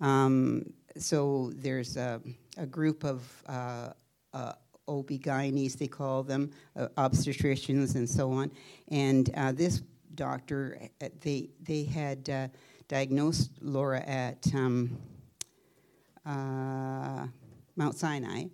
um, 0.00 0.64
so 0.96 1.52
there's 1.54 1.98
a, 1.98 2.22
a 2.56 2.64
group 2.64 3.04
of 3.04 3.22
uh, 3.46 3.90
uh, 4.32 4.52
OB-GYNs, 4.88 5.76
they 5.76 5.88
call 5.88 6.22
them, 6.22 6.50
uh, 6.74 6.88
obstetricians 6.96 7.96
and 7.96 8.08
so 8.08 8.32
on, 8.32 8.50
and 8.88 9.28
uh, 9.36 9.52
this 9.52 9.82
doctor, 10.14 10.78
uh, 11.00 11.08
they 11.20 11.50
they 11.62 11.84
had 11.84 12.28
uh, 12.28 12.48
diagnosed 12.88 13.50
Laura 13.60 14.00
at 14.00 14.46
um, 14.54 14.98
uh, 16.26 17.26
Mount 17.76 17.94
Sinai, 17.94 18.44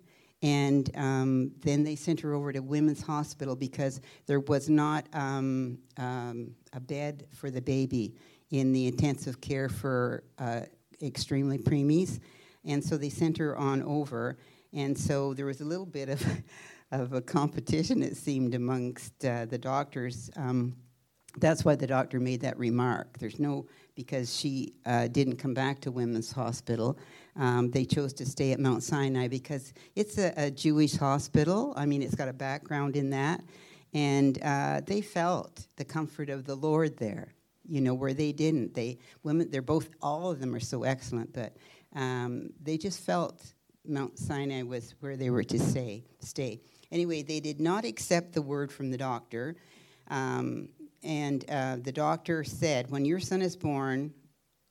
and 0.41 0.89
um, 0.95 1.51
then 1.61 1.83
they 1.83 1.95
sent 1.95 2.19
her 2.21 2.33
over 2.33 2.51
to 2.53 2.59
Women's 2.59 3.01
Hospital 3.01 3.55
because 3.55 4.01
there 4.25 4.39
was 4.39 4.69
not 4.69 5.05
um, 5.13 5.79
um 5.97 6.55
a 6.73 6.79
bed 6.79 7.25
for 7.33 7.49
the 7.49 7.61
baby 7.61 8.15
in 8.51 8.71
the 8.71 8.87
intensive 8.87 9.41
care 9.41 9.69
for 9.69 10.23
uh, 10.37 10.61
extremely 11.01 11.57
preemies, 11.57 12.19
and 12.65 12.83
so 12.83 12.97
they 12.97 13.09
sent 13.09 13.37
her 13.37 13.57
on 13.57 13.83
over, 13.83 14.37
and 14.73 14.97
so 14.97 15.33
there 15.33 15.45
was 15.45 15.61
a 15.61 15.65
little 15.65 15.85
bit 15.85 16.09
of 16.09 16.23
of 16.91 17.13
a 17.13 17.21
competition, 17.21 18.01
it 18.01 18.17
seemed, 18.17 18.55
amongst 18.55 19.23
uh, 19.23 19.45
the 19.45 19.57
doctors. 19.57 20.29
Um, 20.35 20.75
that's 21.37 21.63
why 21.63 21.75
the 21.75 21.87
doctor 21.87 22.19
made 22.19 22.41
that 22.41 22.57
remark. 22.57 23.17
There's 23.19 23.39
no, 23.39 23.67
because 23.95 24.35
she 24.35 24.73
uh, 24.85 25.07
didn't 25.07 25.37
come 25.37 25.53
back 25.53 25.81
to 25.81 25.91
Women's 25.91 26.31
Hospital. 26.31 26.97
Um, 27.35 27.69
they 27.71 27.85
chose 27.85 28.13
to 28.13 28.25
stay 28.25 28.51
at 28.51 28.59
Mount 28.59 28.83
Sinai 28.83 29.27
because 29.27 29.73
it's 29.95 30.17
a, 30.17 30.33
a, 30.35 30.51
Jewish 30.51 30.95
hospital. 30.95 31.73
I 31.77 31.85
mean, 31.85 32.01
it's 32.01 32.15
got 32.15 32.27
a 32.27 32.33
background 32.33 32.95
in 32.95 33.11
that. 33.11 33.41
And 33.93 34.41
uh, 34.43 34.81
they 34.85 35.01
felt 35.01 35.65
the 35.77 35.85
comfort 35.85 36.29
of 36.29 36.45
the 36.45 36.55
Lord 36.55 36.97
there, 36.97 37.33
you 37.67 37.81
know, 37.81 37.93
where 37.93 38.13
they 38.13 38.31
didn't. 38.31 38.73
They, 38.73 38.97
women, 39.23 39.49
they're 39.49 39.61
both, 39.61 39.89
all 40.01 40.31
of 40.31 40.39
them 40.39 40.53
are 40.53 40.59
so 40.59 40.83
excellent, 40.83 41.33
but 41.33 41.55
um, 41.95 42.49
they 42.61 42.77
just 42.77 42.99
felt 42.99 43.53
Mount 43.85 44.19
Sinai 44.19 44.63
was 44.63 44.93
where 44.99 45.17
they 45.17 45.29
were 45.29 45.43
to 45.43 45.59
stay. 45.59 46.03
stay. 46.19 46.59
Anyway, 46.91 47.23
they 47.23 47.39
did 47.39 47.59
not 47.59 47.85
accept 47.85 48.33
the 48.33 48.41
word 48.41 48.71
from 48.71 48.91
the 48.91 48.97
doctor. 48.97 49.55
Um, 50.09 50.69
and 51.03 51.45
uh, 51.49 51.77
the 51.81 51.91
doctor 51.91 52.43
said, 52.43 52.89
when 52.91 53.05
your 53.05 53.19
son 53.19 53.41
is 53.41 53.55
born, 53.55 54.13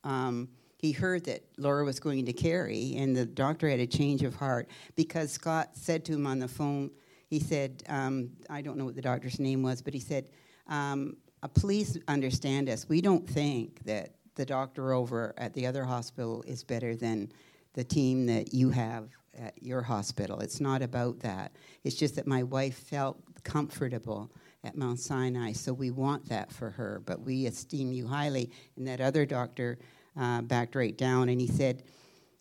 um, 0.03 0.49
he 0.77 0.91
heard 0.91 1.25
that 1.25 1.43
Laura 1.57 1.83
was 1.83 1.99
going 1.99 2.25
to 2.25 2.33
carry, 2.33 2.95
and 2.97 3.15
the 3.15 3.25
doctor 3.25 3.69
had 3.69 3.79
a 3.79 3.87
change 3.87 4.23
of 4.23 4.35
heart 4.35 4.69
because 4.95 5.31
Scott 5.31 5.71
said 5.73 6.05
to 6.05 6.13
him 6.13 6.25
on 6.25 6.39
the 6.39 6.47
phone, 6.47 6.91
he 7.27 7.39
said, 7.39 7.83
um, 7.89 8.29
I 8.49 8.61
don't 8.61 8.77
know 8.77 8.85
what 8.85 8.95
the 8.95 9.01
doctor's 9.01 9.39
name 9.39 9.61
was, 9.61 9.81
but 9.81 9.93
he 9.93 9.99
said, 9.99 10.29
um, 10.67 11.17
uh, 11.43 11.47
please 11.47 11.97
understand 12.07 12.69
us. 12.69 12.87
We 12.87 13.01
don't 13.01 13.27
think 13.27 13.83
that 13.85 14.15
the 14.35 14.45
doctor 14.45 14.93
over 14.93 15.33
at 15.37 15.53
the 15.53 15.67
other 15.67 15.83
hospital 15.83 16.43
is 16.47 16.63
better 16.63 16.95
than 16.95 17.31
the 17.73 17.83
team 17.83 18.25
that 18.27 18.53
you 18.53 18.69
have 18.69 19.09
at 19.37 19.61
your 19.61 19.81
hospital. 19.81 20.39
It's 20.39 20.59
not 20.59 20.81
about 20.81 21.19
that. 21.19 21.51
It's 21.83 21.95
just 21.95 22.15
that 22.15 22.25
my 22.25 22.43
wife 22.43 22.77
felt 22.77 23.21
comfortable 23.43 24.31
at 24.63 24.77
Mount 24.77 24.99
Sinai. 24.99 25.53
So 25.53 25.73
we 25.73 25.91
want 25.91 26.27
that 26.29 26.51
for 26.51 26.69
her, 26.71 27.01
but 27.05 27.21
we 27.21 27.45
esteem 27.45 27.91
you 27.91 28.07
highly. 28.07 28.51
And 28.75 28.87
that 28.87 29.01
other 29.01 29.25
doctor 29.25 29.79
uh, 30.19 30.41
backed 30.41 30.75
right 30.75 30.97
down 30.97 31.29
and 31.29 31.39
he 31.39 31.47
said 31.47 31.83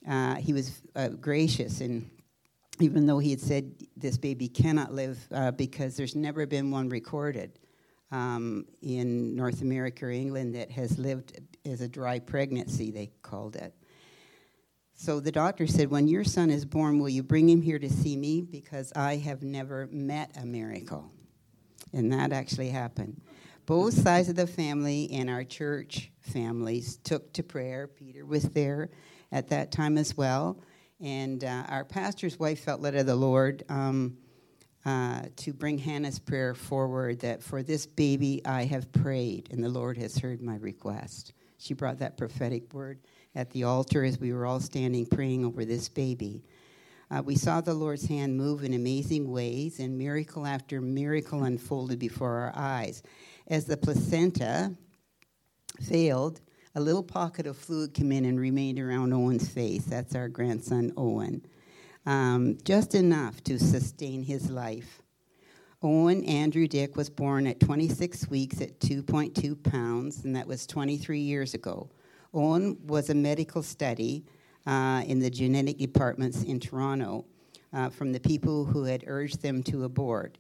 uh, 0.09 0.37
he 0.37 0.53
was 0.53 0.83
uh, 0.97 1.09
gracious 1.09 1.81
and 1.81 2.09
even 2.81 3.07
though 3.07 3.19
he 3.19 3.31
had 3.31 3.41
said 3.41 3.73
this 3.97 4.17
baby 4.17 4.49
cannot 4.49 4.93
live 4.93 5.19
uh, 5.33 5.51
because 5.53 5.97
there's 5.97 6.15
never 6.15 6.47
been 6.47 6.71
one 6.71 6.89
recorded 6.89 7.59
um, 8.11 8.65
in 8.83 9.35
North 9.35 9.63
America 9.63 10.07
or 10.07 10.11
England 10.11 10.55
that 10.55 10.71
has 10.71 10.99
lived 10.99 11.39
as 11.65 11.81
a 11.81 11.89
dry 11.89 12.19
pregnancy, 12.19 12.91
they 12.91 13.11
called 13.23 13.57
it. 13.57 13.75
So 14.95 15.21
the 15.21 15.33
doctor 15.33 15.67
said, 15.67 15.91
When 15.91 16.09
your 16.09 16.25
son 16.25 16.51
is 16.51 16.65
born, 16.65 16.99
will 16.99 17.09
you 17.09 17.23
bring 17.23 17.49
him 17.49 17.63
here 17.63 17.79
to 17.79 17.91
see 17.91 18.17
me? 18.17 18.43
Because 18.43 18.93
I 18.97 19.17
have 19.17 19.43
never 19.43 19.89
met 19.93 20.37
a 20.41 20.45
miracle. 20.45 21.13
And 21.93 22.13
that 22.13 22.33
actually 22.33 22.71
happened. 22.71 23.21
Both 23.67 23.95
sides 23.95 24.29
of 24.29 24.37
the 24.37 24.47
family 24.47 25.11
and 25.13 25.29
our 25.29 25.45
church 25.45 26.11
families 26.21 26.99
took 27.05 27.33
to 27.35 27.43
prayer. 27.43 27.87
Peter 27.87 28.25
was 28.25 28.45
there 28.45 28.91
at 29.31 29.49
that 29.49 29.73
time 29.73 29.99
as 29.99 30.17
well. 30.17 30.59
And 31.01 31.45
uh, 31.45 31.65
our 31.69 31.85
pastor's 31.85 32.39
wife 32.39 32.65
felt 32.65 32.81
led 32.81 32.95
of 32.95 33.07
the 33.07 33.15
Lord 33.15 33.65
um, 33.69 34.17
uh, 34.85 35.23
to 35.37 35.53
bring 35.53 35.79
Hannah's 35.79 36.19
prayer 36.19 36.55
forward 36.55 37.21
that 37.21 37.43
for 37.43 37.63
this 37.63 37.85
baby 37.85 38.41
I 38.45 38.65
have 38.65 38.91
prayed, 38.91 39.49
and 39.51 39.63
the 39.63 39.69
Lord 39.69 39.99
has 39.99 40.17
heard 40.17 40.41
my 40.41 40.57
request. 40.57 41.35
She 41.59 41.75
brought 41.75 41.99
that 41.99 42.17
prophetic 42.17 42.73
word 42.73 43.01
at 43.35 43.51
the 43.51 43.65
altar 43.65 44.03
as 44.03 44.19
we 44.19 44.33
were 44.33 44.47
all 44.47 44.61
standing 44.61 45.05
praying 45.07 45.45
over 45.45 45.65
this 45.65 45.89
baby. 45.89 46.43
Uh, 47.11 47.23
we 47.25 47.35
saw 47.35 47.61
the 47.61 47.73
Lord's 47.73 48.07
hand 48.07 48.37
move 48.37 48.65
in 48.65 48.75
amazing 48.75 49.31
ways, 49.31 49.81
and 49.81 49.97
miracle 49.97 50.47
after 50.47 50.81
miracle 50.81 51.45
unfolded 51.45 51.99
before 51.99 52.31
our 52.31 52.53
eyes. 52.55 53.03
As 53.47 53.65
the 53.65 53.79
placenta 53.79 54.75
failed, 55.81 56.41
a 56.75 56.81
little 56.81 57.03
pocket 57.03 57.47
of 57.47 57.57
fluid 57.57 57.95
came 57.95 58.13
in 58.13 58.27
and 58.27 58.39
remained 58.39 58.79
around 58.79 59.15
Owen's 59.15 59.49
face. 59.49 59.85
That's 59.85 60.15
our 60.15 60.29
grandson, 60.29 60.93
Owen. 60.97 61.45
Um, 62.05 62.59
just 62.65 62.95
enough 62.95 63.43
to 63.45 63.59
sustain 63.59 64.23
his 64.23 64.51
life. 64.51 65.03
Owen 65.83 66.25
Andrew 66.25 66.67
Dick 66.67 66.97
was 66.97 67.09
born 67.09 67.47
at 67.47 67.61
26 67.61 68.29
weeks 68.29 68.61
at 68.61 68.81
2.2 68.81 69.63
pounds, 69.63 70.25
and 70.25 70.37
that 70.37 70.47
was 70.47 70.67
23 70.67 71.21
years 71.21 71.55
ago. 71.55 71.89
Owen 72.35 72.77
was 72.87 73.09
a 73.09 73.15
medical 73.15 73.63
study 73.63 74.27
uh, 74.67 75.03
in 75.07 75.19
the 75.19 75.31
genetic 75.31 75.79
departments 75.79 76.43
in 76.43 76.61
Toronto 76.61 77.25
uh, 77.73 77.89
from 77.89 78.13
the 78.13 78.21
people 78.21 78.65
who 78.65 78.85
had 78.85 79.05
urged 79.07 79.43
them 79.43 79.63
to 79.65 79.85
abort. 79.85 80.39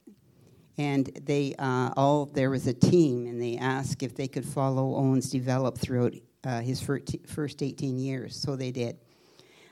And 0.77 1.07
they 1.25 1.55
uh, 1.59 1.91
all 1.97 2.27
there 2.27 2.51
was 2.51 2.67
a 2.69 2.73
team, 2.73 3.27
and 3.27 3.43
they 3.43 3.57
asked 3.57 4.03
if 4.03 4.15
they 4.15 4.29
could 4.29 4.45
follow 4.45 4.95
Owen's 4.97 5.29
develop 5.29 5.77
throughout 5.77 6.15
uh, 6.45 6.61
his 6.61 6.81
first 6.81 7.63
18 7.63 7.99
years. 7.99 8.37
So 8.37 8.55
they 8.55 8.71
did. 8.71 8.97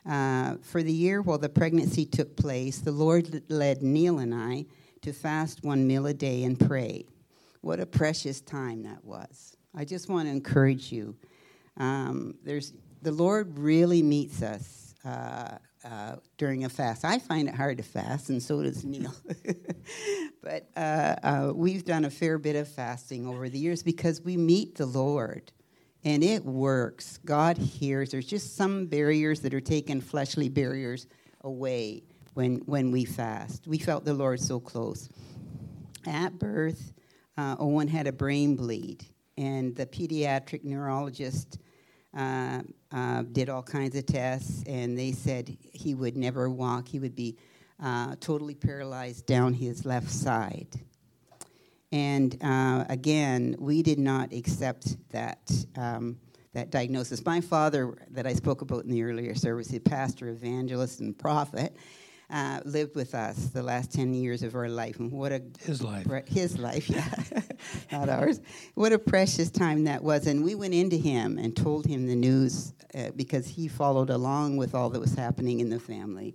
Uh, 0.05 0.57
for 0.63 0.83
the 0.83 0.93
year 0.93 1.21
while 1.23 1.39
the 1.39 1.49
pregnancy 1.49 2.05
took 2.05 2.37
place, 2.37 2.79
the 2.79 2.93
Lord 2.93 3.43
led 3.49 3.83
Neil 3.83 4.19
and 4.19 4.35
I 4.35 4.67
to 5.03 5.13
fast 5.13 5.65
one 5.65 5.87
meal 5.87 6.07
a 6.07 6.15
day 6.15 6.45
and 6.45 6.59
pray. 6.59 7.07
What 7.61 7.81
a 7.81 7.87
precious 7.87 8.41
time 8.41 8.83
that 8.85 9.05
was. 9.05 9.57
I 9.75 9.85
just 9.85 10.09
want 10.09 10.27
to 10.27 10.33
encourage 10.33 10.93
you. 10.93 11.17
Um, 11.77 12.35
there's 12.45 12.73
the 13.07 13.13
Lord 13.13 13.57
really 13.57 14.03
meets 14.03 14.43
us 14.43 14.93
uh, 15.05 15.59
uh, 15.85 16.17
during 16.39 16.65
a 16.65 16.69
fast. 16.69 17.05
I 17.05 17.21
find 17.21 17.49
it 17.49 17.55
hard 17.55 17.77
to 17.77 17.85
fast, 17.85 18.31
and 18.31 18.43
so 18.43 18.61
does 18.65 18.85
Neil. 18.85 19.15
but 20.43 20.69
uh, 20.77 21.15
uh, 21.23 21.53
we've 21.55 21.85
done 21.85 22.05
a 22.05 22.11
fair 22.11 22.37
bit 22.37 22.57
of 22.57 22.67
fasting 22.67 23.29
over 23.29 23.49
the 23.49 23.61
years 23.61 23.85
because 23.85 24.23
we 24.23 24.37
meet 24.37 24.75
the 24.75 24.87
Lord, 24.87 25.53
and 26.03 26.25
it 26.25 26.45
works. 26.45 27.21
God 27.25 27.59
hears. 27.59 28.11
There's 28.11 28.27
just 28.27 28.57
some 28.57 28.87
barriers 28.87 29.39
that 29.43 29.55
are 29.55 29.61
taken, 29.61 30.01
fleshly 30.01 30.49
barriers, 30.49 31.07
away 31.43 32.03
when 32.35 32.57
when 32.67 32.91
we 32.91 33.05
fast. 33.05 33.69
We 33.69 33.79
felt 33.79 34.05
the 34.05 34.15
Lord 34.15 34.41
so 34.41 34.59
close. 34.59 35.09
At 36.09 36.41
birth, 36.41 36.93
uh, 37.39 37.55
Owen 37.61 37.87
had 37.87 38.09
a 38.09 38.13
brain 38.13 38.57
bleed, 38.57 39.07
and 39.39 39.77
the 39.77 39.87
pediatric 39.87 40.65
neurologist 40.65 41.59
uh, 42.15 42.63
uh, 42.93 43.23
did 43.33 43.49
all 43.49 43.63
kinds 43.63 43.97
of 43.97 44.07
tests, 44.07 44.63
and 44.67 44.99
they 44.99 45.13
said 45.13 45.57
he 45.73 45.95
would 45.95 46.17
never 46.17 46.51
walk. 46.51 46.89
He 46.89 46.99
would 46.99 47.15
be 47.15 47.37
uh, 47.83 48.17
totally 48.21 48.55
paralyzed 48.55 49.27
down 49.27 49.53
his 49.53 49.85
left 49.85 50.11
side. 50.11 50.69
And 51.93 52.37
uh, 52.43 52.85
again, 52.89 53.57
we 53.59 53.83
did 53.83 53.99
not 53.99 54.33
accept 54.33 54.97
that. 55.11 55.51
Um, 55.77 56.19
that 56.57 56.71
diagnosis. 56.71 57.23
My 57.23 57.43
father, 57.43 57.99
that 58.13 58.27
I 58.27 58.33
spoke 58.33 58.63
about 58.63 58.85
in 58.85 58.91
the 58.91 59.03
earlier 59.03 59.35
service, 59.35 59.75
a 59.75 59.79
pastor, 59.79 60.29
evangelist, 60.29 61.01
and 61.01 61.17
prophet, 61.17 61.77
uh, 62.31 62.61
lived 62.65 62.97
with 62.97 63.15
us 63.15 63.47
the 63.47 63.63
last 63.63 63.93
10 63.93 64.15
years 64.15 64.43
of 64.43 64.55
our 64.55 64.69
life. 64.69 64.99
And 64.99 65.13
what 65.13 65.33
a 65.33 65.43
his 65.61 65.83
life. 65.83 66.07
Pre- 66.07 66.23
his 66.27 66.59
life, 66.59 66.89
yeah, 66.91 67.15
not 67.93 68.09
ours. 68.09 68.41
What 68.75 68.93
a 68.93 68.99
precious 68.99 69.51
time 69.51 69.85
that 69.85 70.03
was. 70.03 70.27
And 70.27 70.43
we 70.43 70.55
went 70.55 70.75
into 70.75 70.97
him 70.97 71.39
and 71.39 71.57
told 71.57 71.87
him 71.87 72.07
the 72.07 72.17
news 72.17 72.73
uh, 72.95 73.11
because 73.15 73.47
he 73.47 73.69
followed 73.69 74.11
along 74.11 74.57
with 74.57 74.75
all 74.75 74.91
that 74.91 75.01
was 75.01 75.15
happening 75.15 75.61
in 75.61 75.71
the 75.71 75.81
family. 75.81 76.35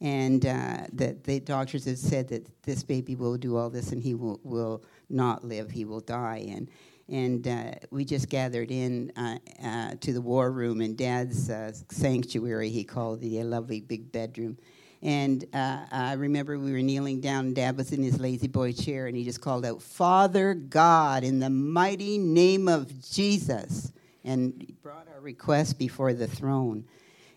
And 0.00 0.44
uh, 0.44 0.86
that 0.92 1.24
the 1.24 1.40
doctors 1.40 1.86
had 1.86 1.98
said 1.98 2.28
that 2.28 2.62
this 2.62 2.82
baby 2.82 3.14
will 3.14 3.36
do 3.36 3.56
all 3.56 3.70
this 3.70 3.92
and 3.92 4.02
he 4.02 4.14
will, 4.14 4.40
will 4.42 4.84
not 5.08 5.42
live, 5.44 5.70
he 5.70 5.84
will 5.84 6.00
die. 6.00 6.46
And 6.50 6.70
and 7.08 7.46
uh, 7.46 7.72
we 7.90 8.04
just 8.04 8.28
gathered 8.28 8.70
in 8.70 9.12
uh, 9.16 9.38
uh, 9.64 9.94
to 10.00 10.12
the 10.12 10.20
war 10.20 10.50
room 10.50 10.80
in 10.80 10.96
Dad's 10.96 11.48
uh, 11.48 11.72
sanctuary. 11.90 12.68
He 12.68 12.82
called 12.82 13.20
the 13.20 13.42
lovely 13.44 13.80
big 13.80 14.10
bedroom, 14.10 14.58
and 15.02 15.44
uh, 15.52 15.84
I 15.90 16.12
remember 16.14 16.58
we 16.58 16.72
were 16.72 16.82
kneeling 16.82 17.20
down, 17.20 17.46
and 17.46 17.56
Dad 17.56 17.76
was 17.76 17.92
in 17.92 18.02
his 18.02 18.18
lazy 18.18 18.48
boy 18.48 18.72
chair, 18.72 19.06
and 19.06 19.16
he 19.16 19.24
just 19.24 19.40
called 19.40 19.64
out, 19.64 19.82
Father 19.82 20.54
God, 20.54 21.24
in 21.24 21.38
the 21.38 21.50
mighty 21.50 22.18
name 22.18 22.68
of 22.68 23.02
Jesus. 23.08 23.92
And 24.24 24.74
brought 24.82 25.06
our 25.14 25.20
request 25.20 25.78
before 25.78 26.12
the 26.12 26.26
throne. 26.26 26.84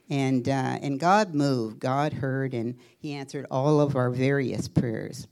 And, 0.10 0.50
uh, 0.50 0.80
and 0.82 1.00
God 1.00 1.36
moved, 1.36 1.80
God 1.80 2.14
heard, 2.14 2.56
and 2.56 2.76
He 2.98 3.14
answered 3.14 3.46
all 3.52 3.80
of 3.80 3.96
our 3.96 4.10
various 4.10 4.68
prayers. 4.68 5.28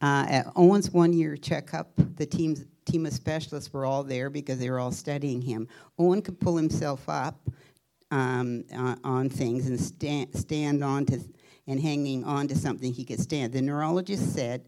Uh, 0.00 0.24
at 0.28 0.52
Owen's 0.56 0.90
one 0.90 1.12
year 1.12 1.36
checkup, 1.36 1.90
the 2.16 2.24
team's, 2.24 2.64
team 2.84 3.06
of 3.06 3.12
specialists 3.12 3.72
were 3.72 3.84
all 3.84 4.02
there 4.02 4.30
because 4.30 4.58
they 4.58 4.70
were 4.70 4.80
all 4.80 4.90
studying 4.90 5.40
him. 5.40 5.68
Owen 5.98 6.22
could 6.22 6.40
pull 6.40 6.56
himself 6.56 7.08
up 7.08 7.48
um, 8.12 8.64
on, 8.72 9.00
on, 9.02 9.28
things 9.28 9.66
and 9.66 9.80
stand, 9.80 10.28
stand 10.36 10.84
on 10.84 11.06
to 11.06 11.18
and 11.66 11.80
hanging 11.80 12.24
on 12.24 12.46
to 12.48 12.56
something 12.56 12.92
he 12.92 13.04
could 13.04 13.20
stand. 13.20 13.52
The 13.52 13.62
neurologist 13.62 14.34
said, 14.34 14.64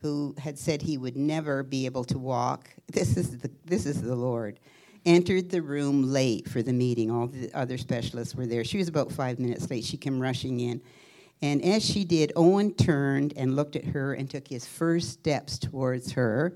who 0.00 0.34
had 0.38 0.58
said 0.58 0.82
he 0.82 0.96
would 0.96 1.16
never 1.16 1.62
be 1.62 1.86
able 1.86 2.04
to 2.04 2.18
walk, 2.18 2.70
this 2.92 3.16
is 3.16 3.38
the, 3.38 3.50
this 3.64 3.86
is 3.86 4.02
the 4.02 4.14
Lord, 4.14 4.60
entered 5.04 5.50
the 5.50 5.62
room 5.62 6.12
late 6.12 6.48
for 6.48 6.62
the 6.62 6.72
meeting. 6.72 7.10
All 7.10 7.26
the 7.26 7.52
other 7.54 7.78
specialists 7.78 8.34
were 8.34 8.46
there. 8.46 8.64
She 8.64 8.78
was 8.78 8.88
about 8.88 9.10
five 9.10 9.38
minutes 9.38 9.68
late. 9.70 9.84
She 9.84 9.96
came 9.96 10.20
rushing 10.20 10.60
in. 10.60 10.80
And 11.42 11.62
as 11.64 11.84
she 11.84 12.04
did, 12.04 12.32
Owen 12.36 12.74
turned 12.74 13.34
and 13.36 13.56
looked 13.56 13.76
at 13.76 13.84
her 13.86 14.14
and 14.14 14.30
took 14.30 14.46
his 14.48 14.66
first 14.66 15.10
steps 15.10 15.58
towards 15.58 16.12
her. 16.12 16.54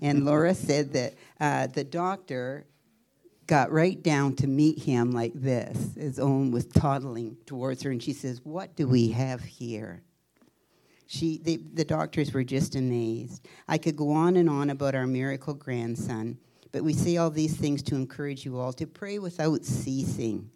And 0.00 0.24
Laura 0.24 0.54
said 0.54 0.92
that 0.92 1.14
uh, 1.40 1.66
the 1.68 1.84
doctor 1.84 2.66
got 3.52 3.70
right 3.70 4.02
down 4.02 4.34
to 4.34 4.46
meet 4.46 4.78
him 4.78 5.12
like 5.12 5.34
this, 5.34 5.94
as 5.98 6.18
Owen 6.18 6.50
was 6.50 6.64
toddling 6.64 7.36
towards 7.44 7.82
her, 7.82 7.90
and 7.90 8.02
she 8.02 8.14
says, 8.14 8.40
What 8.44 8.74
do 8.76 8.88
we 8.88 9.10
have 9.10 9.42
here? 9.42 10.02
She, 11.06 11.36
they, 11.36 11.56
the 11.56 11.84
doctors 11.84 12.32
were 12.32 12.44
just 12.44 12.76
amazed. 12.76 13.46
I 13.68 13.76
could 13.76 13.94
go 13.94 14.12
on 14.12 14.36
and 14.36 14.48
on 14.48 14.70
about 14.70 14.94
our 14.94 15.06
miracle 15.06 15.52
grandson, 15.52 16.38
but 16.72 16.82
we 16.82 16.94
say 16.94 17.18
all 17.18 17.28
these 17.28 17.54
things 17.54 17.82
to 17.82 17.94
encourage 17.94 18.46
you 18.46 18.58
all 18.58 18.72
to 18.72 18.86
pray 18.86 19.18
without 19.18 19.66
ceasing. 19.66 20.48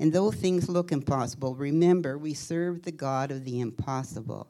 And 0.00 0.12
though 0.12 0.32
things 0.32 0.68
look 0.68 0.90
impossible, 0.90 1.54
remember 1.54 2.18
we 2.18 2.34
serve 2.34 2.82
the 2.82 2.90
God 2.90 3.30
of 3.30 3.44
the 3.44 3.60
impossible. 3.60 4.48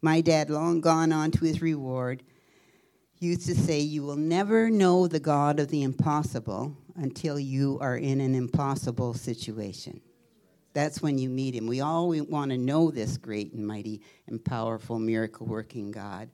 My 0.00 0.20
dad, 0.20 0.50
long 0.50 0.80
gone 0.80 1.10
on 1.10 1.32
to 1.32 1.44
his 1.44 1.60
reward, 1.62 2.22
used 3.18 3.46
to 3.46 3.56
say, 3.56 3.80
You 3.80 4.04
will 4.04 4.14
never 4.14 4.70
know 4.70 5.08
the 5.08 5.18
God 5.18 5.58
of 5.58 5.66
the 5.66 5.82
impossible 5.82 6.76
until 6.98 7.38
you 7.38 7.78
are 7.80 7.96
in 7.96 8.20
an 8.20 8.34
impossible 8.34 9.14
situation. 9.14 10.00
That's 10.74 11.00
when 11.00 11.18
you 11.18 11.28
meet 11.30 11.54
him. 11.54 11.66
We 11.66 11.80
all 11.80 12.08
want 12.28 12.50
to 12.50 12.58
know 12.58 12.90
this 12.90 13.16
great 13.16 13.52
and 13.52 13.66
mighty 13.66 14.02
and 14.26 14.44
powerful 14.44 14.98
miracle 14.98 15.46
working 15.46 15.90
God. 15.90 16.28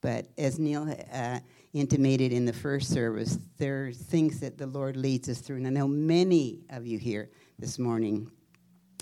But 0.00 0.26
as 0.36 0.58
Neil 0.58 0.94
uh, 1.12 1.40
intimated 1.72 2.32
in 2.32 2.44
the 2.44 2.52
first 2.52 2.90
service, 2.92 3.38
there 3.58 3.86
are 3.86 3.92
things 3.92 4.40
that 4.40 4.58
the 4.58 4.66
Lord 4.66 4.96
leads 4.96 5.28
us 5.28 5.40
through. 5.40 5.56
And 5.56 5.66
I 5.66 5.70
know 5.70 5.88
many 5.88 6.60
of 6.70 6.86
you 6.86 6.98
here 6.98 7.30
this 7.58 7.78
morning 7.78 8.30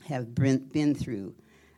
have 0.07 0.35
been, 0.35 0.95
through 0.95 1.35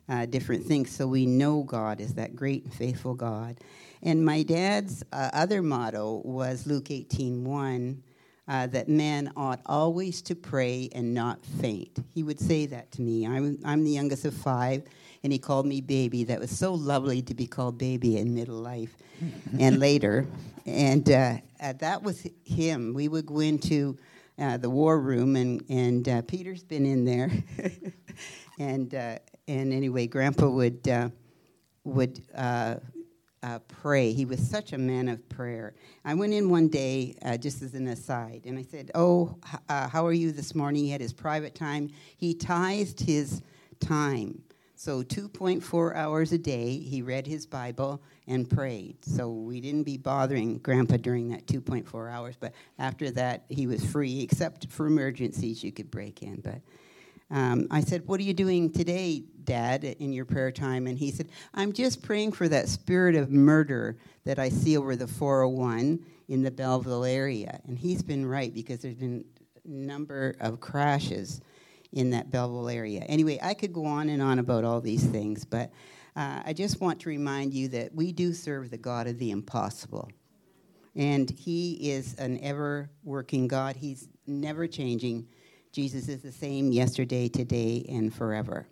uh, 0.09 0.25
different 0.25 0.65
things. 0.65 0.91
So 0.91 1.07
we 1.07 1.25
know 1.25 1.63
God 1.63 2.01
is 2.01 2.15
that 2.15 2.35
great 2.35 2.65
and 2.65 2.73
faithful 2.73 3.13
God. 3.13 3.59
And 4.01 4.25
my 4.25 4.43
dad's 4.43 5.03
uh, 5.13 5.29
other 5.33 5.61
motto 5.61 6.21
was 6.25 6.67
Luke 6.67 6.91
18 6.91 7.45
1. 7.45 8.03
Uh, 8.45 8.67
that 8.67 8.89
men 8.89 9.31
ought 9.37 9.61
always 9.65 10.21
to 10.21 10.35
pray 10.35 10.89
and 10.93 11.13
not 11.13 11.45
faint. 11.61 12.03
He 12.13 12.23
would 12.23 12.41
say 12.41 12.65
that 12.65 12.91
to 12.91 13.01
me. 13.01 13.25
I'm, 13.25 13.57
I'm 13.63 13.85
the 13.85 13.89
youngest 13.91 14.25
of 14.25 14.33
five, 14.33 14.83
and 15.23 15.31
he 15.31 15.39
called 15.39 15.65
me 15.65 15.79
baby. 15.79 16.25
That 16.25 16.41
was 16.41 16.51
so 16.51 16.73
lovely 16.73 17.21
to 17.21 17.33
be 17.33 17.47
called 17.47 17.77
baby 17.77 18.17
in 18.17 18.35
middle 18.35 18.57
life 18.57 18.97
and 19.57 19.79
later. 19.87 20.27
And 20.65 21.09
uh, 21.09 21.35
uh, 21.61 21.73
that 21.79 22.03
was 22.03 22.27
him. 22.43 22.93
We 22.93 23.07
would 23.07 23.25
go 23.25 23.39
into 23.39 23.97
uh, 24.37 24.57
the 24.57 24.69
war 24.69 24.99
room, 24.99 25.35
and, 25.35 25.63
and 25.69 26.07
uh, 26.09 26.21
Peter's 26.23 26.63
been 26.63 26.85
in 26.85 27.05
there. 27.05 27.31
and, 28.59 28.93
uh, 28.93 29.19
and 29.47 29.71
anyway, 29.71 30.07
Grandpa 30.07 30.49
would, 30.49 30.87
uh, 30.87 31.09
would 31.85 32.21
uh, 33.43 33.59
pray. 33.59 34.13
He 34.13 34.25
was 34.25 34.39
such 34.39 34.73
a 34.73 34.77
man 34.77 35.09
of 35.09 35.27
prayer. 35.29 35.75
I 36.05 36.13
went 36.13 36.33
in 36.33 36.49
one 36.49 36.69
day, 36.69 37.15
uh, 37.23 37.37
just 37.37 37.61
as 37.61 37.73
an 37.75 37.87
aside, 37.87 38.43
and 38.45 38.57
I 38.57 38.63
said, 38.63 38.89
Oh, 38.95 39.37
uh, 39.69 39.89
how 39.89 40.07
are 40.07 40.13
you 40.13 40.31
this 40.31 40.55
morning? 40.55 40.85
He 40.85 40.89
had 40.89 41.01
his 41.01 41.13
private 41.13 41.53
time. 41.53 41.89
He 42.17 42.33
tithed 42.33 43.01
his 43.01 43.41
time. 43.79 44.41
So 44.75 45.03
2.4 45.03 45.95
hours 45.95 46.33
a 46.33 46.37
day, 46.37 46.77
he 46.77 47.01
read 47.01 47.25
his 47.25 47.45
Bible 47.45 48.01
and 48.27 48.49
prayed. 48.49 48.97
So 49.05 49.29
we 49.29 49.61
didn't 49.61 49.83
be 49.83 49.97
bothering 49.97 50.57
Grandpa 50.57 50.97
during 50.97 51.29
that 51.29 51.45
2.4 51.45 52.11
hours, 52.11 52.35
but 52.37 52.53
after 52.79 53.09
that, 53.11 53.45
he 53.49 53.67
was 53.67 53.85
free, 53.85 54.21
except 54.21 54.69
for 54.69 54.87
emergencies 54.87 55.63
you 55.63 55.71
could 55.71 55.89
break 55.91 56.21
in. 56.21 56.41
But 56.41 56.61
um, 57.33 57.67
I 57.71 57.81
said, 57.81 58.07
What 58.07 58.19
are 58.19 58.23
you 58.23 58.33
doing 58.33 58.71
today, 58.71 59.23
Dad, 59.43 59.83
in 59.83 60.13
your 60.13 60.23
prayer 60.23 60.51
time? 60.51 60.85
And 60.85 60.97
he 60.97 61.09
said, 61.09 61.29
I'm 61.55 61.73
just 61.73 62.03
praying 62.03 62.33
for 62.33 62.47
that 62.47 62.69
spirit 62.69 63.15
of 63.15 63.31
murder 63.31 63.97
that 64.23 64.37
I 64.37 64.49
see 64.49 64.77
over 64.77 64.95
the 64.95 65.07
401 65.07 66.05
in 66.29 66.43
the 66.43 66.51
Belleville 66.51 67.03
area. 67.03 67.59
And 67.67 67.77
he's 67.77 68.03
been 68.03 68.25
right 68.25 68.53
because 68.53 68.79
there's 68.83 68.95
been 68.95 69.25
a 69.65 69.67
number 69.67 70.35
of 70.39 70.59
crashes 70.59 71.41
in 71.91 72.11
that 72.11 72.29
Belleville 72.29 72.69
area. 72.69 73.01
Anyway, 73.01 73.39
I 73.41 73.55
could 73.55 73.73
go 73.73 73.85
on 73.85 74.09
and 74.09 74.21
on 74.21 74.37
about 74.37 74.63
all 74.63 74.79
these 74.79 75.03
things, 75.03 75.43
but 75.43 75.71
uh, 76.15 76.43
I 76.45 76.53
just 76.53 76.81
want 76.81 76.99
to 77.01 77.09
remind 77.09 77.51
you 77.51 77.67
that 77.69 77.95
we 77.95 78.11
do 78.11 78.33
serve 78.33 78.69
the 78.69 78.77
God 78.77 79.07
of 79.07 79.17
the 79.17 79.31
impossible. 79.31 80.11
And 80.95 81.31
He 81.31 81.89
is 81.91 82.13
an 82.19 82.39
ever 82.43 82.91
working 83.03 83.47
God, 83.47 83.75
He's 83.75 84.07
never 84.27 84.67
changing. 84.67 85.27
Jesus 85.73 86.07
is 86.07 86.21
the 86.21 86.31
same 86.31 86.71
yesterday, 86.71 87.27
today, 87.27 87.83
and 87.89 88.13
forever. 88.13 88.67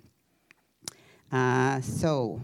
Uh, 1.32 1.82
so, 1.82 2.40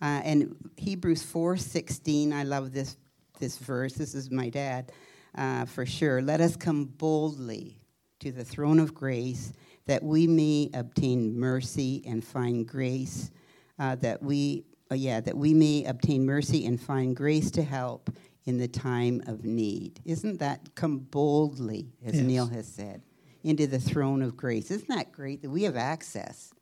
uh, 0.00 0.22
and 0.24 0.56
Hebrews 0.78 1.22
4:16, 1.22 2.32
I 2.32 2.44
love 2.44 2.72
this 2.72 2.96
this 3.38 3.58
verse. 3.58 3.92
This 3.92 4.14
is 4.14 4.30
my 4.30 4.48
dad 4.48 4.90
uh, 5.34 5.66
for 5.66 5.84
sure. 5.84 6.22
Let 6.22 6.40
us 6.40 6.56
come 6.56 6.86
boldly 6.86 7.78
to 8.20 8.32
the 8.32 8.42
throne 8.42 8.78
of 8.80 8.94
grace 8.94 9.52
that 9.84 10.02
we 10.02 10.26
may 10.26 10.70
obtain 10.72 11.38
mercy 11.38 12.02
and 12.06 12.24
find 12.24 12.66
grace. 12.66 13.30
Uh, 13.78 13.96
that 13.96 14.22
we, 14.22 14.64
uh, 14.90 14.94
yeah, 14.94 15.20
that 15.20 15.36
we 15.36 15.52
may 15.52 15.84
obtain 15.84 16.24
mercy 16.24 16.64
and 16.64 16.80
find 16.80 17.14
grace 17.14 17.50
to 17.50 17.62
help 17.62 18.10
in 18.44 18.56
the 18.56 18.66
time 18.66 19.22
of 19.26 19.44
need. 19.44 20.00
Isn't 20.06 20.38
that 20.38 20.74
come 20.74 20.98
boldly, 20.98 21.92
as 22.04 22.14
yes. 22.14 22.24
Neil 22.24 22.46
has 22.46 22.66
said? 22.66 23.02
Into 23.42 23.66
the 23.66 23.78
throne 23.78 24.22
of 24.22 24.36
grace. 24.36 24.70
Isn't 24.70 24.88
that 24.88 25.12
great 25.12 25.42
that 25.42 25.50
we 25.50 25.62
have 25.64 25.76
access? 25.76 26.52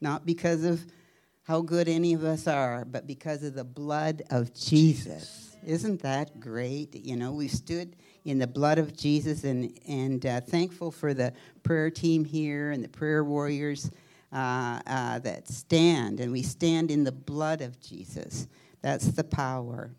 Not 0.00 0.26
because 0.26 0.64
of 0.64 0.84
how 1.44 1.60
good 1.60 1.88
any 1.88 2.14
of 2.14 2.24
us 2.24 2.46
are, 2.46 2.84
but 2.84 3.06
because 3.06 3.42
of 3.42 3.54
the 3.54 3.64
blood 3.64 4.22
of 4.30 4.54
Jesus. 4.54 5.56
Isn't 5.64 6.02
that 6.02 6.40
great? 6.40 6.94
You 6.94 7.16
know, 7.16 7.32
we 7.32 7.48
stood 7.48 7.96
in 8.24 8.38
the 8.38 8.46
blood 8.46 8.78
of 8.78 8.96
Jesus 8.96 9.44
and, 9.44 9.78
and 9.86 10.24
uh, 10.24 10.40
thankful 10.40 10.90
for 10.90 11.14
the 11.14 11.32
prayer 11.62 11.90
team 11.90 12.24
here 12.24 12.70
and 12.70 12.82
the 12.82 12.88
prayer 12.88 13.24
warriors 13.24 13.90
uh, 14.32 14.80
uh, 14.86 15.18
that 15.20 15.48
stand, 15.48 16.20
and 16.20 16.32
we 16.32 16.42
stand 16.42 16.90
in 16.90 17.04
the 17.04 17.12
blood 17.12 17.60
of 17.60 17.80
Jesus. 17.80 18.48
That's 18.82 19.06
the 19.08 19.24
power. 19.24 19.94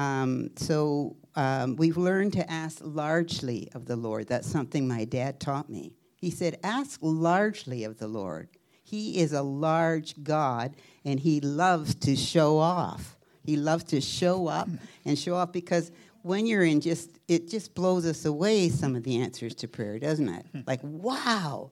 Um, 0.00 0.50
so 0.56 1.16
um, 1.34 1.76
we've 1.76 1.96
learned 1.98 2.32
to 2.34 2.50
ask 2.50 2.78
largely 2.82 3.68
of 3.74 3.84
the 3.84 3.96
Lord. 3.96 4.28
That's 4.28 4.48
something 4.48 4.88
my 4.88 5.04
dad 5.04 5.40
taught 5.40 5.68
me. 5.68 5.92
He 6.16 6.30
said, 6.30 6.58
Ask 6.62 7.00
largely 7.02 7.84
of 7.84 7.98
the 7.98 8.08
Lord. 8.08 8.48
He 8.82 9.20
is 9.20 9.32
a 9.32 9.42
large 9.42 10.22
God, 10.22 10.74
and 11.04 11.20
He 11.20 11.40
loves 11.40 11.94
to 11.96 12.16
show 12.16 12.58
off. 12.58 13.16
He 13.44 13.56
loves 13.56 13.84
to 13.84 14.00
show 14.00 14.48
up 14.48 14.68
and 15.04 15.18
show 15.18 15.34
off 15.34 15.52
because 15.52 15.92
when 16.22 16.46
you're 16.46 16.64
in 16.64 16.80
just, 16.80 17.18
it 17.28 17.48
just 17.48 17.74
blows 17.74 18.06
us 18.06 18.24
away 18.24 18.68
some 18.68 18.94
of 18.96 19.02
the 19.02 19.20
answers 19.20 19.54
to 19.56 19.68
prayer, 19.68 19.98
doesn't 19.98 20.28
it? 20.28 20.46
Like, 20.66 20.80
wow. 20.82 21.70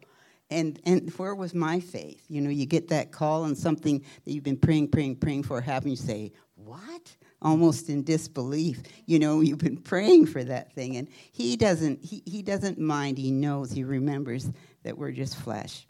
And, 0.50 0.80
and 0.86 1.10
where 1.14 1.34
was 1.34 1.54
my 1.54 1.80
faith? 1.80 2.24
You 2.28 2.40
know, 2.40 2.48
you 2.50 2.64
get 2.64 2.88
that 2.88 3.12
call 3.12 3.44
on 3.44 3.54
something 3.54 4.02
that 4.24 4.32
you've 4.32 4.44
been 4.44 4.56
praying, 4.56 4.88
praying, 4.88 5.16
praying 5.16 5.42
for, 5.42 5.60
having 5.60 5.90
you 5.90 5.96
say, 5.96 6.32
What? 6.54 7.16
Almost 7.42 7.88
in 7.88 8.02
disbelief. 8.02 8.82
You 9.06 9.18
know, 9.18 9.40
you've 9.42 9.58
been 9.58 9.78
praying 9.78 10.26
for 10.26 10.42
that 10.44 10.72
thing, 10.72 10.96
and 10.96 11.08
he 11.32 11.56
doesn't. 11.56 12.04
He, 12.04 12.22
he 12.26 12.42
doesn't 12.42 12.78
mind. 12.78 13.18
He 13.18 13.30
knows. 13.30 13.72
He 13.72 13.84
remembers 13.84 14.50
that 14.82 14.96
we're 14.96 15.12
just 15.12 15.36
flesh. 15.36 15.86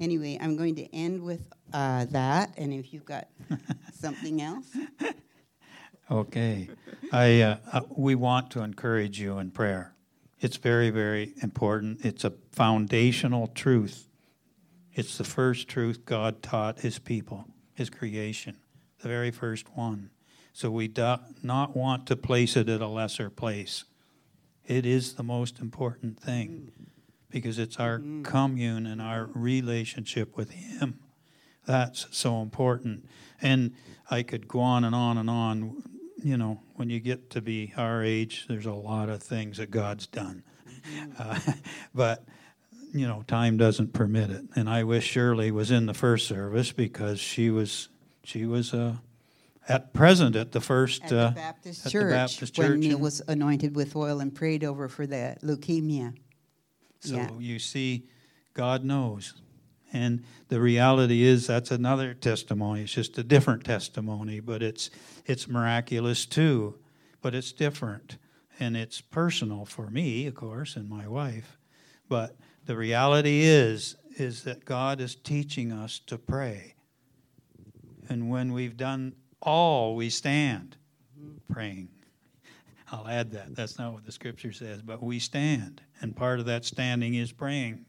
Anyway, 0.00 0.38
I'm 0.40 0.56
going 0.56 0.74
to 0.76 0.94
end 0.94 1.22
with 1.22 1.46
uh, 1.72 2.06
that, 2.06 2.54
and 2.56 2.72
if 2.72 2.92
you've 2.92 3.04
got 3.04 3.28
something 3.92 4.40
else. 4.40 4.66
Okay, 6.10 6.68
I 7.12 7.40
uh, 7.40 7.56
uh, 7.72 7.80
we 7.88 8.14
want 8.14 8.50
to 8.52 8.62
encourage 8.62 9.20
you 9.20 9.38
in 9.38 9.50
prayer. 9.50 9.94
It's 10.40 10.56
very, 10.56 10.90
very 10.90 11.34
important. 11.40 12.04
It's 12.04 12.24
a 12.24 12.32
foundational 12.50 13.46
truth. 13.46 14.08
It's 14.92 15.16
the 15.16 15.24
first 15.24 15.68
truth 15.68 16.04
God 16.04 16.42
taught 16.42 16.80
His 16.80 16.98
people, 16.98 17.46
His 17.74 17.88
creation, 17.88 18.56
the 19.00 19.08
very 19.08 19.30
first 19.30 19.76
one. 19.76 20.10
So 20.52 20.70
we 20.70 20.88
do 20.88 21.16
not 21.42 21.76
want 21.76 22.06
to 22.08 22.16
place 22.16 22.56
it 22.56 22.68
at 22.68 22.80
a 22.80 22.86
lesser 22.86 23.30
place. 23.30 23.84
It 24.66 24.86
is 24.86 25.14
the 25.14 25.22
most 25.22 25.58
important 25.58 26.20
thing 26.20 26.72
because 27.30 27.58
it's 27.58 27.78
our 27.78 27.98
mm. 27.98 28.24
commune 28.24 28.86
and 28.86 29.00
our 29.00 29.28
relationship 29.34 30.36
with 30.36 30.50
Him. 30.50 31.00
That's 31.66 32.06
so 32.10 32.42
important. 32.42 33.06
And 33.40 33.72
I 34.10 34.22
could 34.22 34.46
go 34.46 34.60
on 34.60 34.84
and 34.84 34.94
on 34.94 35.16
and 35.16 35.30
on. 35.30 35.82
You 36.22 36.36
know, 36.36 36.60
when 36.74 36.90
you 36.90 37.00
get 37.00 37.30
to 37.30 37.40
be 37.40 37.72
our 37.76 38.04
age, 38.04 38.46
there's 38.48 38.66
a 38.66 38.72
lot 38.72 39.08
of 39.08 39.22
things 39.22 39.56
that 39.56 39.70
God's 39.70 40.06
done. 40.06 40.44
Uh, 41.18 41.40
but, 41.94 42.24
you 42.92 43.08
know, 43.08 43.24
time 43.26 43.56
doesn't 43.56 43.92
permit 43.92 44.30
it. 44.30 44.44
And 44.54 44.68
I 44.68 44.84
wish 44.84 45.04
Shirley 45.04 45.50
was 45.50 45.70
in 45.70 45.86
the 45.86 45.94
first 45.94 46.28
service 46.28 46.72
because 46.72 47.18
she 47.18 47.50
was 47.50 47.88
she 48.24 48.46
was 48.46 48.72
a 48.72 49.00
at 49.68 49.92
present 49.92 50.36
at 50.36 50.52
the 50.52 50.60
first 50.60 51.04
at 51.04 51.10
the 51.10 51.20
uh, 51.20 51.30
Baptist, 51.30 51.90
Church, 51.90 52.04
the 52.04 52.10
Baptist 52.10 52.54
Church 52.54 52.68
when 52.70 52.82
he 52.82 52.94
was 52.94 53.22
anointed 53.28 53.76
with 53.76 53.94
oil 53.94 54.20
and 54.20 54.34
prayed 54.34 54.64
over 54.64 54.88
for 54.88 55.06
the 55.06 55.36
leukemia. 55.42 56.14
So 57.00 57.16
yeah. 57.16 57.30
you 57.38 57.58
see, 57.58 58.08
God 58.54 58.84
knows. 58.84 59.34
And 59.92 60.24
the 60.48 60.60
reality 60.60 61.22
is 61.22 61.46
that's 61.46 61.70
another 61.70 62.14
testimony. 62.14 62.82
It's 62.82 62.92
just 62.92 63.18
a 63.18 63.22
different 63.22 63.64
testimony, 63.64 64.40
but 64.40 64.62
it's 64.62 64.90
it's 65.26 65.46
miraculous 65.46 66.26
too. 66.26 66.78
But 67.20 67.34
it's 67.34 67.52
different. 67.52 68.18
And 68.58 68.76
it's 68.76 69.00
personal 69.00 69.64
for 69.64 69.90
me, 69.90 70.26
of 70.26 70.34
course, 70.34 70.76
and 70.76 70.88
my 70.88 71.06
wife. 71.06 71.58
But 72.08 72.36
the 72.64 72.76
reality 72.76 73.42
is 73.42 73.96
is 74.18 74.44
that 74.44 74.64
God 74.64 75.00
is 75.00 75.14
teaching 75.14 75.72
us 75.72 75.98
to 76.06 76.18
pray. 76.18 76.74
And 78.08 78.28
when 78.28 78.52
we've 78.52 78.76
done 78.76 79.14
all 79.42 79.96
we 79.96 80.08
stand 80.08 80.76
mm-hmm. 81.18 81.52
praying. 81.52 81.88
I'll 82.90 83.08
add 83.08 83.32
that. 83.32 83.54
That's 83.56 83.78
not 83.78 83.92
what 83.92 84.04
the 84.04 84.12
scripture 84.12 84.52
says, 84.52 84.82
but 84.82 85.02
we 85.02 85.18
stand. 85.18 85.80
And 86.00 86.14
part 86.14 86.40
of 86.40 86.46
that 86.46 86.64
standing 86.64 87.14
is 87.14 87.32
praying. 87.32 87.86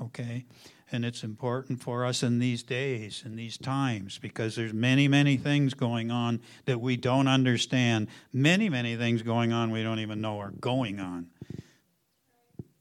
Okay? 0.00 0.46
And 0.90 1.04
it's 1.04 1.22
important 1.22 1.82
for 1.82 2.06
us 2.06 2.22
in 2.22 2.38
these 2.38 2.62
days, 2.62 3.22
in 3.26 3.36
these 3.36 3.58
times, 3.58 4.18
because 4.18 4.56
there's 4.56 4.72
many, 4.72 5.06
many 5.06 5.36
things 5.36 5.74
going 5.74 6.10
on 6.10 6.40
that 6.64 6.80
we 6.80 6.96
don't 6.96 7.28
understand. 7.28 8.08
Many, 8.32 8.70
many 8.70 8.96
things 8.96 9.20
going 9.20 9.52
on 9.52 9.70
we 9.70 9.82
don't 9.82 9.98
even 9.98 10.22
know 10.22 10.38
are 10.38 10.52
going 10.52 10.98
on. 10.98 11.26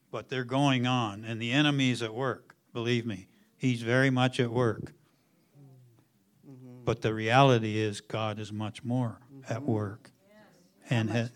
But 0.10 0.30
they're 0.30 0.46
going 0.46 0.88
on, 0.88 1.26
and 1.26 1.42
the 1.42 1.52
enemy's 1.52 2.02
at 2.02 2.14
work. 2.14 2.56
Believe 2.72 3.06
me, 3.06 3.28
he's 3.58 3.82
very 3.82 4.10
much 4.10 4.40
at 4.40 4.52
work. 4.52 4.94
But 6.88 7.02
the 7.02 7.14
reality 7.14 7.80
is, 7.80 8.00
God 8.00 8.40
is 8.40 8.54
much 8.54 8.82
more 8.82 9.20
mm-hmm. 9.30 9.52
at 9.52 9.62
work. 9.62 10.10
And, 10.90 11.12
ha- 11.12 11.28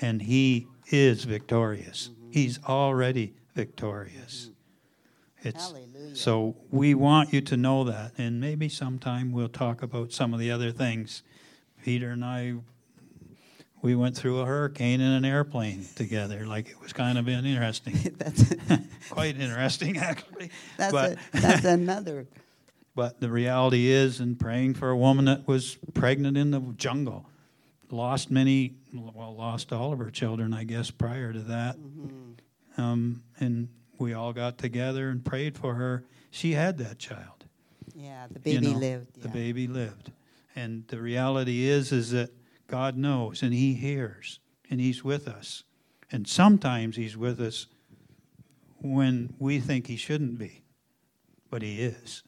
and 0.00 0.22
He 0.22 0.68
is 0.92 1.24
victorious. 1.24 2.10
Mm-hmm. 2.12 2.30
He's 2.30 2.62
already 2.62 3.34
victorious. 3.56 4.50
It's 5.42 5.72
Hallelujah. 5.72 6.14
so 6.14 6.54
we 6.70 6.94
want 6.94 7.32
you 7.32 7.40
to 7.40 7.56
know 7.56 7.82
that, 7.82 8.12
and 8.16 8.40
maybe 8.40 8.68
sometime 8.68 9.32
we'll 9.32 9.48
talk 9.48 9.82
about 9.82 10.12
some 10.12 10.32
of 10.32 10.38
the 10.38 10.52
other 10.52 10.70
things. 10.70 11.24
Peter 11.82 12.10
and 12.10 12.24
I, 12.24 12.54
we 13.82 13.96
went 13.96 14.16
through 14.16 14.38
a 14.38 14.44
hurricane 14.44 15.00
in 15.00 15.10
an 15.10 15.24
airplane 15.24 15.84
together. 15.96 16.46
Like 16.46 16.68
it 16.68 16.80
was 16.80 16.92
kind 16.92 17.18
of 17.18 17.28
interesting, 17.28 18.14
that's 18.18 18.54
quite 19.10 19.36
interesting 19.36 19.98
actually. 19.98 20.52
that's, 20.76 20.92
but 20.92 21.12
a, 21.14 21.40
that's 21.40 21.64
another. 21.64 22.28
But 22.94 23.20
the 23.20 23.30
reality 23.30 23.88
is, 23.88 24.20
in 24.20 24.36
praying 24.36 24.74
for 24.74 24.90
a 24.90 24.96
woman 24.96 25.26
that 25.26 25.46
was 25.46 25.78
pregnant 25.94 26.36
in 26.36 26.50
the 26.50 26.60
jungle, 26.76 27.26
lost 27.90 28.30
many, 28.30 28.74
well, 28.92 29.34
lost 29.34 29.72
all 29.72 29.92
of 29.92 29.98
her 29.98 30.10
children, 30.10 30.52
I 30.52 30.64
guess, 30.64 30.90
prior 30.90 31.32
to 31.32 31.40
that. 31.40 31.76
Um, 32.76 33.22
and 33.38 33.68
we 33.98 34.14
all 34.14 34.32
got 34.32 34.58
together 34.58 35.08
and 35.08 35.24
prayed 35.24 35.56
for 35.56 35.74
her. 35.74 36.04
She 36.30 36.52
had 36.52 36.78
that 36.78 36.98
child. 36.98 37.44
Yeah, 37.94 38.26
the 38.30 38.50
you 38.50 38.60
baby 38.60 38.72
know, 38.72 38.78
lived. 38.78 39.22
The 39.22 39.28
yeah. 39.28 39.34
baby 39.34 39.66
lived. 39.66 40.12
And 40.56 40.86
the 40.88 41.00
reality 41.00 41.66
is, 41.66 41.92
is 41.92 42.10
that 42.10 42.30
God 42.66 42.96
knows 42.96 43.42
and 43.42 43.52
He 43.52 43.74
hears 43.74 44.40
and 44.70 44.80
He's 44.80 45.04
with 45.04 45.28
us. 45.28 45.64
And 46.10 46.26
sometimes 46.26 46.96
He's 46.96 47.16
with 47.16 47.40
us 47.40 47.66
when 48.78 49.34
we 49.38 49.60
think 49.60 49.86
He 49.86 49.96
shouldn't 49.96 50.38
be, 50.38 50.62
but 51.50 51.62
He 51.62 51.82
is. 51.82 52.22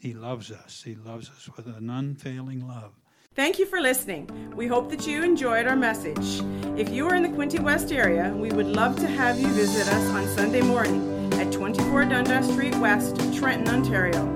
He 0.00 0.14
loves 0.14 0.50
us. 0.50 0.82
He 0.82 0.94
loves 0.94 1.28
us 1.28 1.48
with 1.54 1.66
an 1.66 1.90
unfailing 1.90 2.66
love. 2.66 2.92
Thank 3.34 3.58
you 3.58 3.66
for 3.66 3.80
listening. 3.80 4.28
We 4.56 4.66
hope 4.66 4.90
that 4.90 5.06
you 5.06 5.22
enjoyed 5.22 5.66
our 5.66 5.76
message. 5.76 6.40
If 6.76 6.88
you 6.88 7.06
are 7.06 7.14
in 7.14 7.22
the 7.22 7.28
Quinte 7.28 7.60
West 7.60 7.92
area, 7.92 8.34
we 8.34 8.50
would 8.50 8.66
love 8.66 8.96
to 8.96 9.06
have 9.06 9.38
you 9.38 9.46
visit 9.48 9.86
us 9.92 10.08
on 10.08 10.26
Sunday 10.36 10.62
morning 10.62 11.32
at 11.34 11.52
24 11.52 12.06
Dundas 12.06 12.50
Street 12.50 12.74
West, 12.76 13.16
Trenton, 13.34 13.68
Ontario. 13.68 14.34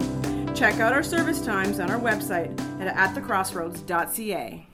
Check 0.55 0.81
out 0.81 0.93
our 0.93 1.03
service 1.03 1.41
times 1.41 1.81
on 1.81 1.91
our 1.91 1.99
website 1.99 2.53
at 2.81 2.95
atthecrossroads.ca. 2.95 4.63